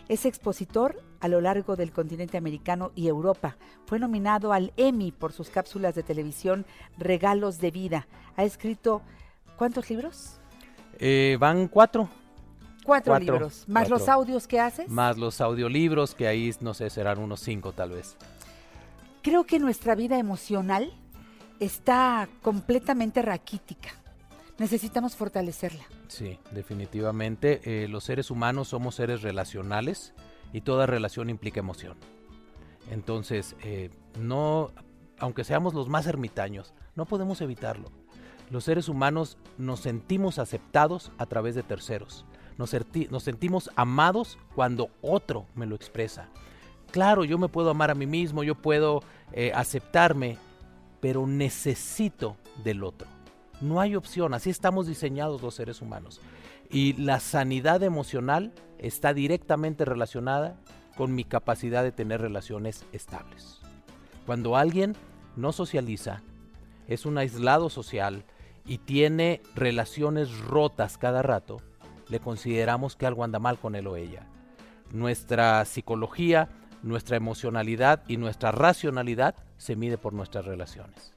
Es 0.08 0.24
expositor 0.24 1.02
a 1.20 1.26
lo 1.28 1.40
largo 1.40 1.74
del 1.74 1.90
continente 1.90 2.38
americano 2.38 2.92
y 2.94 3.08
Europa. 3.08 3.56
Fue 3.86 3.98
nominado 3.98 4.52
al 4.52 4.72
Emmy 4.76 5.10
por 5.10 5.32
sus 5.32 5.50
cápsulas 5.50 5.94
de 5.96 6.04
televisión 6.04 6.64
Regalos 6.96 7.58
de 7.58 7.72
Vida. 7.72 8.06
Ha 8.36 8.44
escrito 8.44 9.02
¿cuántos 9.58 9.90
libros? 9.90 10.40
Eh, 10.98 11.36
van 11.40 11.68
cuatro. 11.68 12.08
Cuatro, 12.84 13.12
Cuatro, 13.12 13.32
libros. 13.34 13.64
Más 13.66 13.88
los 13.90 14.08
audios 14.08 14.46
que 14.46 14.60
haces. 14.60 14.88
Más 14.88 15.18
los 15.18 15.40
audiolibros, 15.40 16.14
que 16.14 16.28
ahí, 16.28 16.54
no 16.60 16.72
sé, 16.72 16.88
serán 16.88 17.18
unos 17.18 17.40
cinco 17.40 17.72
tal 17.72 17.90
vez. 17.90 18.16
Creo 19.22 19.44
que 19.44 19.58
nuestra 19.58 19.96
vida 19.96 20.18
emocional 20.20 20.92
está 21.58 22.28
completamente 22.42 23.22
raquítica. 23.22 23.88
Necesitamos 24.58 25.16
fortalecerla. 25.16 25.82
Sí, 26.06 26.38
definitivamente. 26.52 27.60
eh, 27.64 27.88
los 27.88 28.04
seres 28.04 28.30
humanos 28.30 28.68
somos 28.68 28.94
seres 28.94 29.22
relacionales 29.22 30.14
y 30.52 30.60
toda 30.60 30.86
relación 30.86 31.28
implica 31.28 31.58
emoción. 31.60 31.96
Entonces, 32.90 33.56
eh, 33.64 33.90
no, 34.20 34.70
aunque 35.18 35.42
seamos 35.42 35.74
los 35.74 35.88
más 35.88 36.06
ermitaños, 36.06 36.72
no 36.94 37.04
podemos 37.04 37.40
evitarlo. 37.40 37.90
Los 38.50 38.64
seres 38.64 38.88
humanos 38.88 39.36
nos 39.58 39.80
sentimos 39.80 40.38
aceptados 40.38 41.10
a 41.18 41.26
través 41.26 41.54
de 41.54 41.62
terceros. 41.62 42.24
Nos, 42.58 42.70
sentimos 43.22 43.70
amados 43.76 44.38
cuando 44.54 44.90
otro 45.02 45.46
me 45.54 45.66
lo 45.66 45.74
expresa. 45.74 46.28
Claro, 46.90 47.24
yo 47.24 47.38
me 47.38 47.48
puedo 47.48 47.70
amar 47.70 47.90
a 47.90 47.94
mí 47.94 48.06
mismo, 48.06 48.44
yo 48.44 48.54
puedo 48.54 49.02
eh, 49.32 49.52
aceptarme, 49.54 50.38
pero 51.00 51.26
necesito 51.26 52.36
del 52.64 52.84
otro. 52.84 53.08
No 53.60 53.80
hay 53.80 53.96
opción, 53.96 54.32
así 54.32 54.50
estamos 54.50 54.86
diseñados 54.86 55.42
los 55.42 55.54
seres 55.54 55.82
humanos. 55.82 56.20
Y 56.70 56.94
la 56.94 57.20
sanidad 57.20 57.82
emocional 57.82 58.52
está 58.78 59.12
directamente 59.12 59.84
relacionada 59.84 60.56
con 60.96 61.14
mi 61.14 61.24
capacidad 61.24 61.82
de 61.82 61.92
tener 61.92 62.20
relaciones 62.20 62.84
estables. 62.92 63.60
Cuando 64.24 64.56
alguien 64.56 64.94
no 65.36 65.52
socializa, 65.52 66.22
es 66.88 67.04
un 67.04 67.18
aislado 67.18 67.68
social 67.68 68.24
y 68.66 68.78
tiene 68.78 69.40
relaciones 69.54 70.38
rotas 70.40 70.98
cada 70.98 71.22
rato, 71.22 71.58
le 72.08 72.20
consideramos 72.20 72.96
que 72.96 73.06
algo 73.06 73.24
anda 73.24 73.38
mal 73.38 73.58
con 73.58 73.74
él 73.74 73.86
o 73.86 73.96
ella. 73.96 74.26
Nuestra 74.92 75.64
psicología, 75.64 76.48
nuestra 76.82 77.16
emocionalidad 77.16 78.02
y 78.08 78.16
nuestra 78.16 78.52
racionalidad 78.52 79.34
se 79.56 79.76
mide 79.76 79.98
por 79.98 80.12
nuestras 80.12 80.44
relaciones. 80.44 81.12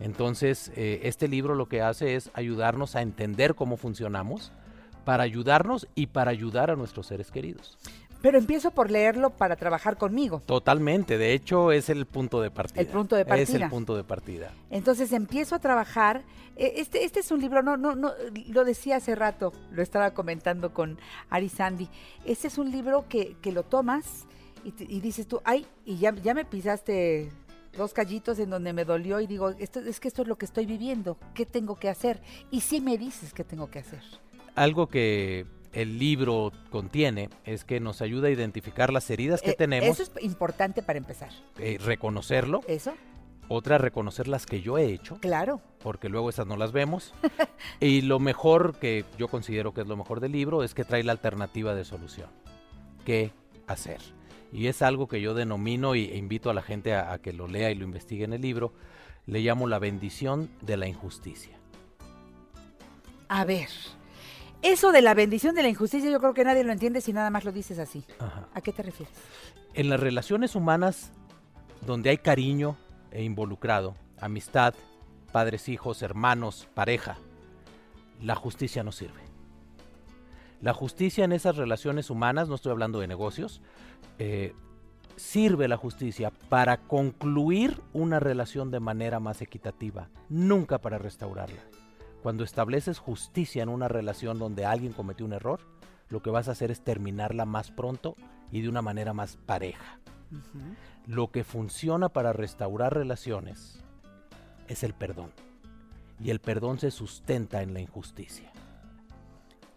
Entonces, 0.00 0.72
eh, 0.76 1.00
este 1.04 1.28
libro 1.28 1.54
lo 1.54 1.68
que 1.68 1.82
hace 1.82 2.14
es 2.14 2.30
ayudarnos 2.34 2.94
a 2.96 3.02
entender 3.02 3.54
cómo 3.54 3.76
funcionamos, 3.76 4.52
para 5.04 5.24
ayudarnos 5.24 5.88
y 5.94 6.08
para 6.08 6.30
ayudar 6.30 6.70
a 6.70 6.76
nuestros 6.76 7.06
seres 7.06 7.30
queridos. 7.30 7.78
Pero 8.20 8.36
empiezo 8.38 8.72
por 8.72 8.90
leerlo 8.90 9.30
para 9.30 9.54
trabajar 9.56 9.96
conmigo. 9.96 10.42
Totalmente, 10.44 11.18
de 11.18 11.32
hecho 11.34 11.70
es 11.70 11.88
el 11.88 12.04
punto 12.06 12.40
de 12.40 12.50
partida. 12.50 12.80
El 12.80 12.88
punto 12.88 13.14
de 13.14 13.22
Es 13.22 13.28
partida. 13.28 13.64
el 13.64 13.70
punto 13.70 13.96
de 13.96 14.04
partida. 14.04 14.52
Entonces 14.70 15.12
empiezo 15.12 15.54
a 15.54 15.60
trabajar. 15.60 16.24
Eh, 16.56 16.74
Este, 16.76 17.04
este 17.04 17.20
es 17.20 17.30
un 17.30 17.40
libro, 17.40 17.62
no, 17.62 17.76
no, 17.76 17.94
no, 17.94 18.12
lo 18.48 18.64
decía 18.64 18.96
hace 18.96 19.14
rato, 19.14 19.52
lo 19.70 19.82
estaba 19.82 20.10
comentando 20.12 20.74
con 20.74 20.98
Ari 21.30 21.48
Sandy. 21.48 21.88
Este 22.24 22.48
es 22.48 22.58
un 22.58 22.72
libro 22.72 23.06
que, 23.08 23.36
que 23.40 23.52
lo 23.52 23.62
tomas 23.62 24.26
y 24.64 25.00
dices 25.00 25.28
tú, 25.28 25.40
ay, 25.44 25.66
y 25.84 25.98
ya, 25.98 26.12
ya 26.16 26.34
me 26.34 26.44
pisaste 26.44 27.30
dos 27.76 27.92
callitos 27.94 28.40
en 28.40 28.50
donde 28.50 28.72
me 28.72 28.84
dolió 28.84 29.20
y 29.20 29.26
digo, 29.28 29.50
esto, 29.50 29.78
es 29.78 30.00
que 30.00 30.08
esto 30.08 30.22
es 30.22 30.28
lo 30.28 30.36
que 30.36 30.44
estoy 30.46 30.66
viviendo, 30.66 31.16
¿qué 31.32 31.46
tengo 31.46 31.76
que 31.76 31.88
hacer? 31.88 32.20
Y 32.50 32.60
sí 32.62 32.80
me 32.80 32.98
dices 32.98 33.32
qué 33.32 33.44
tengo 33.44 33.70
que 33.70 33.78
hacer. 33.78 34.02
Algo 34.56 34.88
que 34.88 35.46
el 35.80 35.98
libro 35.98 36.52
contiene 36.70 37.30
es 37.44 37.64
que 37.64 37.78
nos 37.80 38.02
ayuda 38.02 38.28
a 38.28 38.30
identificar 38.30 38.92
las 38.92 39.08
heridas 39.10 39.40
que 39.42 39.50
Eh, 39.50 39.54
tenemos, 39.56 39.88
Eso 40.00 40.02
es 40.16 40.24
importante 40.24 40.82
para 40.82 40.98
empezar. 40.98 41.30
eh, 41.58 41.78
reconocerlo. 41.80 42.60
¿Eso? 42.66 42.94
Otra, 43.50 43.78
reconocer 43.78 44.28
las 44.28 44.44
que 44.44 44.60
yo 44.60 44.76
he 44.76 44.92
hecho. 44.92 45.16
Claro. 45.20 45.60
Porque 45.78 46.08
luego 46.08 46.28
esas 46.30 46.46
no 46.46 46.56
las 46.56 46.72
vemos. 46.72 47.14
y 47.80 48.02
lo 48.02 48.18
mejor 48.18 48.76
que 48.78 49.04
yo 49.18 49.28
considero 49.28 49.72
que 49.72 49.80
es 49.82 49.86
lo 49.86 49.96
mejor 49.96 50.20
del 50.20 50.32
libro 50.32 50.62
es 50.62 50.74
que 50.74 50.84
trae 50.84 51.02
la 51.02 51.12
alternativa 51.12 51.74
de 51.74 51.84
solución. 51.84 52.28
¿Qué 53.06 53.32
hacer? 53.66 54.00
Y 54.52 54.66
es 54.66 54.82
algo 54.82 55.08
que 55.08 55.20
yo 55.20 55.32
denomino 55.34 55.94
y- 55.94 56.06
e 56.10 56.16
invito 56.16 56.50
a 56.50 56.54
la 56.54 56.62
gente 56.62 56.94
a, 56.94 57.12
a 57.12 57.18
que 57.20 57.32
lo 57.32 57.46
lea 57.48 57.70
y 57.70 57.74
lo 57.74 57.84
investigue 57.84 58.24
en 58.24 58.32
el 58.34 58.42
libro. 58.42 58.72
Le 59.26 59.40
llamo 59.40 59.66
la 59.66 59.78
bendición 59.78 60.50
de 60.60 60.76
la 60.76 60.86
injusticia. 60.88 61.58
A 63.28 63.44
ver, 63.44 63.68
eso 64.62 64.92
de 64.92 65.02
la 65.02 65.14
bendición 65.14 65.54
de 65.54 65.62
la 65.62 65.68
injusticia 65.68 66.10
yo 66.10 66.18
creo 66.18 66.34
que 66.34 66.44
nadie 66.44 66.64
lo 66.64 66.72
entiende 66.72 67.00
si 67.00 67.12
nada 67.12 67.30
más 67.30 67.44
lo 67.44 67.52
dices 67.52 67.78
así. 67.78 68.04
Ajá. 68.18 68.48
¿A 68.54 68.60
qué 68.60 68.72
te 68.72 68.82
refieres? 68.82 69.14
En 69.74 69.88
las 69.88 70.00
relaciones 70.00 70.54
humanas, 70.54 71.12
donde 71.86 72.10
hay 72.10 72.18
cariño 72.18 72.76
e 73.10 73.22
involucrado, 73.22 73.94
amistad, 74.20 74.74
padres, 75.32 75.68
hijos, 75.68 76.02
hermanos, 76.02 76.68
pareja, 76.74 77.18
la 78.20 78.34
justicia 78.34 78.82
no 78.82 78.92
sirve. 78.92 79.20
La 80.60 80.74
justicia 80.74 81.24
en 81.24 81.32
esas 81.32 81.56
relaciones 81.56 82.10
humanas, 82.10 82.48
no 82.48 82.56
estoy 82.56 82.72
hablando 82.72 82.98
de 82.98 83.06
negocios, 83.06 83.62
eh, 84.18 84.54
sirve 85.14 85.68
la 85.68 85.76
justicia 85.76 86.32
para 86.48 86.78
concluir 86.78 87.80
una 87.92 88.18
relación 88.18 88.70
de 88.70 88.80
manera 88.80 89.20
más 89.20 89.40
equitativa, 89.40 90.08
nunca 90.28 90.78
para 90.78 90.98
restaurarla. 90.98 91.62
Cuando 92.22 92.44
estableces 92.44 92.98
justicia 92.98 93.62
en 93.62 93.68
una 93.68 93.88
relación 93.88 94.38
donde 94.38 94.66
alguien 94.66 94.92
cometió 94.92 95.24
un 95.24 95.32
error, 95.32 95.60
lo 96.08 96.22
que 96.22 96.30
vas 96.30 96.48
a 96.48 96.52
hacer 96.52 96.70
es 96.70 96.82
terminarla 96.82 97.44
más 97.44 97.70
pronto 97.70 98.16
y 98.50 98.62
de 98.62 98.68
una 98.68 98.82
manera 98.82 99.12
más 99.12 99.36
pareja. 99.36 100.00
Lo 101.06 101.30
que 101.30 101.44
funciona 101.44 102.08
para 102.08 102.32
restaurar 102.32 102.94
relaciones 102.94 103.82
es 104.66 104.82
el 104.82 104.94
perdón. 104.94 105.32
Y 106.20 106.30
el 106.30 106.40
perdón 106.40 106.78
se 106.78 106.90
sustenta 106.90 107.62
en 107.62 107.72
la 107.72 107.80
injusticia. 107.80 108.52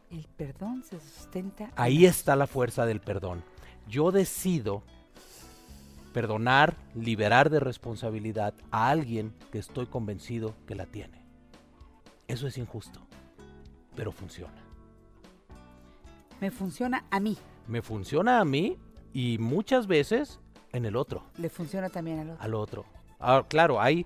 El 0.10 0.28
perdón 0.36 0.84
se 0.84 1.00
sustenta. 1.00 1.66
en 1.66 1.72
Ahí 1.76 2.06
está 2.06 2.36
la 2.36 2.48
fuerza 2.48 2.86
del 2.86 3.00
perdón. 3.00 3.44
Yo 3.88 4.12
decido 4.12 4.84
perdonar, 6.12 6.76
liberar 6.96 7.50
de 7.50 7.60
responsabilidad 7.60 8.54
a 8.72 8.90
alguien 8.90 9.34
que 9.52 9.60
estoy 9.60 9.86
convencido 9.86 10.54
que 10.68 10.76
la 10.76 10.86
tiene. 10.86 11.21
Eso 12.32 12.48
es 12.48 12.58
injusto, 12.58 13.02
pero 13.96 14.12
funciona. 14.14 14.54
Me 16.40 16.50
funciona 16.50 17.04
a 17.12 17.20
mí. 17.20 17.38
Me 17.68 17.82
funciona 17.82 18.40
a 18.40 18.46
mí 18.46 18.78
y 19.14 19.38
muchas 19.38 19.86
veces 19.86 20.40
en 20.72 20.86
el 20.86 20.96
otro. 20.96 21.24
Le 21.38 21.50
funciona 21.50 21.90
también 21.90 22.20
al 22.20 22.30
otro. 22.30 22.42
al 22.44 22.54
otro. 22.56 22.86
Ah, 23.20 23.44
claro, 23.48 23.82
hay 23.82 24.06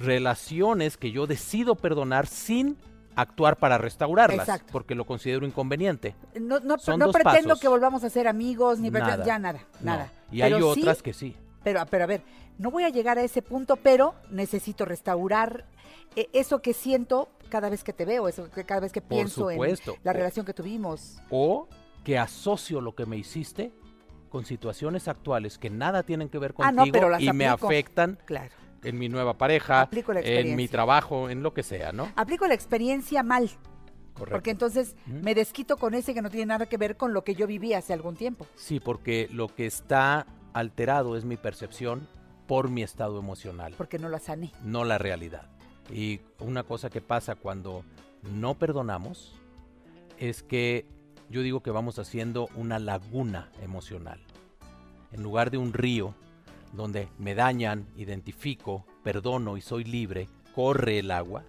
relaciones 0.00 0.96
que 0.96 1.12
yo 1.12 1.28
decido 1.28 1.76
perdonar 1.76 2.26
sin 2.26 2.76
actuar 3.14 3.56
para 3.56 3.78
restaurarlas, 3.78 4.48
Exacto. 4.48 4.72
porque 4.72 4.96
lo 4.96 5.04
considero 5.06 5.46
inconveniente. 5.46 6.16
No, 6.40 6.58
no, 6.58 6.76
Son 6.78 6.98
no 6.98 7.12
pretendo 7.12 7.50
pasos. 7.50 7.60
que 7.60 7.68
volvamos 7.68 8.02
a 8.02 8.10
ser 8.10 8.26
amigos, 8.26 8.80
ni 8.80 8.90
Nada. 8.90 9.24
ya 9.24 9.38
nada, 9.38 9.60
No. 9.80 9.92
nada. 9.92 10.12
Y 10.32 10.42
hay 10.42 10.54
sí- 10.54 10.62
otras 10.62 11.02
que 11.02 11.12
sí. 11.12 11.36
Pero, 11.62 11.84
pero 11.88 12.04
a 12.04 12.06
ver, 12.08 12.22
no 12.58 12.70
voy 12.72 12.82
a 12.84 12.88
llegar 12.88 13.18
a 13.18 13.22
ese 13.22 13.42
punto, 13.42 13.76
pero 13.76 14.14
necesito 14.30 14.84
restaurar 14.84 15.66
eh, 16.16 16.28
eso 16.32 16.60
que 16.60 16.72
siento 16.74 17.28
cada 17.50 17.68
vez 17.68 17.84
que 17.84 17.92
te 17.92 18.04
veo, 18.06 18.28
eso 18.28 18.48
cada 18.66 18.80
vez 18.80 18.92
que 18.92 19.02
Por 19.02 19.10
pienso 19.10 19.50
supuesto. 19.50 19.92
en 19.94 20.00
la 20.04 20.12
relación 20.14 20.46
que 20.46 20.54
tuvimos. 20.54 21.18
O 21.28 21.68
que 22.04 22.16
asocio 22.18 22.80
lo 22.80 22.94
que 22.94 23.04
me 23.04 23.18
hiciste 23.18 23.72
con 24.30 24.46
situaciones 24.46 25.08
actuales 25.08 25.58
que 25.58 25.68
nada 25.68 26.02
tienen 26.04 26.28
que 26.30 26.38
ver 26.38 26.52
Ah, 26.52 26.72
contigo 26.72 26.86
no, 26.86 26.92
pero 26.92 27.08
las 27.10 27.20
y 27.20 27.30
me 27.32 27.46
aplico. 27.48 27.66
afectan 27.66 28.18
Claro. 28.24 28.54
en 28.84 28.98
mi 28.98 29.08
nueva 29.10 29.36
pareja, 29.36 29.88
la 29.92 30.20
en 30.20 30.56
mi 30.56 30.68
trabajo, 30.68 31.28
en 31.28 31.42
lo 31.42 31.52
que 31.52 31.62
sea, 31.62 31.92
¿no? 31.92 32.08
Aplico 32.16 32.46
la 32.46 32.54
experiencia 32.54 33.22
mal, 33.22 33.50
Correcto. 34.14 34.32
porque 34.36 34.50
entonces 34.52 34.94
Ujú. 35.08 35.18
me 35.22 35.34
desquito 35.34 35.76
con 35.76 35.94
ese 35.94 36.14
que 36.14 36.22
no 36.22 36.30
tiene 36.30 36.46
nada 36.46 36.66
que 36.66 36.76
ver 36.78 36.96
con 36.96 37.12
lo 37.12 37.24
que 37.24 37.34
yo 37.34 37.46
viví 37.46 37.74
hace 37.74 37.92
algún 37.92 38.14
tiempo. 38.16 38.46
Sí, 38.54 38.78
porque 38.80 39.28
lo 39.32 39.48
que 39.48 39.66
está 39.66 40.26
alterado 40.54 41.16
es 41.16 41.24
mi 41.24 41.36
percepción 41.36 42.08
por 42.46 42.68
mi 42.70 42.82
estado 42.82 43.18
emocional, 43.18 43.74
Porque 43.76 43.98
no 43.98 44.08
lo 44.08 44.18
sané. 44.18 44.52
no 44.64 44.84
la 44.84 44.96
realidad. 44.98 45.48
Y 45.92 46.20
una 46.38 46.62
cosa 46.62 46.90
que 46.90 47.00
pasa 47.00 47.34
cuando 47.34 47.84
no 48.22 48.54
perdonamos 48.54 49.34
es 50.18 50.42
que 50.42 50.86
yo 51.30 51.42
digo 51.42 51.62
que 51.62 51.70
vamos 51.70 51.98
haciendo 51.98 52.48
una 52.54 52.78
laguna 52.78 53.50
emocional. 53.62 54.20
En 55.12 55.22
lugar 55.22 55.50
de 55.50 55.58
un 55.58 55.72
río 55.72 56.14
donde 56.72 57.08
me 57.18 57.34
dañan, 57.34 57.86
identifico, 57.96 58.84
perdono 59.02 59.56
y 59.56 59.60
soy 59.60 59.84
libre, 59.84 60.28
corre 60.54 60.98
el 60.98 61.10
agua, 61.10 61.44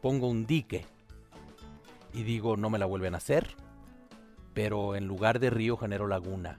pongo 0.00 0.28
un 0.28 0.46
dique 0.46 0.84
y 2.12 2.22
digo 2.22 2.56
no 2.56 2.70
me 2.70 2.78
la 2.78 2.86
vuelven 2.86 3.14
a 3.14 3.18
hacer, 3.18 3.54
pero 4.54 4.96
en 4.96 5.06
lugar 5.06 5.38
de 5.38 5.50
río 5.50 5.76
genero 5.76 6.08
laguna. 6.08 6.58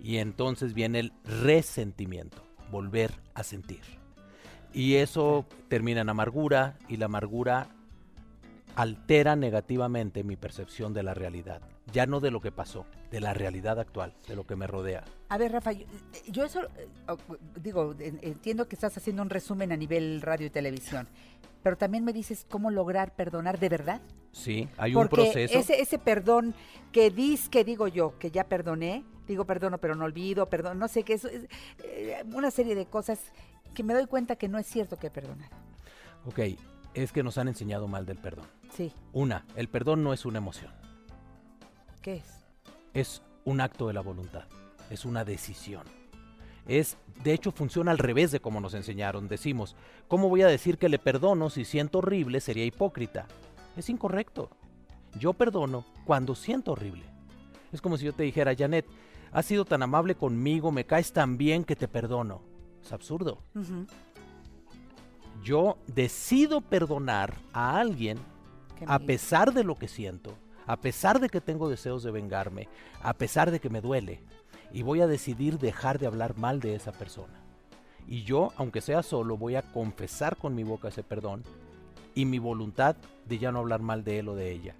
Y 0.00 0.18
entonces 0.18 0.74
viene 0.74 1.00
el 1.00 1.12
resentimiento, 1.24 2.42
volver 2.70 3.12
a 3.34 3.42
sentir. 3.42 3.80
Y 4.72 4.96
eso 4.96 5.46
termina 5.68 6.00
en 6.02 6.08
amargura 6.08 6.76
y 6.88 6.96
la 6.96 7.06
amargura 7.06 7.68
altera 8.76 9.34
negativamente 9.34 10.22
mi 10.22 10.36
percepción 10.36 10.92
de 10.94 11.02
la 11.02 11.14
realidad. 11.14 11.62
Ya 11.92 12.06
no 12.06 12.20
de 12.20 12.30
lo 12.30 12.40
que 12.40 12.52
pasó, 12.52 12.84
de 13.10 13.20
la 13.20 13.32
realidad 13.32 13.80
actual, 13.80 14.14
de 14.28 14.36
lo 14.36 14.46
que 14.46 14.56
me 14.56 14.66
rodea. 14.66 15.04
A 15.30 15.38
ver, 15.38 15.52
Rafa, 15.52 15.72
yo, 15.72 15.86
yo 16.28 16.44
eso, 16.44 16.62
eh, 16.76 16.86
oh, 17.08 17.16
digo, 17.60 17.94
en- 17.98 18.20
entiendo 18.22 18.68
que 18.68 18.76
estás 18.76 18.96
haciendo 18.96 19.22
un 19.22 19.30
resumen 19.30 19.72
a 19.72 19.76
nivel 19.76 20.20
radio 20.20 20.46
y 20.46 20.50
televisión, 20.50 21.08
pero 21.62 21.76
también 21.76 22.04
me 22.04 22.12
dices 22.12 22.46
cómo 22.48 22.70
lograr 22.70 23.16
perdonar 23.16 23.58
de 23.58 23.68
verdad. 23.70 24.00
Sí, 24.32 24.68
hay 24.76 24.92
Porque 24.92 25.14
un 25.22 25.24
proceso. 25.24 25.58
Ese, 25.58 25.80
ese 25.80 25.98
perdón 25.98 26.54
que 26.92 27.10
dis, 27.10 27.48
que 27.48 27.64
digo 27.64 27.88
yo, 27.88 28.18
que 28.18 28.30
ya 28.30 28.44
perdoné, 28.44 29.02
digo 29.26 29.46
perdono 29.46 29.78
pero 29.78 29.94
no 29.94 30.04
olvido, 30.04 30.46
perdón, 30.46 30.78
no 30.78 30.88
sé 30.88 31.02
qué, 31.04 31.14
es 31.14 31.24
eh, 31.24 32.22
una 32.34 32.50
serie 32.50 32.74
de 32.74 32.84
cosas 32.86 33.18
que 33.78 33.84
me 33.84 33.94
doy 33.94 34.06
cuenta 34.06 34.34
que 34.34 34.48
no 34.48 34.58
es 34.58 34.66
cierto 34.66 34.96
que 34.96 35.08
perdonar. 35.08 35.50
Ok, 36.26 36.40
es 36.94 37.12
que 37.12 37.22
nos 37.22 37.38
han 37.38 37.46
enseñado 37.46 37.86
mal 37.86 38.06
del 38.06 38.18
perdón. 38.18 38.46
Sí, 38.74 38.92
Una, 39.12 39.46
el 39.54 39.68
perdón 39.68 40.02
no 40.02 40.12
es 40.12 40.26
una 40.26 40.38
emoción, 40.38 40.72
¿qué 42.02 42.16
es? 42.16 42.44
es 42.92 43.22
un 43.44 43.60
acto 43.60 43.86
de 43.86 43.94
la 43.94 44.00
voluntad, 44.00 44.46
es 44.90 45.04
una 45.04 45.24
decisión. 45.24 45.84
Es, 46.66 46.96
de 47.22 47.32
hecho, 47.32 47.52
funciona 47.52 47.92
al 47.92 47.98
revés 47.98 48.32
de 48.32 48.40
como 48.40 48.60
nos 48.60 48.74
enseñaron. 48.74 49.28
Decimos, 49.28 49.76
¿cómo 50.08 50.28
voy 50.28 50.42
a 50.42 50.48
decir 50.48 50.76
que 50.76 50.88
le 50.88 50.98
perdono 50.98 51.48
si 51.48 51.64
siento 51.64 51.98
horrible? 51.98 52.40
Sería 52.40 52.64
hipócrita. 52.64 53.26
Es 53.76 53.88
incorrecto. 53.88 54.50
Yo 55.20 55.34
perdono 55.34 55.84
cuando 56.04 56.34
siento 56.34 56.72
horrible. 56.72 57.04
Es 57.72 57.80
como 57.80 57.96
si 57.96 58.06
yo 58.06 58.12
te 58.12 58.24
dijera, 58.24 58.56
Janet, 58.58 58.86
has 59.30 59.46
sido 59.46 59.64
tan 59.64 59.84
amable 59.84 60.16
conmigo, 60.16 60.72
me 60.72 60.84
caes 60.84 61.12
tan 61.12 61.38
bien 61.38 61.62
que 61.62 61.76
te 61.76 61.86
perdono. 61.86 62.57
Es 62.82 62.92
absurdo. 62.92 63.42
Yo 65.42 65.78
decido 65.86 66.60
perdonar 66.60 67.34
a 67.52 67.78
alguien 67.78 68.18
¿Qué 68.76 68.86
me 68.86 68.92
a 68.92 68.98
pesar 68.98 69.52
de 69.52 69.64
lo 69.64 69.76
que 69.76 69.88
siento, 69.88 70.34
a 70.66 70.76
pesar 70.76 71.20
de 71.20 71.28
que 71.28 71.40
tengo 71.40 71.68
deseos 71.68 72.02
de 72.02 72.10
vengarme, 72.10 72.68
a 73.02 73.14
pesar 73.14 73.50
de 73.50 73.60
que 73.60 73.70
me 73.70 73.80
duele. 73.80 74.20
Y 74.72 74.82
voy 74.82 75.00
a 75.00 75.06
decidir 75.06 75.58
dejar 75.58 75.98
de 75.98 76.06
hablar 76.06 76.36
mal 76.36 76.60
de 76.60 76.74
esa 76.74 76.92
persona. 76.92 77.40
Y 78.06 78.22
yo, 78.22 78.52
aunque 78.56 78.80
sea 78.80 79.02
solo, 79.02 79.36
voy 79.36 79.56
a 79.56 79.62
confesar 79.62 80.36
con 80.36 80.54
mi 80.54 80.64
boca 80.64 80.88
ese 80.88 81.02
perdón 81.02 81.42
y 82.14 82.24
mi 82.24 82.38
voluntad 82.38 82.96
de 83.26 83.38
ya 83.38 83.52
no 83.52 83.60
hablar 83.60 83.80
mal 83.80 84.02
de 84.02 84.18
él 84.18 84.28
o 84.28 84.34
de 84.34 84.50
ella. 84.50 84.74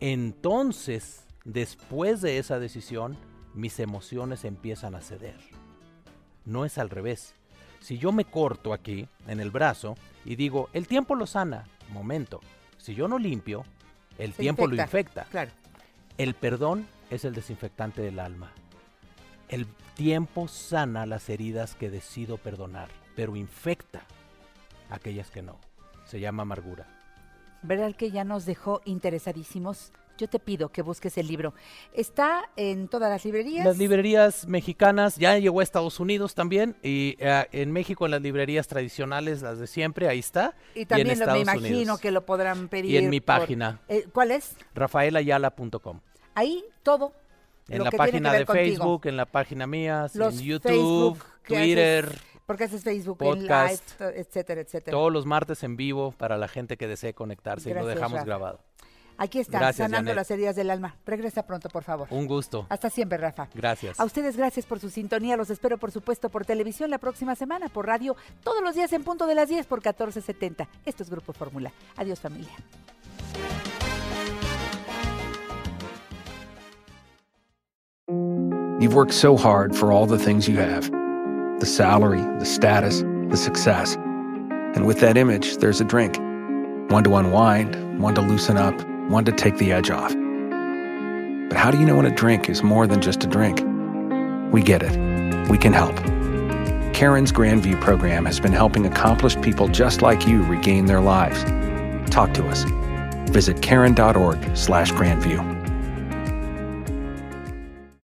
Entonces, 0.00 1.24
después 1.44 2.20
de 2.20 2.38
esa 2.38 2.58
decisión, 2.58 3.16
mis 3.54 3.78
emociones 3.78 4.44
empiezan 4.44 4.94
a 4.94 5.00
ceder. 5.00 5.38
No 6.44 6.64
es 6.64 6.78
al 6.78 6.90
revés. 6.90 7.34
Si 7.80 7.98
yo 7.98 8.12
me 8.12 8.24
corto 8.24 8.72
aquí, 8.72 9.08
en 9.26 9.40
el 9.40 9.50
brazo, 9.50 9.96
y 10.24 10.36
digo, 10.36 10.68
el 10.72 10.86
tiempo 10.86 11.14
lo 11.14 11.26
sana, 11.26 11.64
momento. 11.90 12.40
Si 12.78 12.94
yo 12.94 13.08
no 13.08 13.18
limpio, 13.18 13.64
el 14.18 14.32
Se 14.32 14.42
tiempo 14.42 14.66
lo 14.66 14.74
infecta, 14.74 15.22
infecta. 15.22 15.24
Claro. 15.30 15.50
El 16.18 16.34
perdón 16.34 16.86
es 17.10 17.24
el 17.24 17.34
desinfectante 17.34 18.02
del 18.02 18.18
alma. 18.18 18.52
El 19.48 19.66
tiempo 19.94 20.48
sana 20.48 21.06
las 21.06 21.28
heridas 21.28 21.74
que 21.74 21.90
decido 21.90 22.38
perdonar, 22.38 22.88
pero 23.16 23.36
infecta 23.36 24.02
aquellas 24.90 25.30
que 25.30 25.42
no. 25.42 25.58
Se 26.04 26.20
llama 26.20 26.42
amargura. 26.42 26.86
¿Verdad 27.62 27.94
que 27.94 28.10
ya 28.10 28.24
nos 28.24 28.44
dejó 28.44 28.80
interesadísimos? 28.84 29.92
Yo 30.22 30.28
te 30.28 30.38
pido 30.38 30.68
que 30.68 30.82
busques 30.82 31.18
el 31.18 31.26
libro. 31.26 31.52
Está 31.92 32.44
en 32.54 32.86
todas 32.86 33.10
las 33.10 33.24
librerías. 33.24 33.64
Las 33.66 33.76
librerías 33.76 34.46
mexicanas 34.46 35.16
ya 35.16 35.36
llegó 35.36 35.58
a 35.58 35.62
Estados 35.64 35.98
Unidos 35.98 36.36
también 36.36 36.76
y 36.80 37.16
eh, 37.18 37.44
en 37.50 37.72
México 37.72 38.04
en 38.04 38.12
las 38.12 38.22
librerías 38.22 38.68
tradicionales, 38.68 39.42
las 39.42 39.58
de 39.58 39.66
siempre, 39.66 40.06
ahí 40.08 40.20
está. 40.20 40.54
y 40.76 40.86
también 40.86 41.10
en 41.10 41.26
lo- 41.26 41.32
me 41.32 41.40
imagino 41.40 41.68
Unidos. 41.76 42.00
que 42.00 42.10
lo 42.12 42.24
podrán 42.24 42.68
pedir. 42.68 42.92
Y 42.92 42.96
en 42.98 43.10
mi 43.10 43.18
por- 43.20 43.38
página, 43.40 43.80
Eh, 43.88 44.06
¿Cuál 44.12 44.30
es? 44.30 44.54
rafaelayala.com. 44.74 46.00
Ahí 46.34 46.64
todo. 46.84 47.12
En 47.68 47.82
la 47.84 47.90
que 47.90 47.96
tiene 47.96 48.06
que 48.06 48.12
página 48.12 48.32
de 48.32 48.44
contigo. 48.46 48.66
Facebook, 48.76 49.06
en 49.06 49.16
la 49.16 49.26
página 49.26 49.66
mía, 49.66 50.06
Los 50.14 50.34
en 50.38 50.40
YouTube, 50.44 51.16
Facebook 51.16 51.18
Twitter, 51.46 52.04
haces- 52.06 52.20
porque 52.46 52.64
haces 52.64 52.82
Facebook 52.84 53.18
podcast, 53.18 54.00
en 54.00 54.06
live, 54.08 54.20
etcétera, 54.20 54.60
etcétera. 54.60 54.96
todos 54.96 55.12
los 55.12 55.26
martes 55.26 55.62
en 55.62 55.76
vivo 55.76 56.12
para 56.12 56.36
la 56.36 56.48
gente 56.48 56.76
que 56.76 56.86
desee 56.86 57.14
conectarse 57.14 57.70
y 57.70 57.74
lo 57.74 57.86
dejamos 57.86 58.12
Rafa. 58.18 58.24
grabado. 58.24 58.60
Aquí 59.18 59.38
está, 59.38 59.58
Gracias, 59.58 59.76
sanando 59.86 60.08
Janet. 60.10 60.16
las 60.16 60.30
heridas 60.30 60.56
del 60.56 60.70
alma. 60.70 60.96
Regresa 61.06 61.44
pronto, 61.44 61.68
por 61.68 61.84
favor. 61.84 62.08
Un 62.10 62.26
gusto. 62.26 62.66
Hasta 62.68 62.90
siempre, 62.90 63.18
Rafa. 63.18 63.48
Gracias. 63.54 64.00
A 64.00 64.04
ustedes 64.04 64.36
gracias 64.36 64.66
por 64.66 64.80
su 64.80 64.90
sintonía. 64.90 65.36
Los 65.36 65.50
espero, 65.50 65.78
por 65.78 65.90
supuesto, 65.92 66.28
por 66.28 66.44
televisión 66.44 66.90
la 66.90 66.98
próxima 66.98 67.34
semana, 67.34 67.68
por 67.68 67.86
radio, 67.86 68.16
todos 68.42 68.62
los 68.62 68.74
días 68.74 68.92
en 68.92 69.04
punto 69.04 69.26
de 69.26 69.34
las 69.34 69.48
10 69.48 69.66
por 69.66 69.78
1470. 69.78 70.68
Esto 70.84 71.02
es 71.02 71.10
Grupo 71.10 71.32
Fórmula. 71.32 71.72
Adiós, 71.96 72.20
familia. 72.20 72.52
You've 78.80 78.94
worked 78.94 79.14
so 79.14 79.36
hard 79.36 79.76
for 79.76 79.92
all 79.92 80.06
the 80.06 80.18
things 80.18 80.48
you 80.48 80.56
have 80.56 80.90
the 81.60 81.66
salary, 81.66 82.20
the 82.40 82.44
status, 82.44 83.02
the 83.28 83.36
success. 83.36 83.94
And 84.74 84.84
with 84.84 84.98
that 85.00 85.16
image, 85.16 85.58
there's 85.58 85.80
a 85.80 85.84
drink 85.84 86.18
one 86.90 87.04
to 87.04 87.14
unwind, 87.14 88.00
one 88.02 88.14
to 88.16 88.20
loosen 88.20 88.56
up, 88.56 88.74
one 89.12 89.24
to 89.26 89.32
take 89.32 89.58
the 89.58 89.72
edge 89.72 89.90
off. 89.90 90.12
But 91.48 91.58
how 91.58 91.70
do 91.70 91.78
you 91.78 91.86
know 91.86 91.96
when 91.96 92.06
a 92.06 92.14
drink 92.14 92.48
is 92.48 92.62
more 92.62 92.86
than 92.86 93.00
just 93.00 93.22
a 93.22 93.26
drink? 93.26 93.60
We 94.52 94.62
get 94.62 94.82
it. 94.82 94.96
We 95.48 95.58
can 95.58 95.72
help. 95.72 95.96
Karen's 96.94 97.32
Grandview 97.32 97.80
program 97.80 98.24
has 98.26 98.40
been 98.40 98.52
helping 98.52 98.86
accomplished 98.86 99.40
people 99.42 99.68
just 99.68 100.02
like 100.02 100.26
you 100.26 100.42
regain 100.44 100.86
their 100.86 101.00
lives. 101.00 101.44
Talk 102.10 102.32
to 102.34 102.46
us. 102.48 102.64
Visit 103.30 103.62
karen.org 103.62 104.56
slash 104.56 104.92
grandview. 104.92 105.40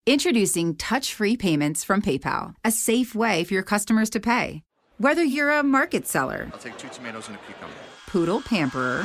Introducing 0.07 0.77
touch 0.77 1.15
free 1.15 1.37
payments 1.37 1.83
from 1.83 2.01
PayPal, 2.01 2.55
a 2.65 2.71
safe 2.71 3.15
way 3.15 3.43
for 3.45 3.55
your 3.55 3.65
customers 3.65 4.09
to 4.11 4.21
pay. 4.21 4.63
Whether 4.99 5.25
you're 5.25 5.51
a 5.51 5.63
market 5.63 6.07
seller, 6.07 6.49
I'll 6.53 6.61
take 6.61 6.79
two 6.79 6.89
tomatoes 6.89 7.29
and 7.29 7.37
a 7.37 7.41
cucumber. 7.41 7.75
poodle 8.07 8.41
pamperer, 8.41 9.05